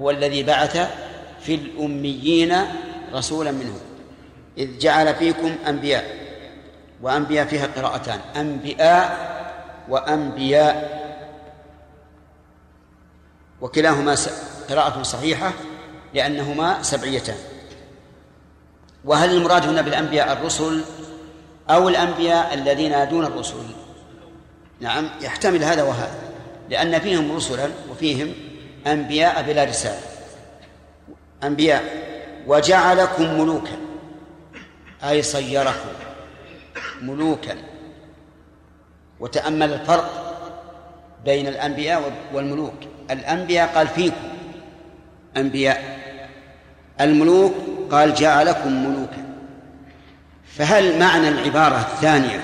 هو 0.00 0.10
الذي 0.10 0.42
بعث 0.42 0.76
في 1.40 1.54
الأميين 1.54 2.56
رسولا 3.12 3.50
منهم 3.50 3.80
إذ 4.58 4.78
جعل 4.78 5.14
فيكم 5.14 5.56
أنبياء 5.68 6.26
وأنبياء 7.02 7.46
فيها 7.46 7.66
قراءتان 7.66 8.20
أنبياء 8.36 9.36
وأنبياء. 9.88 11.06
وكلاهما 13.60 14.16
قراءة 14.70 15.02
صحيحة 15.02 15.52
لأنهما 16.14 16.82
سبعيتان. 16.82 17.36
وهل 19.04 19.36
المراد 19.36 19.66
هنا 19.68 19.82
بالأنبياء 19.82 20.32
الرسل 20.32 20.84
أو 21.70 21.88
الأنبياء 21.88 22.54
الذين 22.54 23.08
دون 23.08 23.24
الرسل. 23.24 23.56
نعم 24.80 25.10
يحتمل 25.20 25.64
هذا 25.64 25.82
وهذا 25.82 26.18
لأن 26.70 26.98
فيهم 26.98 27.36
رسلا 27.36 27.70
وفيهم 27.90 28.32
أنبياء 28.86 29.42
بلا 29.42 29.64
رسالة. 29.64 30.00
أنبياء 31.44 31.84
وجعلكم 32.46 33.40
ملوكا 33.40 33.76
أي 35.04 35.22
صيركم 35.22 35.94
ملوكا. 37.02 37.56
وتأمل 39.20 39.72
الفرق 39.72 40.36
بين 41.24 41.46
الأنبياء 41.46 42.12
والملوك. 42.32 42.74
الأنبياء 43.10 43.68
قال 43.74 43.88
فيكم 43.88 44.28
أنبياء. 45.36 45.98
الملوك 47.00 47.54
قال 47.90 48.14
جعلكم 48.14 48.84
ملوكا. 48.84 49.25
فهل 50.58 50.98
معنى 50.98 51.28
العبارة 51.28 51.76
الثانية 51.76 52.40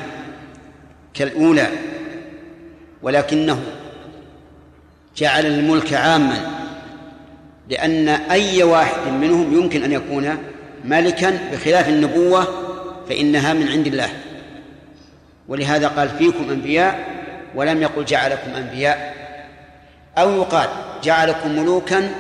كالأولى 1.15 1.69
ولكنه 3.03 3.61
جعل 5.17 5.47
الملك 5.47 5.93
عاما 5.93 6.37
لأن 7.69 8.09
أي 8.09 8.63
واحد 8.63 9.13
منهم 9.21 9.55
يمكن 9.55 9.85
أن 9.85 9.93
يكون 9.93 10.39
ملكا 10.85 11.39
بخلاف 11.53 11.89
النبوة 11.89 12.49
فإنها 13.09 13.53
من 13.53 13.69
عند 13.69 13.87
الله. 13.87 14.09
ولهذا 15.49 15.89
قال 15.89 16.09
فيكم 16.09 16.51
أنبياء 16.51 17.07
ولم 17.55 17.83
يقل 17.83 18.05
جعلكم 18.05 18.51
أنبياء. 18.51 19.15
أو 20.19 20.37
يقال 20.37 20.69
جعلكم 21.03 21.53
ملوكا 21.59 22.11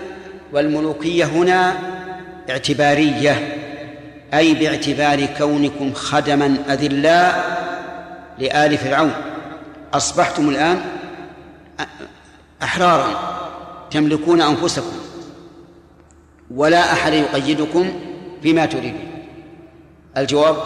والملوكية 0.53 1.25
هنا 1.25 1.75
اعتبارية. 2.51 3.62
أي 4.35 4.55
باعتبار 4.55 5.27
كونكم 5.27 5.93
خدما 5.95 6.57
أذلاء 6.69 7.63
لآل 8.39 8.79
فرعون. 8.79 9.13
أصبحتم 9.95 10.49
الآن 10.49 10.81
أحرارا 12.63 13.39
تملكون 13.91 14.43
أنفسكم 14.43 14.97
ولا 16.51 16.93
أحد 16.93 17.13
يقيدكم 17.13 17.93
بما 18.43 18.67
تريدون. 18.67 19.09
الجواب 20.17 20.57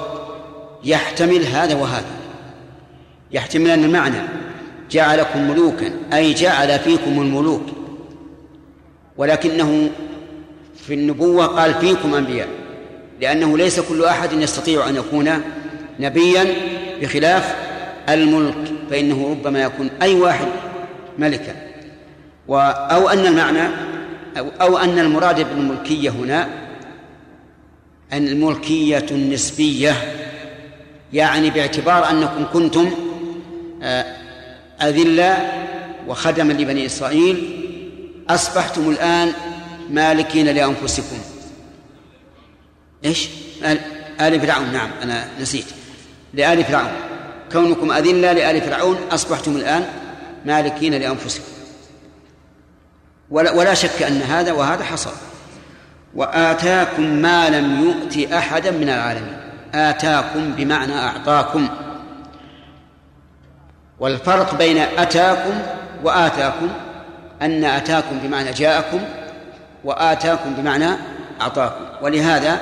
يحتمل 0.84 1.46
هذا 1.46 1.74
وهذا. 1.74 2.16
يحتمل 3.32 3.70
أن 3.70 3.84
المعنى 3.84 4.18
جعلكم 4.90 5.50
ملوكا 5.50 5.92
أي 6.12 6.34
جعل 6.34 6.78
فيكم 6.78 7.20
الملوك. 7.20 7.66
ولكنه 9.16 9.90
في 10.76 10.94
النبوة 10.94 11.46
قال 11.46 11.74
فيكم 11.74 12.14
أنبياء. 12.14 12.48
لأنه 13.20 13.58
ليس 13.58 13.80
كل 13.80 14.04
أحد 14.04 14.32
يستطيع 14.32 14.88
أن 14.88 14.96
يكون 14.96 15.42
نبيا 16.00 16.54
بخلاف 17.00 17.56
الملك 18.08 18.72
فإنه 18.90 19.28
ربما 19.30 19.62
يكون 19.62 19.90
أي 20.02 20.14
واحد 20.14 20.46
ملكا. 21.18 21.56
أو 22.50 23.08
أن 23.08 23.26
المعنى 23.26 23.68
أو, 24.38 24.48
أو 24.60 24.78
أن 24.78 24.98
المراد 24.98 25.48
بالملكية 25.48 26.10
هنا 26.10 26.48
أن 28.12 28.28
الملكية 28.28 29.06
النسبية 29.10 29.94
يعني 31.12 31.50
باعتبار 31.50 32.10
أنكم 32.10 32.46
كنتم 32.52 32.90
آه، 33.82 34.04
أذلاء 34.82 35.66
وخدما 36.08 36.52
لبني 36.52 36.86
إسرائيل 36.86 37.62
أصبحتم 38.30 38.90
الآن 38.90 39.32
مالكين 39.90 40.46
لأنفسكم. 40.46 41.35
آل, 43.64 43.78
آل 44.20 44.40
فرعون 44.40 44.72
نعم 44.72 44.90
أنا 45.02 45.28
نسيت. 45.40 45.66
لآل 46.34 46.64
فرعون. 46.64 46.90
كونكم 47.52 47.92
أذلة 47.92 48.32
لآل 48.32 48.60
فرعون 48.60 48.98
أصبحتم 49.10 49.56
الآن 49.56 49.86
مالكين 50.44 50.94
لأنفسكم. 50.94 51.44
ولا, 53.30 53.52
ولا 53.52 53.74
شك 53.74 54.02
أن 54.02 54.22
هذا 54.22 54.52
وهذا 54.52 54.84
حصل. 54.84 55.12
وآتاكم 56.14 57.02
ما 57.02 57.48
لم 57.50 57.84
يؤت 57.84 58.32
أحدا 58.32 58.70
من 58.70 58.88
العالمين. 58.88 59.36
آتاكم 59.74 60.52
بمعنى 60.52 60.98
أعطاكم. 60.98 61.68
والفرق 64.00 64.54
بين 64.54 64.78
أتاكم 64.78 65.62
وآتاكم 66.04 66.68
أن 67.42 67.64
أتاكم 67.64 68.18
بمعنى 68.18 68.52
جاءكم 68.52 69.00
وآتاكم 69.84 70.54
بمعنى 70.54 70.88
أعطاكم. 71.40 71.84
ولهذا 72.02 72.60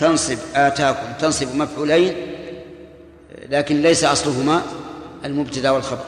تنصب 0.00 0.38
آتاكم 0.54 1.12
تنصب 1.20 1.56
مفعولين 1.56 2.14
لكن 3.48 3.82
ليس 3.82 4.04
أصلهما 4.04 4.62
المبتدأ 5.24 5.70
والخبر. 5.70 6.04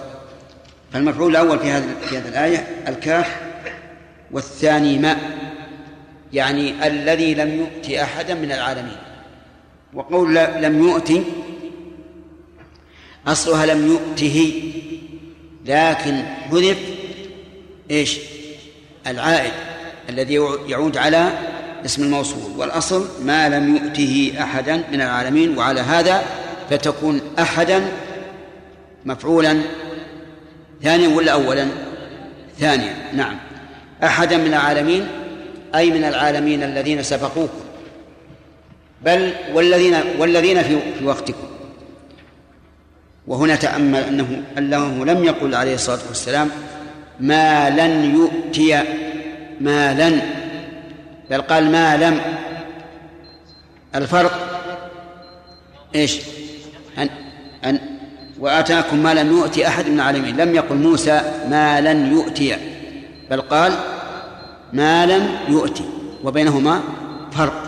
فالمفعول 0.93 1.31
الأول 1.31 1.59
في 1.59 1.70
هذه 1.70 1.94
في 2.09 2.19
هذه 2.19 2.28
الآية 2.28 2.66
الكاف 2.89 3.36
والثاني 4.31 4.98
ما 4.98 5.16
يعني 6.32 6.86
الذي 6.86 7.35
لم 7.35 7.60
يؤت 7.60 7.90
أحدا 7.90 8.35
من 8.35 8.52
العالمين. 8.52 8.97
وقول 9.94 10.35
لم 10.35 10.89
يؤت 10.89 11.12
أصلها 13.27 13.66
لم 13.66 13.86
يؤته 13.86 14.62
لكن 15.64 16.23
حذف 16.51 16.78
إيش؟ 17.90 18.19
العائد 19.06 19.52
الذي 20.09 20.35
يعود 20.66 20.97
على 20.97 21.52
اسم 21.84 22.02
الموصول. 22.02 22.52
والأصل 22.56 23.09
ما 23.24 23.48
لم 23.48 23.76
يؤته 23.76 24.34
أحدا 24.40 24.76
من 24.92 25.00
العالمين 25.00 25.59
وعلى 25.59 25.80
هذا 25.80 26.22
فتكون 26.70 27.20
أحدا 27.38 27.82
مفعولا 29.04 29.60
ثانيا 30.82 31.09
ولا 31.09 31.32
أولا؟ 31.32 31.66
ثانيا 32.59 32.94
نعم. 33.14 33.36
أحدا 34.04 34.36
من 34.36 34.46
العالمين 34.46 35.09
أي 35.74 35.90
من 35.90 36.04
العالمين 36.04 36.62
الذين 36.62 37.02
سبقوكم. 37.02 37.60
بل 39.04 39.32
والذين 39.54 39.94
والذين 40.18 40.62
في 40.62 40.78
في 40.98 41.04
وقتكم. 41.04 41.46
وهنا 43.26 43.56
تأمل 43.56 44.02
أنه 44.02 44.42
أنه 44.59 45.04
لم 45.04 45.24
يقل 45.24 45.54
عليه 45.54 45.74
الصلاة 45.74 45.98
والسلام 46.09 46.50
ما 47.20 47.70
لن 47.70 48.14
يؤتي 48.14 48.82
ما 49.60 49.94
لن 49.94 50.41
بل 51.32 51.42
قال 51.42 51.72
ما 51.72 51.96
لم 51.96 52.20
الفرق 53.94 54.32
إيش؟ 55.94 56.20
أن 56.98 57.09
أن 57.64 57.80
وآتاكم 58.38 58.96
ما 58.96 59.14
لم 59.14 59.30
يؤتي 59.30 59.66
أحد 59.66 59.86
من 59.86 59.94
العالمين. 59.94 60.36
لم 60.36 60.54
يقل 60.54 60.76
موسى 60.76 61.20
ما 61.48 61.80
لن 61.80 62.12
يؤتي 62.12 62.56
بل 63.30 63.40
قال 63.40 63.72
ما 64.72 65.06
لم 65.06 65.38
يؤتي 65.48 65.84
وبينهما 66.24 66.80
فرق. 67.32 67.62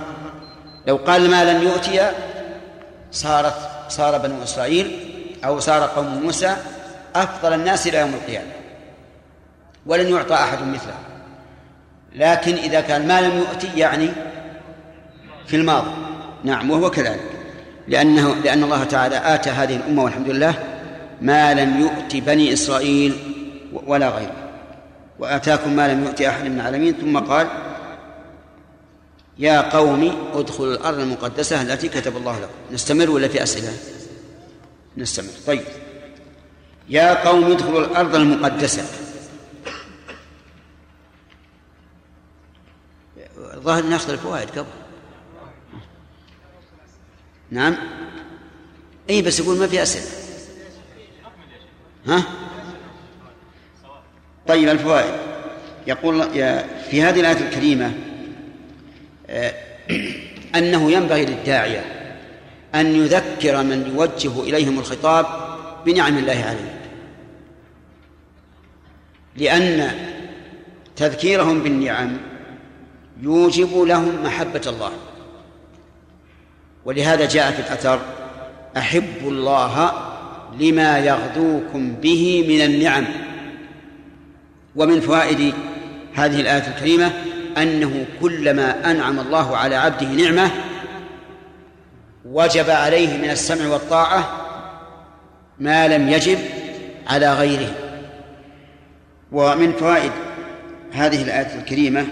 لو 0.86 0.96
قال 0.96 1.30
ما 1.30 1.44
لم 1.44 1.62
يؤتي 1.62 2.10
صارت 3.12 3.54
صار 3.88 4.18
بنو 4.18 4.42
إسرائيل 4.42 4.98
أو 5.44 5.60
صار 5.60 5.82
قوم 5.82 6.22
موسى 6.22 6.56
أفضل 7.16 7.52
الناس 7.52 7.86
إلى 7.86 7.98
يوم 7.98 8.14
القيامة 8.14 8.52
ولن 9.86 10.08
يعطى 10.08 10.34
أحد 10.34 10.58
مثله. 10.66 11.13
لكن 12.14 12.54
إذا 12.54 12.80
كان 12.80 13.08
ما 13.08 13.20
لم 13.20 13.38
يؤتي 13.38 13.68
يعني 13.76 14.10
في 15.46 15.56
الماضي. 15.56 15.90
نعم 16.44 16.70
وهو 16.70 16.90
كذلك. 16.90 17.30
لأنه 17.88 18.34
لأن 18.34 18.64
الله 18.64 18.84
تعالى 18.84 19.34
آتى 19.34 19.50
هذه 19.50 19.76
الأمة 19.76 20.04
والحمد 20.04 20.28
لله 20.28 20.54
ما 21.20 21.54
لم 21.54 21.80
يؤت 21.80 22.16
بني 22.16 22.52
إسرائيل 22.52 23.16
ولا 23.86 24.08
غيره. 24.08 24.36
وآتاكم 25.18 25.72
ما 25.72 25.92
لم 25.92 26.04
يؤت 26.04 26.22
أحد 26.22 26.44
من 26.44 26.60
العالمين 26.60 26.94
ثم 26.94 27.18
قال 27.18 27.48
يا 29.38 29.60
قوم 29.60 30.30
ادخلوا 30.34 30.74
الأرض 30.74 30.98
المقدسة 30.98 31.62
التي 31.62 31.88
كتب 31.88 32.16
الله 32.16 32.40
لكم. 32.40 32.74
نستمر 32.74 33.10
ولا 33.10 33.28
في 33.28 33.42
أسئلة؟ 33.42 33.72
نستمر. 34.96 35.32
طيب. 35.46 35.62
يا 36.88 37.28
قوم 37.28 37.52
ادخلوا 37.52 37.80
الأرض 37.80 38.14
المقدسة. 38.14 38.82
الظاهر 43.64 43.82
ناخذ 43.82 44.10
الفوائد 44.10 44.50
قبل. 44.50 44.66
نعم؟ 47.50 47.76
اي 49.10 49.22
بس 49.22 49.40
يقول 49.40 49.56
ما 49.56 49.66
في 49.66 49.82
أسئلة. 49.82 50.06
ها؟ 52.06 52.24
طيب 54.48 54.68
الفوائد 54.68 55.14
يقول 55.86 56.22
في 56.90 57.02
هذه 57.02 57.20
الآية 57.20 57.48
الكريمة 57.48 57.92
آه، 59.28 59.54
أنه 60.58 60.90
ينبغي 60.90 61.24
للداعية 61.24 61.84
أن 62.74 62.86
يذكر 62.96 63.62
من 63.62 63.94
يوجه 63.94 64.42
إليهم 64.42 64.78
الخطاب 64.78 65.26
بنعم 65.86 66.18
الله 66.18 66.44
عليه. 66.44 66.80
لأن 69.36 69.90
تذكيرهم 70.96 71.62
بالنعم 71.62 72.33
يوجب 73.22 73.82
لهم 73.82 74.24
محبة 74.24 74.62
الله. 74.66 74.90
ولهذا 76.84 77.28
جاء 77.28 77.50
في 77.50 77.60
الأثر 77.60 78.00
أحبوا 78.76 79.30
الله 79.30 79.92
لما 80.60 80.98
يغدوكم 80.98 81.92
به 81.92 82.44
من 82.48 82.60
النعم. 82.60 83.04
ومن 84.76 85.00
فوائد 85.00 85.54
هذه 86.14 86.40
الآية 86.40 86.68
الكريمة 86.68 87.12
أنه 87.56 88.06
كلما 88.20 88.90
أنعم 88.90 89.20
الله 89.20 89.56
على 89.56 89.76
عبده 89.76 90.06
نعمة 90.06 90.50
وجب 92.24 92.70
عليه 92.70 93.16
من 93.18 93.30
السمع 93.30 93.66
والطاعة 93.66 94.40
ما 95.58 95.88
لم 95.88 96.08
يجب 96.08 96.38
على 97.06 97.34
غيره. 97.34 97.74
ومن 99.32 99.72
فوائد 99.72 100.12
هذه 100.92 101.22
الآية 101.22 101.58
الكريمة 101.58 102.06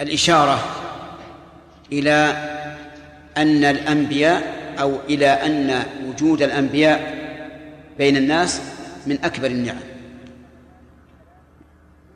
الإشارة 0.00 0.64
إلى 1.92 2.48
أن 3.36 3.64
الأنبياء 3.64 4.42
أو 4.80 4.96
إلى 5.08 5.26
أن 5.26 5.82
وجود 6.06 6.42
الأنبياء 6.42 7.18
بين 7.98 8.16
الناس 8.16 8.60
من 9.06 9.18
أكبر 9.24 9.46
النعم. 9.46 9.80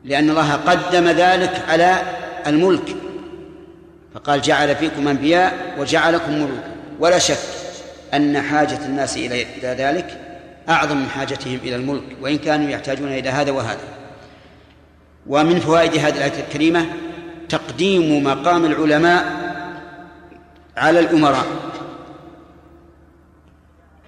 لأن 0.04 0.30
الله 0.30 0.52
قدم 0.52 1.08
ذلك 1.08 1.62
على 1.68 2.02
الملك. 2.46 2.96
فقال 4.14 4.42
جعل 4.42 4.76
فيكم 4.76 5.08
أنبياء 5.08 5.74
وجعلكم 5.78 6.32
ملوكا. 6.32 6.72
ولا 7.00 7.18
شك 7.18 7.38
أن 8.14 8.40
حاجة 8.40 8.86
الناس 8.86 9.16
إلى 9.16 9.46
ذلك 9.62 10.20
أعظم 10.68 10.96
من 10.96 11.08
حاجتهم 11.08 11.58
إلى 11.62 11.76
الملك. 11.76 12.02
وإن 12.20 12.38
كانوا 12.38 12.70
يحتاجون 12.70 13.12
إلى 13.12 13.30
هذا 13.30 13.50
وهذا. 13.50 13.80
ومن 15.26 15.60
فوائد 15.60 15.94
هذه 15.96 16.16
الآية 16.16 16.44
الكريمة 16.48 16.86
تقديم 17.52 18.24
مقام 18.24 18.64
العلماء 18.64 19.22
على 20.76 21.00
الأمراء. 21.00 21.46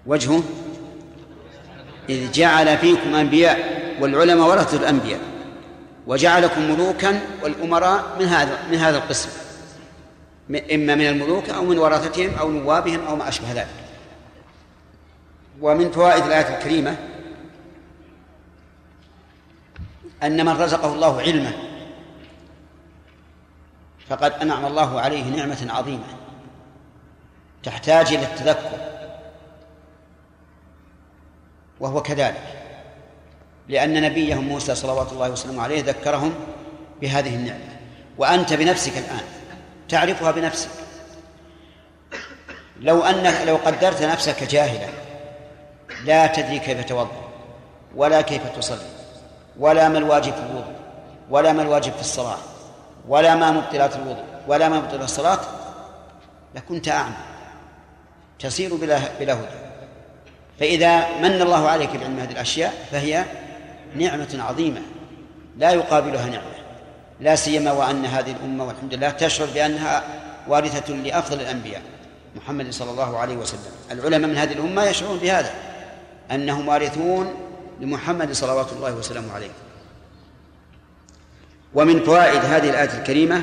وجهه 0.07 0.43
إذ 2.09 2.33
جعل 2.33 2.79
فيكم 2.79 3.15
أنبياء 3.15 3.57
والعلماء 4.01 4.49
ورثة 4.49 4.77
الأنبياء 4.77 5.21
وجعلكم 6.07 6.71
ملوكا 6.71 7.21
والأمراء 7.43 8.17
من 8.21 8.27
هذا 8.27 8.59
من 8.71 8.79
هذا 8.79 8.97
القسم 8.97 9.29
إما 10.51 10.95
من 10.95 11.07
الملوك 11.07 11.51
أو 11.51 11.65
من 11.65 11.79
ورثتهم 11.79 12.35
أو 12.41 12.51
نوابهم 12.51 13.01
أو 13.07 13.17
ما 13.17 13.29
أشبه 13.29 13.53
ذلك. 13.53 13.67
ومن 15.61 15.91
فوائد 15.91 16.25
الآية 16.25 16.59
الكريمة 16.59 16.97
أن 20.23 20.47
من 20.47 20.53
رزقه 20.53 20.95
الله 20.95 21.21
علما 21.21 21.74
فقد 24.09 24.33
أنعم 24.33 24.67
الله 24.67 25.01
عليه 25.01 25.25
نعمة 25.25 25.67
عظيمة 25.71 26.05
تحتاج 27.63 28.13
إلى 28.13 28.23
التذكر 28.23 28.79
وهو 31.81 32.03
كذلك 32.03 32.65
لأن 33.69 34.03
نبيهم 34.03 34.45
موسى 34.49 34.75
صلوات 34.75 35.13
الله 35.13 35.31
وسلامه 35.31 35.63
عليه 35.63 35.83
ذكرهم 35.83 36.35
بهذه 37.01 37.35
النعمة 37.35 37.77
وأنت 38.19 38.53
بنفسك 38.53 38.99
الآن 38.99 39.25
تعرفها 39.89 40.31
بنفسك. 40.31 40.71
لو 42.81 43.03
أنك 43.03 43.35
لو 43.47 43.57
قدرت 43.57 44.03
نفسك 44.03 44.43
جاهلا 44.43 44.89
لا 46.05 46.27
تدري 46.27 46.59
كيف 46.59 46.85
توضأ 46.85 47.31
ولا 47.97 48.21
كيف 48.21 48.57
تصلي 48.57 48.89
ولا 49.59 49.89
ما 49.89 49.99
الواجب 49.99 50.33
في 50.33 50.41
الوضوء 50.41 50.75
ولا 51.31 51.53
ما 51.53 51.63
الواجب 51.63 51.93
في 51.93 52.01
الصلاة 52.01 52.39
ولا 53.09 53.35
ما 53.35 53.51
مبطلات 53.51 53.97
الوضوء 53.97 54.25
ولا 54.49 54.69
ما 54.69 54.79
مبطلات 54.79 55.03
الصلاة 55.03 55.41
لكنت 56.55 56.89
أعمى. 56.89 57.15
تسير 58.39 58.75
بلا 58.75 58.99
بلا 59.21 59.35
هدى. 59.35 59.65
فإذا 60.61 61.19
من 61.19 61.43
الله 61.43 61.69
عليك 61.69 61.97
بعلم 61.97 62.19
هذه 62.19 62.33
الأشياء 62.33 62.87
فهي 62.91 63.25
نعمة 63.97 64.37
عظيمة. 64.39 64.81
لا 65.59 65.71
يقابلها 65.71 66.27
نعمة. 66.27 66.55
لا 67.21 67.37
سيما 67.37 67.73
وأن 67.73 68.07
هذه 68.07 68.31
الأمة 68.31 68.65
والحمد 68.65 68.95
لله 68.95 69.11
تشعر 69.11 69.49
بأنها 69.55 70.03
وارثة 70.49 70.95
لأفضل 70.95 71.41
الأنبياء 71.41 71.83
محمد 72.37 72.71
صلى 72.71 72.91
الله 72.91 73.19
عليه 73.19 73.37
وسلم. 73.37 73.61
العلماء 73.91 74.31
من 74.31 74.37
هذه 74.37 74.53
الأمة 74.53 74.85
يشعرون 74.85 75.19
بهذا 75.19 75.51
أنهم 76.31 76.69
وارثون 76.69 77.35
لمحمد 77.81 78.33
صلوات 78.33 78.73
الله 78.73 78.95
وسلامه 78.95 79.33
عليه. 79.35 79.51
ومن 81.75 82.01
فوائد 82.01 82.41
هذه 82.41 82.71
الآية 82.71 82.99
الكريمة 82.99 83.43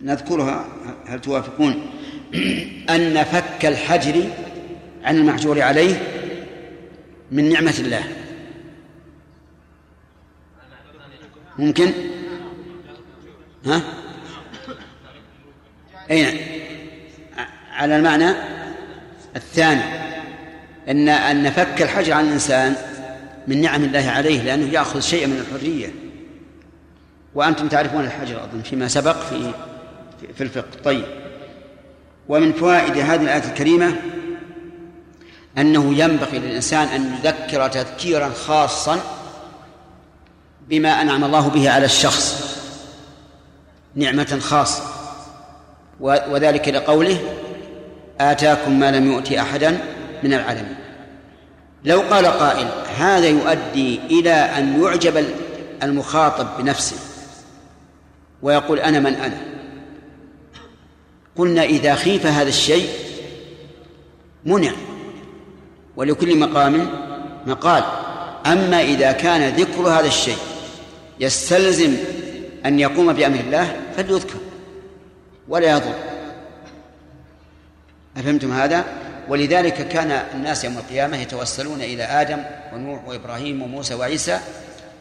نذكرها 0.00 0.66
هل 1.06 1.20
توافقون؟ 1.20 1.90
أن 2.94 3.24
فك 3.24 3.66
الحجر 3.66 4.24
عن 5.04 5.16
المحجور 5.16 5.60
عليه 5.62 6.02
من 7.30 7.48
نعمة 7.48 7.74
الله. 7.78 8.04
ممكن؟ 11.58 11.92
ها؟ 13.66 13.82
أين؟ 16.10 16.40
على 17.72 17.96
المعنى 17.96 18.34
الثاني. 19.36 20.11
أن 20.88 21.08
أن 21.08 21.50
فك 21.50 21.82
الحجر 21.82 22.12
عن 22.12 22.24
الإنسان 22.24 22.76
من 23.48 23.60
نعم 23.60 23.84
الله 23.84 24.10
عليه 24.10 24.42
لأنه 24.42 24.72
يأخذ 24.72 25.00
شيئا 25.00 25.26
من 25.26 25.44
الحرية. 25.48 25.94
وأنتم 27.34 27.68
تعرفون 27.68 28.04
الحجر 28.04 28.44
أظن 28.44 28.62
فيما 28.62 28.88
سبق 28.88 29.16
في 29.16 29.52
في 30.34 30.42
الفقه. 30.42 30.68
طيب. 30.84 31.04
ومن 32.28 32.52
فوائد 32.52 32.98
هذه 32.98 33.22
الآية 33.22 33.44
الكريمة 33.44 33.96
أنه 35.58 35.94
ينبغي 35.94 36.38
للإنسان 36.38 36.88
أن 36.88 37.14
يذكر 37.24 37.68
تذكيرا 37.68 38.28
خاصا 38.28 39.00
بما 40.68 41.02
أنعم 41.02 41.24
الله 41.24 41.48
به 41.48 41.70
على 41.70 41.84
الشخص 41.84 42.56
نعمة 43.94 44.38
خاصة. 44.40 44.82
وذلك 46.00 46.68
لقوله 46.68 47.18
آتاكم 48.20 48.80
ما 48.80 48.90
لم 48.90 49.12
يؤت 49.12 49.32
أحدا 49.32 49.78
من 50.24 50.34
العالمين. 50.34 50.76
لو 51.84 52.00
قال 52.00 52.26
قائل 52.26 52.68
هذا 52.96 53.28
يؤدي 53.28 54.00
إلى 54.10 54.32
أن 54.32 54.82
يعجب 54.82 55.24
المخاطب 55.82 56.48
بنفسه 56.58 56.96
ويقول 58.42 58.78
أنا 58.78 58.98
من 58.98 59.14
أنا. 59.14 59.40
قلنا 61.36 61.62
إذا 61.62 61.94
خيف 61.94 62.26
هذا 62.26 62.48
الشيء 62.48 62.88
منع. 64.44 64.72
ولكل 65.96 66.38
مقام 66.38 66.90
مقال. 67.46 67.84
أما 68.46 68.82
إذا 68.82 69.12
كان 69.12 69.48
ذكر 69.54 69.88
هذا 69.88 70.06
الشيء 70.06 70.38
يستلزم 71.20 71.96
أن 72.66 72.78
يقوم 72.80 73.12
بأمر 73.12 73.40
الله 73.40 73.76
فليذكر 73.96 74.38
ولا 75.48 75.70
يضر. 75.70 75.94
أفهمتم 78.16 78.52
هذا؟ 78.52 78.84
ولذلك 79.28 79.88
كان 79.88 80.10
الناس 80.10 80.64
يوم 80.64 80.78
القيامة 80.78 81.16
يتوسلون 81.16 81.80
إلى 81.80 82.04
آدم 82.04 82.44
ونوح 82.72 83.08
وإبراهيم 83.08 83.62
وموسى 83.62 83.94
وعيسى 83.94 84.40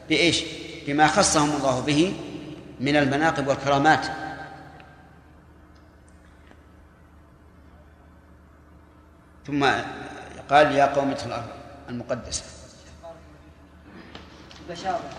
بإيش؟ 0.10 0.44
بما 0.88 1.08
خصهم 1.08 1.56
الله 1.56 1.80
به 1.82 2.16
من 2.80 2.96
المناقب 2.96 3.48
والكرامات. 3.48 4.06
ثم 9.48 9.66
قال 10.50 10.76
يا 10.76 10.86
قوم 10.86 11.10
ادخلوا 11.12 11.36
الأرض 11.36 11.50
المقدسة. 11.90 12.44
البشارة 14.70 15.10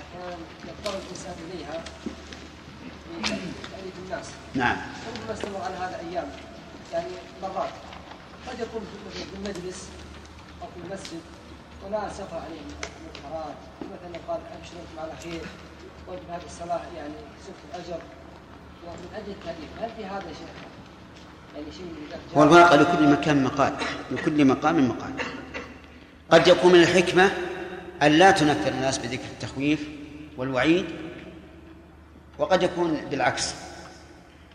أحيانا 0.00 0.36
يضطر 0.64 0.98
الإنسان 0.98 1.34
إليها؟ 1.50 1.84
في 3.24 4.00
الناس 4.06 4.26
نعم. 4.54 4.76
ربما 5.16 5.34
استمر 5.34 5.62
على 5.62 5.74
هذا 5.74 6.00
أيام؟ 6.10 6.26
يعني 6.92 7.08
مرات. 7.42 7.68
قد 8.48 8.60
يكون 8.60 8.82
في 9.12 9.36
المجلس 9.36 9.88
أو 10.62 10.66
في 10.66 10.86
المسجد 10.86 11.20
وناس 11.86 12.20
يقرأ 12.20 12.40
عليهم 12.40 12.68
المنكرات 13.00 13.56
مثلا 13.82 14.20
قال 14.28 14.40
أبشروا 14.58 14.80
أنتم 14.80 14.98
على 14.98 15.12
خير 15.22 15.40
وجب 16.08 16.30
هذه 16.30 16.46
الصلاة 16.46 16.82
يعني 16.96 17.14
سبت 17.46 17.56
الأجر. 17.74 18.00
ومن 18.86 19.08
أجل 19.14 19.30
التأليف 19.30 19.70
هل 19.80 19.90
في 19.96 20.04
هذا 20.04 20.20
شيء؟ 20.20 20.46
يعني 21.54 21.72
شيء 21.72 21.84
من 21.84 22.36
هو 22.36 22.42
الواقع 22.42 22.74
لكل 22.74 23.12
مكان 23.12 23.44
مقال 23.44 23.74
لكل 24.10 24.44
مقام 24.44 24.88
مقال. 24.88 25.12
قد 26.30 26.48
يكون 26.48 26.72
من 26.72 26.80
الحكمة 26.80 27.30
أن 28.02 28.12
لا 28.12 28.30
تنفر 28.30 28.70
الناس 28.70 28.98
بذكر 28.98 29.24
التخويف 29.24 29.88
والوعيد 30.36 30.86
وقد 32.38 32.62
يكون 32.62 32.94
بالعكس. 33.10 33.54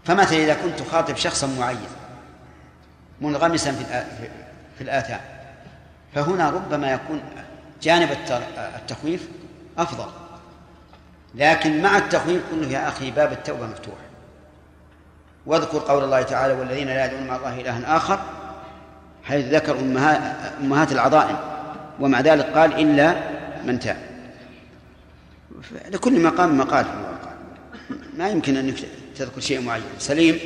فمثلا 0.06 0.38
إذا 0.38 0.53
كنت 0.53 0.80
تخاطب 0.80 1.16
شخصا 1.16 1.48
معين 1.48 1.88
منغمسا 3.21 3.71
في 3.71 4.03
في 4.77 4.83
الآثام. 4.83 5.19
فهنا 6.15 6.49
ربما 6.49 6.91
يكون 6.91 7.21
جانب 7.81 8.09
التخويف 8.75 9.27
أفضل. 9.77 10.11
لكن 11.35 11.81
مع 11.81 11.97
التخويف 11.97 12.41
كله 12.51 12.67
يا 12.67 12.87
أخي 12.87 13.11
باب 13.11 13.31
التوبة 13.31 13.67
مفتوح. 13.67 13.95
واذكر 15.45 15.77
قول 15.77 16.03
الله 16.03 16.21
تعالى 16.21 16.53
والذين 16.53 16.87
لا 16.87 17.05
يدعون 17.05 17.27
مع 17.27 17.35
الله 17.35 17.61
إلها 17.61 17.97
آخر 17.97 18.19
حيث 19.23 19.45
ذكر 19.45 19.79
أمهات, 20.61 20.91
العظائم. 20.91 21.37
ومع 21.99 22.21
ذلك 22.21 22.45
قال 22.45 22.73
إلا 22.73 23.15
من 23.65 23.79
تاب. 23.79 23.97
لكل 25.89 26.23
مقام 26.23 26.57
مقال 26.57 26.85
ما 28.17 28.29
يمكن 28.29 28.57
أنك 28.57 28.75
تذكر 29.15 29.41
شيء 29.41 29.61
معين. 29.61 29.83
سليم. 29.99 30.39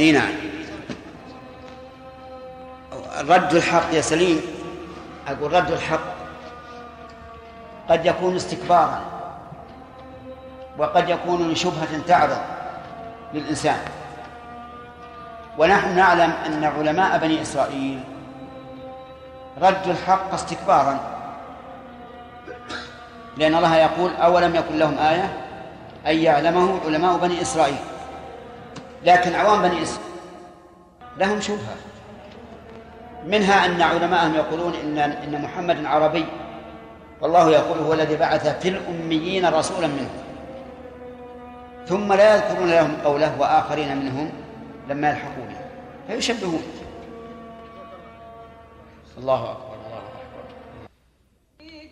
إي 0.00 0.12
نعم. 0.12 0.32
رد 3.28 3.54
الحق 3.54 3.94
يا 3.94 4.00
سليم. 4.00 4.40
أقول 5.28 5.52
رد 5.52 5.70
الحق. 5.70 6.00
قد 7.88 8.06
يكون 8.06 8.36
استكبارا. 8.36 9.00
وقد 10.78 11.08
يكون 11.08 11.50
لشبهة 11.50 12.00
تعرض 12.06 12.38
للإنسان. 13.34 13.78
ونحن 15.58 15.96
نعلم 15.96 16.32
أن 16.46 16.64
علماء 16.64 17.18
بني 17.18 17.42
إسرائيل 17.42 18.00
ردوا 19.62 19.92
الحق 19.92 20.34
استكبارا. 20.34 21.00
لأن 23.36 23.54
الله 23.54 23.76
يقول 23.76 24.10
أولم 24.14 24.56
يكن 24.56 24.78
لهم 24.78 24.98
آية؟ 24.98 25.32
أن 26.06 26.16
يعلمه 26.16 26.80
علماء 26.86 27.16
بني 27.16 27.42
إسرائيل. 27.42 27.99
لكن 29.04 29.34
عوام 29.34 29.62
بني 29.62 29.82
إسرائيل 29.82 30.10
لهم 31.16 31.40
شبهة. 31.40 31.76
منها 33.26 33.66
أن 33.66 33.82
علماءهم 33.82 34.34
يقولون 34.34 34.74
إن 34.74 34.98
إن 34.98 35.42
محمد 35.42 35.84
عربي 35.84 36.26
والله 37.20 37.50
يقول 37.50 37.78
هو 37.78 37.92
الذي 37.92 38.16
بعث 38.16 38.60
في 38.62 38.68
الأميين 38.68 39.46
رسولا 39.46 39.86
منهم. 39.86 40.22
ثم 41.86 42.12
لا 42.12 42.34
يذكرون 42.34 42.70
لهم 42.70 42.96
قوله 43.04 43.40
وآخرين 43.40 43.96
منهم 43.96 44.32
لما 44.88 45.10
يلحقون. 45.10 45.56
فيشبهون. 46.06 46.62
الله 49.18 49.50
أكبر 49.50 49.74
الله 49.74 49.98
أكبر. 49.98 50.44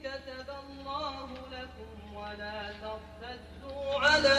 كتب 0.03 0.49
الله 0.69 1.27
لكم 1.53 2.17
ولا 2.17 2.63
ترتدوا 2.83 4.01
على 4.01 4.39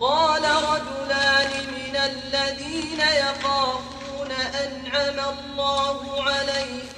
قال 0.00 0.42
رجلان 0.42 1.50
من 1.74 1.96
الذين 1.96 3.00
يخافون 3.00 4.30
أنعم 4.64 5.18
الله 5.34 6.22
عليهم 6.22 6.88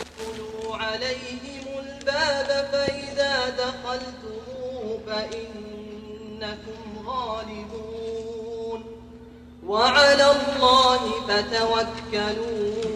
ادخلوا 0.00 0.76
عليهم 0.76 1.64
الباب 1.78 2.48
فإذا 2.72 3.34
دخلتموه 3.48 5.00
فإنكم 5.06 6.80
غالبون. 7.06 8.80
وعلى 9.66 10.26
الله 10.30 11.02
فتوكلوا 11.28 12.95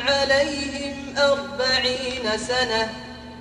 عليهم 0.00 1.18
أربعين 1.18 2.38
سنة 2.38 2.92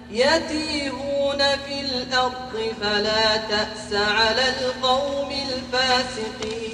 يتيهون 0.10 1.38
في 1.38 1.81
الأرض 1.81 2.73
فلا 2.81 3.38
تأس 3.38 3.94
على 3.94 4.49
القوم 4.49 5.31
الفاسقين. 5.31 6.69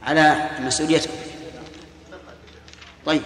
على 0.04 0.50
مسؤوليتكم 0.60 1.14
طيب. 3.06 3.22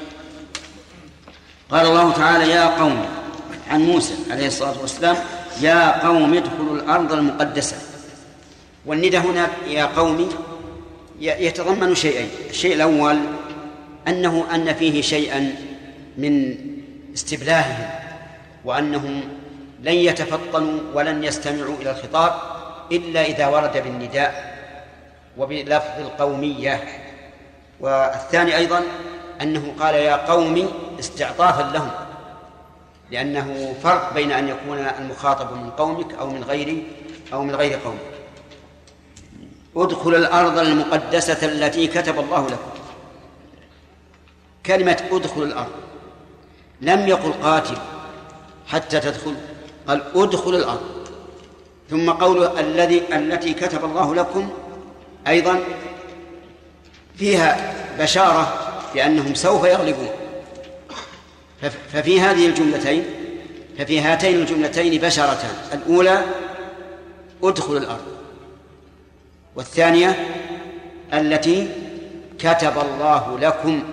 قال 1.69 1.85
الله 1.85 2.13
تعالى 2.13 2.49
يا 2.49 2.79
قوم 2.79 3.05
عن 3.67 3.81
موسى 3.81 4.15
عليه 4.31 4.47
الصلاة 4.47 4.81
والسلام 4.81 5.17
يا 5.61 6.07
قوم 6.07 6.33
ادخلوا 6.33 6.75
الأرض 6.75 7.13
المقدسة. 7.13 7.77
والندى 8.85 9.17
هنا 9.17 9.47
يا 9.67 9.85
قوم 9.85 10.29
يتضمن 11.19 11.95
شيئين. 11.95 12.29
الشيء 12.49 12.75
الأول 12.75 13.19
أنه 14.07 14.45
أن 14.55 14.73
فيه 14.73 15.01
شيئا 15.01 15.55
من 16.17 16.55
استبلاههم 17.13 17.89
وأنهم 18.65 19.21
لن 19.81 19.93
يتفطنوا 19.93 20.79
ولن 20.93 21.23
يستمعوا 21.23 21.75
إلى 21.81 21.91
الخطاب 21.91 22.33
إلا 22.91 23.25
إذا 23.25 23.47
ورد 23.47 23.83
بالنداء 23.83 24.57
وبلفظ 25.37 25.99
القومية. 25.99 26.83
والثاني 27.79 28.57
أيضا 28.57 28.83
أنه 29.41 29.73
قال 29.79 29.95
يا 29.95 30.15
قوم 30.15 30.71
استعطافا 30.99 31.71
لهم. 31.73 31.91
لأنه 33.11 33.75
فرق 33.83 34.13
بين 34.13 34.31
أن 34.31 34.47
يكون 34.47 34.77
المخاطب 34.77 35.57
من 35.57 35.69
قومك 35.69 36.13
أو 36.13 36.29
من 36.29 36.43
غير 36.43 36.83
أو 37.33 37.43
من 37.43 37.55
غير 37.55 37.79
قومك. 37.85 37.99
ادخل 39.75 40.15
الأرض 40.15 40.57
المقدسة 40.57 41.45
التي 41.45 41.87
كتب 41.87 42.19
الله 42.19 42.47
لكم. 42.47 42.69
كلمة 44.65 45.03
ادخل 45.11 45.43
الأرض. 45.43 45.71
لم 46.81 47.07
يقل 47.07 47.33
قاتل 47.33 47.77
حتى 48.67 48.99
تدخل. 48.99 49.35
قال 49.87 50.03
ادخل 50.15 50.55
الأرض. 50.55 51.07
ثم 51.89 52.11
قول 52.11 52.57
الذي 52.57 53.15
التي 53.15 53.53
كتب 53.53 53.85
الله 53.85 54.15
لكم 54.15 54.49
أيضا 55.27 55.59
فيها 57.15 57.73
بشارة 57.99 58.73
بأنهم 58.93 59.33
سوف 59.33 59.63
يغلبون. 59.63 60.26
ففي 61.93 62.21
هذه 62.21 62.47
الجملتين 62.47 63.03
ففي 63.77 64.01
هاتين 64.01 64.35
الجملتين 64.35 65.01
بشرتان 65.01 65.55
الأولى 65.73 66.21
ادخل 67.43 67.77
الأرض. 67.77 68.17
والثانية 69.55 70.15
التي 71.13 71.69
كتب 72.39 72.73
الله 72.77 73.39
لكم 73.39 73.83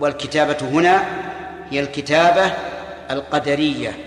والكتابة 0.00 0.56
هنا 0.62 1.04
هي 1.70 1.80
الكتابة 1.80 2.52
القدرية. 3.10 3.98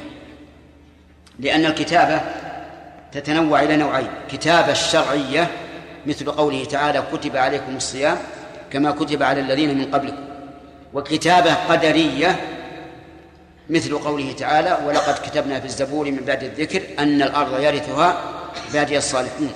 لأن 1.39 1.65
الكتابة 1.65 2.21
تتنوع 3.11 3.61
إلى 3.61 3.77
نوعين. 3.77 4.07
كتابة 4.31 4.71
الشرعية 4.71 5.47
مثل 6.05 6.31
قوله 6.31 6.65
تعالى 6.65 7.03
كتب 7.13 7.37
عليكم 7.37 7.75
الصيام 7.75 8.17
كما 8.71 8.91
كتب 8.91 9.23
على 9.23 9.41
الذين 9.41 9.77
من 9.77 9.85
قبلكم. 9.85 10.32
وكتابة 10.93 11.53
قدرية 11.53 12.39
مثل 13.69 13.97
قوله 13.97 14.31
تعالى 14.31 14.77
ولقد 14.87 15.29
كتبنا 15.29 15.59
في 15.59 15.65
الزبور 15.65 16.11
من 16.11 16.25
بعد 16.27 16.43
الذكر 16.43 16.81
أن 16.99 17.21
الأرض 17.21 17.59
يرثها 17.59 18.21
عبادي 18.69 18.97
الصالحون 18.97 19.51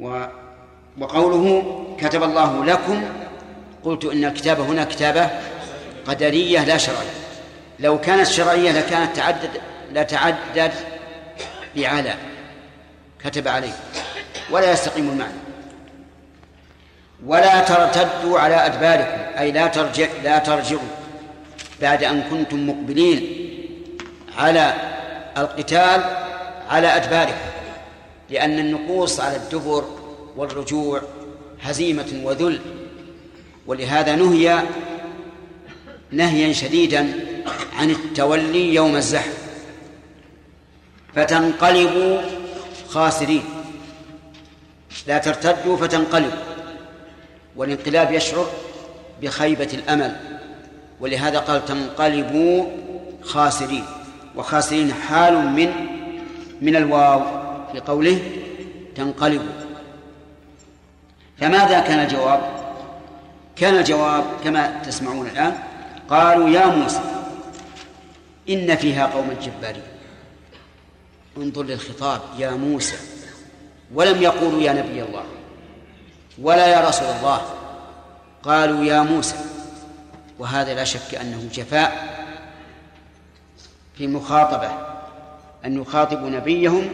و 0.00 0.24
وقوله 0.98 1.74
كتب 2.00 2.22
الله 2.22 2.64
لكم. 2.64 3.02
قلت 3.84 4.04
إن 4.04 4.24
الكتابة 4.24 4.64
هنا 4.64 4.84
كتابة 4.84 5.30
قدرية 6.06 6.64
لا 6.64 6.76
شرعية. 6.76 7.14
لو 7.80 8.00
كانت 8.00 8.26
شرعية 8.26 8.72
لكانت 8.72 9.16
تعدد 9.16 9.50
لا 9.92 10.02
تعدد 10.02 10.72
بعلى 11.76 12.14
كتب 13.24 13.48
عليه. 13.48 13.72
ولا 14.50 14.72
يستقيم 14.72 15.10
المعنى. 15.10 15.32
ولا 17.26 17.60
ترتدوا 17.60 18.38
على 18.38 18.66
أدباركم 18.66 19.38
أي 19.38 19.52
لا 19.52 19.66
ترجع 19.66 20.08
لا 20.24 20.38
ترجعوا 20.38 20.80
بعد 21.80 22.04
أن 22.04 22.22
كنتم 22.30 22.68
مقبلين 22.68 23.50
على 24.38 24.74
القتال 25.36 26.04
على 26.68 26.96
أدباركم 26.96 27.34
لأن 28.30 28.58
النقوص 28.58 29.20
على 29.20 29.36
الدبر 29.36 29.84
والرجوع 30.36 31.02
هزيمة 31.62 32.20
وذل 32.24 32.60
ولهذا 33.66 34.16
نهي 34.16 34.62
نهيا 36.12 36.52
شديدا 36.52 37.12
عن 37.78 37.90
التولي 37.90 38.74
يوم 38.74 38.96
الزحف 38.96 39.38
فتنقلبوا 41.14 42.20
خاسرين. 42.88 43.44
لا 45.06 45.18
ترتدوا 45.18 45.76
فتنقلبوا. 45.76 46.53
والانقلاب 47.56 48.12
يشعر 48.12 48.46
بخيبة 49.22 49.68
الأمل 49.74 50.16
ولهذا 51.00 51.38
قال 51.38 51.64
تنقلبوا 51.64 52.66
خاسرين 53.22 53.84
وخاسرين 54.36 54.92
حال 54.92 55.46
من 55.46 55.72
من 56.60 56.76
الواو 56.76 57.22
في 57.72 57.80
قوله 57.80 58.18
تنقلبوا. 58.94 59.52
فماذا 61.38 61.80
كان 61.80 61.98
الجواب؟ 61.98 62.40
كان 63.56 63.76
الجواب 63.76 64.24
كما 64.44 64.82
تسمعون 64.82 65.26
الآن 65.26 65.58
قالوا 66.10 66.48
يا 66.48 66.66
موسى 66.66 67.00
إن 68.48 68.76
فيها 68.76 69.06
قوما 69.06 69.34
جبارين 69.34 69.82
انظر 71.36 71.62
للخطاب 71.62 72.20
يا 72.38 72.50
موسى 72.50 72.96
ولم 73.94 74.22
يقولوا 74.22 74.62
يا 74.62 74.72
نبي 74.72 75.02
الله. 75.02 75.24
ولا 76.42 76.66
يا 76.66 76.88
رسول 76.88 77.08
الله. 77.08 77.40
قالوا 78.42 78.84
يا 78.84 79.02
موسى 79.02 79.36
وهذا 80.38 80.74
لا 80.74 80.84
شك 80.84 81.14
أنه 81.20 81.48
جفاء 81.54 82.14
في 83.98 84.06
مخاطبة 84.06 84.70
أن 85.64 85.80
يخاطبوا 85.80 86.30
نبيهم 86.30 86.88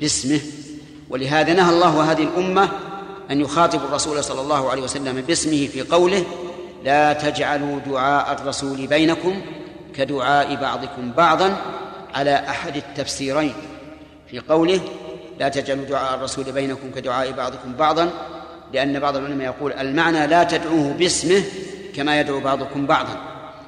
باسمه. 0.00 0.40
ولهذا 1.10 1.52
نهى 1.52 1.74
الله 1.74 2.12
هذه 2.12 2.22
الأمة 2.22 2.68
أن 3.30 3.40
يخاطب 3.40 3.84
الرسول 3.84 4.24
صلى 4.24 4.40
الله 4.40 4.70
عليه 4.70 4.82
وسلم 4.82 5.20
باسمه 5.20 5.66
في 5.66 5.82
قوله 5.82 6.24
لا 6.84 7.12
تجعلوا 7.12 7.78
دعاء 7.78 8.32
الرسول 8.32 8.86
بينكم 8.86 9.42
كدعاء 9.94 10.54
بعضكم 10.54 11.12
بعضا 11.12 11.56
على 12.14 12.34
أحد 12.34 12.76
التفسيرين 12.76 13.54
في 14.30 14.38
قوله 14.38 14.80
لا 15.38 15.48
تجعلوا 15.48 15.84
دعاء 15.84 16.14
الرسول 16.14 16.52
بينكم 16.52 16.90
كدعاء 16.90 17.32
بعضكم 17.32 17.72
بعضا 17.72 18.10
لأن 18.72 19.00
بعض 19.00 19.16
العلماء 19.16 19.46
يقول 19.46 19.72
المعنى 19.72 20.26
لا 20.26 20.44
تدعوه 20.44 20.92
باسمه 20.92 21.42
كما 21.94 22.20
يدعو 22.20 22.40
بعضكم 22.40 22.86
بعضا. 22.86 23.20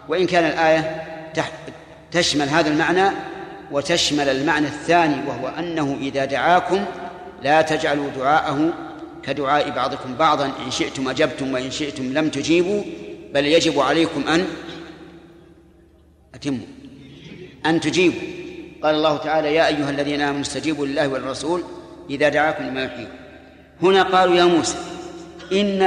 وإن 0.09 0.27
كان 0.27 0.45
الآية 0.45 1.03
تشمل 2.13 2.49
هذا 2.49 2.69
المعنى 2.69 3.17
وتشمل 3.71 4.29
المعنى 4.29 4.67
الثاني 4.67 5.29
وهو 5.29 5.49
أنه 5.49 5.99
إذا 6.01 6.25
دعاكم 6.25 6.85
لا 7.43 7.63
تجعلوا 7.63 8.11
دعاءه 8.17 8.73
كدعاء 9.23 9.71
بعضكم 9.71 10.15
بعضا. 10.15 10.47
إن 10.67 10.71
شئتم 10.71 11.09
أجبتم 11.09 11.55
وإن 11.55 11.71
شئتم 11.71 12.13
لم 12.13 12.29
تجيبوا 12.29 12.83
بل 13.35 13.47
يجب 13.47 13.81
عليكم 13.81 14.29
أن 14.29 14.47
أتموا 16.35 16.67
أن 17.67 17.81
تجيبوا. 17.81 18.21
قال 18.83 18.95
الله 18.95 19.17
تعالى 19.17 19.55
يا 19.55 19.67
أيها 19.67 19.91
الذين 19.91 20.21
آمنوا 20.21 20.41
استجيبوا 20.41 20.87
لله 20.87 21.09
والرسول 21.09 21.65
إذا 22.11 22.29
دعاكم 22.29 22.65
لما 22.65 22.85
يحييكم. 22.85 23.22
هنا 23.83 24.03
قالوا 24.03 24.35
يا 24.35 24.45
موسى 24.45 24.77
إن 25.53 25.83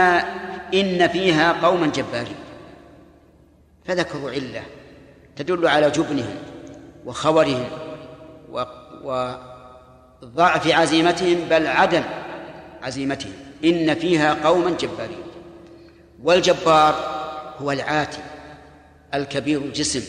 إن 0.73 1.07
فيها 1.07 1.51
قوما 1.67 1.87
جبارين. 1.87 2.35
فذكروا 3.85 4.31
علة 4.31 4.63
تدل 5.35 5.67
على 5.67 5.91
جبنهم 5.91 6.35
وخورهم 7.05 7.65
وضعف 10.23 10.67
عزيمتهم 10.67 11.37
بل 11.49 11.67
عدم 11.67 12.03
عزيمتهم. 12.83 13.33
إن 13.63 13.95
فيها 13.95 14.47
قوما 14.47 14.69
جبارين. 14.69 15.23
والجبار 16.23 16.95
هو 17.61 17.71
العاتي 17.71 18.21
الكبير 19.13 19.61
الجسم 19.61 20.03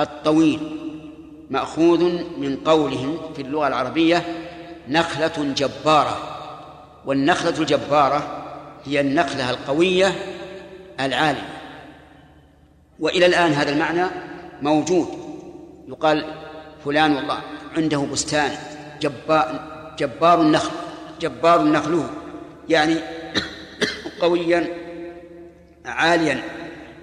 الطويل 0.00 0.60
مأخوذ 1.50 2.04
من 2.38 2.56
قولهم 2.64 3.18
في 3.36 3.42
اللغة 3.42 3.68
العربية 3.68 4.22
نخلة 4.88 5.54
جبارة. 5.56 6.31
والنخلة 7.06 7.58
الجبارة 7.58 8.44
هي 8.84 9.00
النخلة 9.00 9.50
القوية 9.50 10.14
العالية. 11.00 11.48
وإلى 13.00 13.26
الآن 13.26 13.52
هذا 13.52 13.70
المعنى 13.70 14.06
موجود. 14.62 15.08
يقال 15.88 16.24
فلان 16.84 17.16
والله 17.16 17.38
عنده 17.76 17.98
بستان 17.98 18.50
جبار 19.00 19.68
جبار 19.98 20.40
النخل 20.40 20.70
جبار 21.20 21.62
نخله 21.62 22.10
يعني 22.68 22.96
قويا 24.20 24.66
عاليا. 25.84 26.42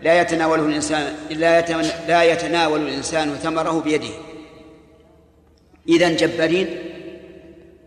لا 0.04 0.22
يتناوله 0.22 0.66
الإنسان 0.66 1.16
لا 1.30 1.62
لا 2.08 2.24
يتناول 2.24 2.82
الإنسان 2.82 3.36
ثمره 3.36 3.82
بيده. 3.82 4.14
إذا 5.90 6.10
جبارين 6.10 6.68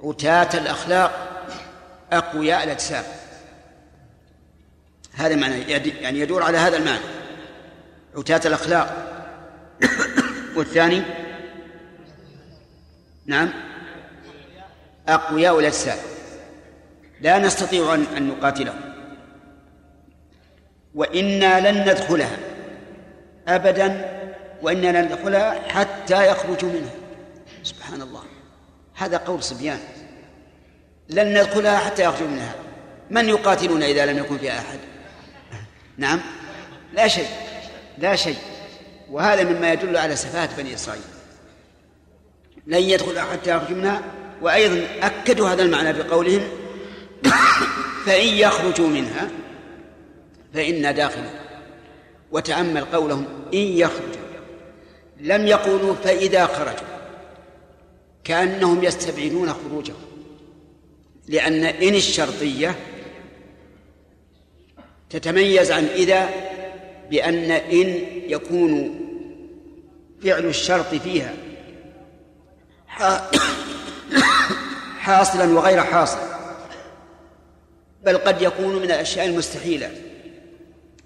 عتاة 0.03 0.59
الأخلاق 0.59 1.32
أقوياء 2.13 2.65
الأجسام. 2.65 3.05
هذا 5.13 5.37
معنى 5.37 5.61
يعني 6.01 6.19
يدور 6.19 6.43
على 6.43 6.59
هذا 6.59 6.77
المعنى. 6.77 7.05
عتاة 8.17 8.41
الأخلاق. 8.49 9.09
والثاني؟ 10.57 11.03
نعم. 13.27 13.51
أقوياء 15.09 15.59
الأجساد 15.59 15.99
لا 17.21 17.39
نستطيع 17.39 17.95
أن 17.95 18.29
نقاتلهم. 18.29 18.81
وإنا 20.95 21.71
لن 21.71 21.91
ندخلها. 21.91 22.37
أبدا 23.49 24.13
وإنا 24.63 25.03
لن 25.03 25.05
ندخلها 25.05 25.69
حتى 25.69 26.27
يخرجوا 26.27 26.73
منها. 26.73 26.95
سبحان 27.63 28.03
الله. 28.03 28.23
هذا 28.95 29.17
قول 29.17 29.43
صبيان. 29.43 29.79
لن 31.13 31.39
ندخلها 31.39 31.79
حتى 31.79 32.05
يخرجوا 32.05 32.29
منها. 32.29 32.55
من 33.11 33.29
يقاتلون 33.29 33.83
إذا 33.83 34.07
لم 34.07 34.19
يكن 34.19 34.39
فيها 34.39 34.59
أحد؟ 34.59 34.79
نعم. 35.97 36.21
لا 36.93 37.09
شيء. 37.09 37.29
لا 37.99 38.17
شيء. 38.17 38.37
وهذا 39.11 39.45
مما 39.45 39.73
يدل 39.73 39.97
على 39.97 40.17
سفاهة 40.17 40.57
بني 40.57 40.75
إسرائيل. 40.75 41.03
لن 42.67 42.79
يدخل 42.79 43.19
حتى 43.19 43.51
يخرج 43.51 43.71
منها. 43.71 44.03
وأيضا 44.43 44.87
أكدوا 45.03 45.49
هذا 45.49 45.63
المعنى 45.63 45.93
بقولهم 45.93 46.43
فإن 48.07 48.29
يخرجوا 48.29 48.89
منها 48.89 49.29
فإنا 50.55 50.91
داخل. 50.91 51.25
وتأمل 52.33 52.85
قولهم 52.85 53.27
إن 53.55 53.59
يخرجوا. 53.59 54.23
لم 55.21 55.47
يقولوا 55.47 55.95
فإذا 55.95 56.47
خرجوا. 56.47 56.93
كأنهم 58.25 58.85
يستبعدون 58.85 59.53
خروجهم. 59.53 60.12
لأن 61.29 61.65
إن 61.65 61.95
الشرطية 61.95 62.77
تتميز 65.11 65.73
عن 65.73 65.85
إذا 65.85 66.29
بأن 67.11 67.51
إن 67.51 68.05
يكون 68.27 69.01
فعل 70.23 70.47
الشرط 70.47 70.95
فيها 70.95 71.35
حاصلا 74.99 75.59
وغير 75.59 75.81
حاصل 75.81 76.33
بل 78.05 78.19
قد 78.19 78.43
يكون 78.43 78.77
من 78.77 78.85
الأشياء 78.85 79.27
المستحيلة. 79.27 79.91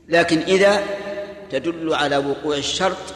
لكن 0.08 0.38
إذا 0.38 0.84
تدل 1.50 1.94
على 1.94 2.16
وقوع 2.16 2.56
الشرط 2.56 3.14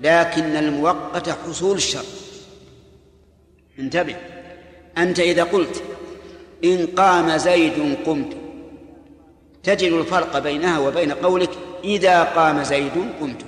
لكن 0.00 0.56
المؤقت 0.56 1.28
حصول 1.28 1.76
الشرط. 1.76 2.06
انتبه. 3.78 4.16
أنت 4.98 5.20
إذا 5.20 5.44
قلت 5.44 5.82
إن 6.64 6.86
قام 6.86 7.36
زيد 7.36 7.96
قمت. 8.06 8.36
تجد 9.62 9.92
الفرق 9.92 10.38
بينها 10.38 10.78
وبين 10.78 11.12
قولك 11.12 11.50
إذا 11.84 12.22
قام 12.22 12.62
زيد 12.62 12.92
قمت. 13.20 13.42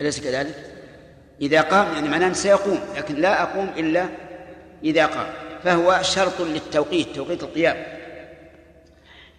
أليس 0.00 0.20
كذلك؟ 0.20 0.54
إذا 1.40 1.60
قام 1.60 1.94
يعني 1.94 2.08
معناه 2.08 2.32
سيقوم 2.32 2.78
لكن 2.96 3.14
لا 3.14 3.42
أقوم 3.42 3.70
إلا 3.76 4.08
إذا 4.84 5.06
قام. 5.06 5.26
فهو 5.64 5.98
شرط 6.02 6.40
للتوقيت 6.40 7.16
توقيت 7.16 7.42
القيام. 7.42 7.76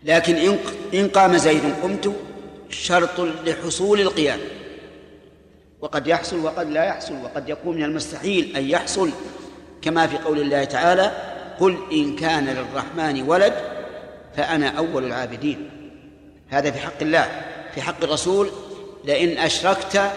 لكن 0.03 0.35
إن 0.35 0.57
إن 0.93 1.07
قام 1.07 1.38
زيد 1.38 1.63
قمت 1.83 2.15
شرط 2.69 3.19
لحصول 3.19 4.01
القيام. 4.01 4.39
وقد 5.81 6.07
يحصل 6.07 6.39
وقد 6.45 6.69
لا 6.69 6.83
يحصل 6.83 7.13
وقد 7.23 7.49
يكون 7.49 7.75
من 7.75 7.83
المستحيل 7.83 8.55
أن 8.55 8.69
يحصل 8.69 9.09
كما 9.81 10.07
في 10.07 10.17
قول 10.17 10.41
الله 10.41 10.63
تعالى 10.63 11.11
قل 11.61 11.77
إن 11.91 12.15
كان 12.15 12.45
للرحمن 12.45 13.21
ولد 13.21 13.53
فأنا 14.35 14.67
أول 14.67 15.05
العابدين. 15.05 15.69
هذا 16.49 16.71
في 16.71 16.79
حق 16.79 17.01
الله 17.01 17.27
في 17.75 17.81
حق 17.81 18.03
الرسول 18.03 18.49
لئن 19.05 19.38
أشركت 19.38 20.11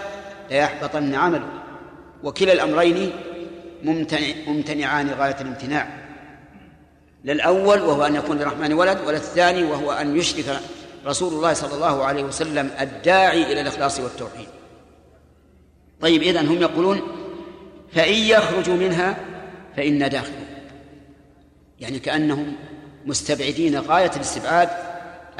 ليحبطن 0.50 1.14
عملك. 1.14 1.48
وكلا 2.22 2.52
الأمرين 2.52 3.12
ممتنع 3.82 4.26
ممتنعان 4.46 5.10
غاية 5.10 5.36
الامتناع. 5.40 5.88
للأول 7.24 7.80
وهو 7.80 8.06
أن 8.06 8.14
يكون 8.14 8.38
للرحمن 8.38 8.72
ولد 8.72 8.98
وللثاني 9.06 9.64
وهو 9.64 9.92
أن 9.92 10.16
يشرك 10.16 10.60
رسول 11.06 11.32
الله 11.32 11.52
صلى 11.52 11.74
الله 11.74 12.04
عليه 12.04 12.24
وسلم 12.24 12.70
الداعي 12.80 13.52
إلى 13.52 13.60
الإخلاص 13.60 14.00
والتوحيد. 14.00 14.48
طيب 16.00 16.22
إذن 16.22 16.46
هم 16.46 16.60
يقولون 16.62 17.00
فإن 17.92 18.14
يخرجوا 18.14 18.76
منها 18.76 19.16
فإنا 19.76 20.08
داخلون 20.08 20.43
يعني 21.84 21.98
كأنهم 21.98 22.52
مستبعدين 23.06 23.78
غاية 23.78 24.10
الاستبعاد 24.16 24.68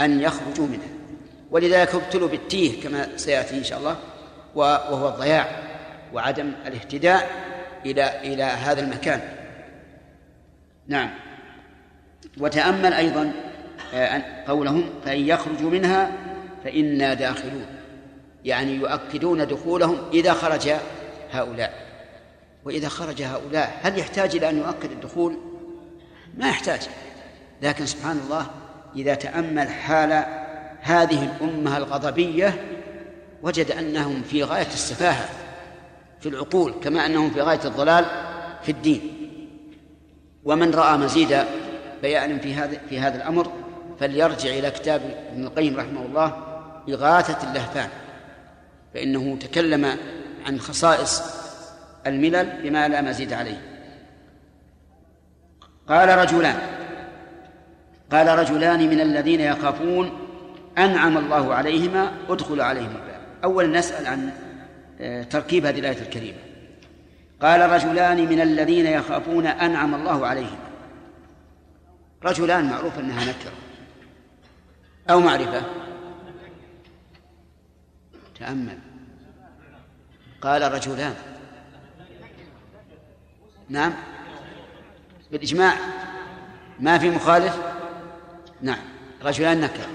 أن 0.00 0.20
يخرجوا 0.20 0.66
منها. 0.66 0.88
ولذلك 1.50 1.94
ابتلوا 1.94 2.28
بالتيه 2.28 2.82
كما 2.82 3.16
سيأتي 3.16 3.58
إن 3.58 3.64
شاء 3.64 3.78
الله 3.78 3.96
وهو 4.54 5.08
الضياع 5.08 5.46
وعدم 6.12 6.52
الاهتداء 6.66 7.30
إلى 7.86 8.20
إلى 8.20 8.42
هذا 8.42 8.80
المكان. 8.80 9.20
نعم. 10.88 11.10
وتأمل 12.40 12.92
أيضا 12.92 13.32
آه، 13.94 14.22
قولهم 14.46 14.90
فإن 15.04 15.20
يخرجوا 15.20 15.70
منها 15.70 16.12
فإنا 16.64 17.14
داخلون. 17.14 17.66
يعني 18.44 18.74
يؤكدون 18.74 19.46
دخولهم 19.46 19.98
إذا 20.12 20.32
خرج 20.32 20.70
هؤلاء. 21.32 21.72
وإذا 22.64 22.88
خرج 22.88 23.22
هؤلاء 23.22 23.80
هل 23.82 23.98
يحتاج 23.98 24.36
إلى 24.36 24.50
أن 24.50 24.58
يؤكد 24.58 24.90
الدخول؟ 24.90 25.53
ما 26.36 26.48
يحتاج. 26.48 26.80
لكن 27.62 27.86
سبحان 27.86 28.18
الله 28.24 28.46
إذا 28.96 29.14
تأمل 29.14 29.68
حال 29.68 30.24
هذه 30.80 31.24
الأمة 31.24 31.76
الغضبية 31.76 32.64
وجد 33.42 33.70
أنهم 33.70 34.22
في 34.22 34.44
غاية 34.44 34.66
السفاهة 34.66 35.28
في 36.20 36.28
العقول 36.28 36.74
كما 36.82 37.06
أنهم 37.06 37.30
في 37.30 37.40
غاية 37.40 37.60
الضلال 37.64 38.04
في 38.62 38.72
الدين. 38.72 39.00
ومن 40.44 40.70
رأى 40.70 40.98
مزيد 40.98 41.44
بيان 42.02 42.38
في 42.38 42.54
هذا 42.54 42.80
في 42.88 43.00
هذا 43.00 43.16
الأمر 43.16 43.52
فليرجع 44.00 44.50
إلى 44.50 44.70
كتاب 44.70 45.00
ابن 45.32 45.44
القيم 45.44 45.76
رحمه 45.76 46.02
الله 46.02 46.36
إغاثة 46.88 47.50
اللهفان. 47.50 47.88
فإنه 48.94 49.36
تكلم 49.36 49.96
عن 50.46 50.60
خصائص 50.60 51.22
الملل 52.06 52.62
بما 52.62 52.88
لا 52.88 53.00
مزيد 53.00 53.32
عليه. 53.32 53.73
قال 55.88 56.18
رجلان. 56.18 56.58
قال 58.12 58.38
رجلان 58.38 58.90
من 58.90 59.00
الذين 59.00 59.40
يخافون 59.40 60.12
أنعم 60.78 61.18
الله 61.18 61.54
عليهما 61.54 62.12
ادخل 62.28 62.60
عليهم 62.60 62.96
الباب. 62.96 63.20
أولا 63.44 63.78
نسأل 63.78 64.06
عن 64.06 64.30
آه، 65.00 65.22
تركيب 65.22 65.66
هذه 65.66 65.78
الآية 65.78 66.02
الكريمة. 66.02 66.38
قال 67.42 67.70
رجلان 67.70 68.28
من 68.28 68.40
الذين 68.40 68.86
يخافون 68.86 69.46
أنعم 69.46 69.94
الله 69.94 70.26
عليهما. 70.26 70.70
رجلان 72.24 72.64
معروف 72.64 72.98
أنها 72.98 73.24
نكرة. 73.24 73.52
أو 75.10 75.20
معرفة. 75.20 75.62
تأمل. 78.38 78.78
قال 80.40 80.72
رجلان. 80.72 81.14
نعم. 83.68 83.92
بالإجماع؟ 85.34 85.74
ما 86.80 86.98
في 86.98 87.10
مخالف؟ 87.10 87.58
نعم. 88.62 88.78
رجلان 89.24 89.60
نكرة. 89.60 89.86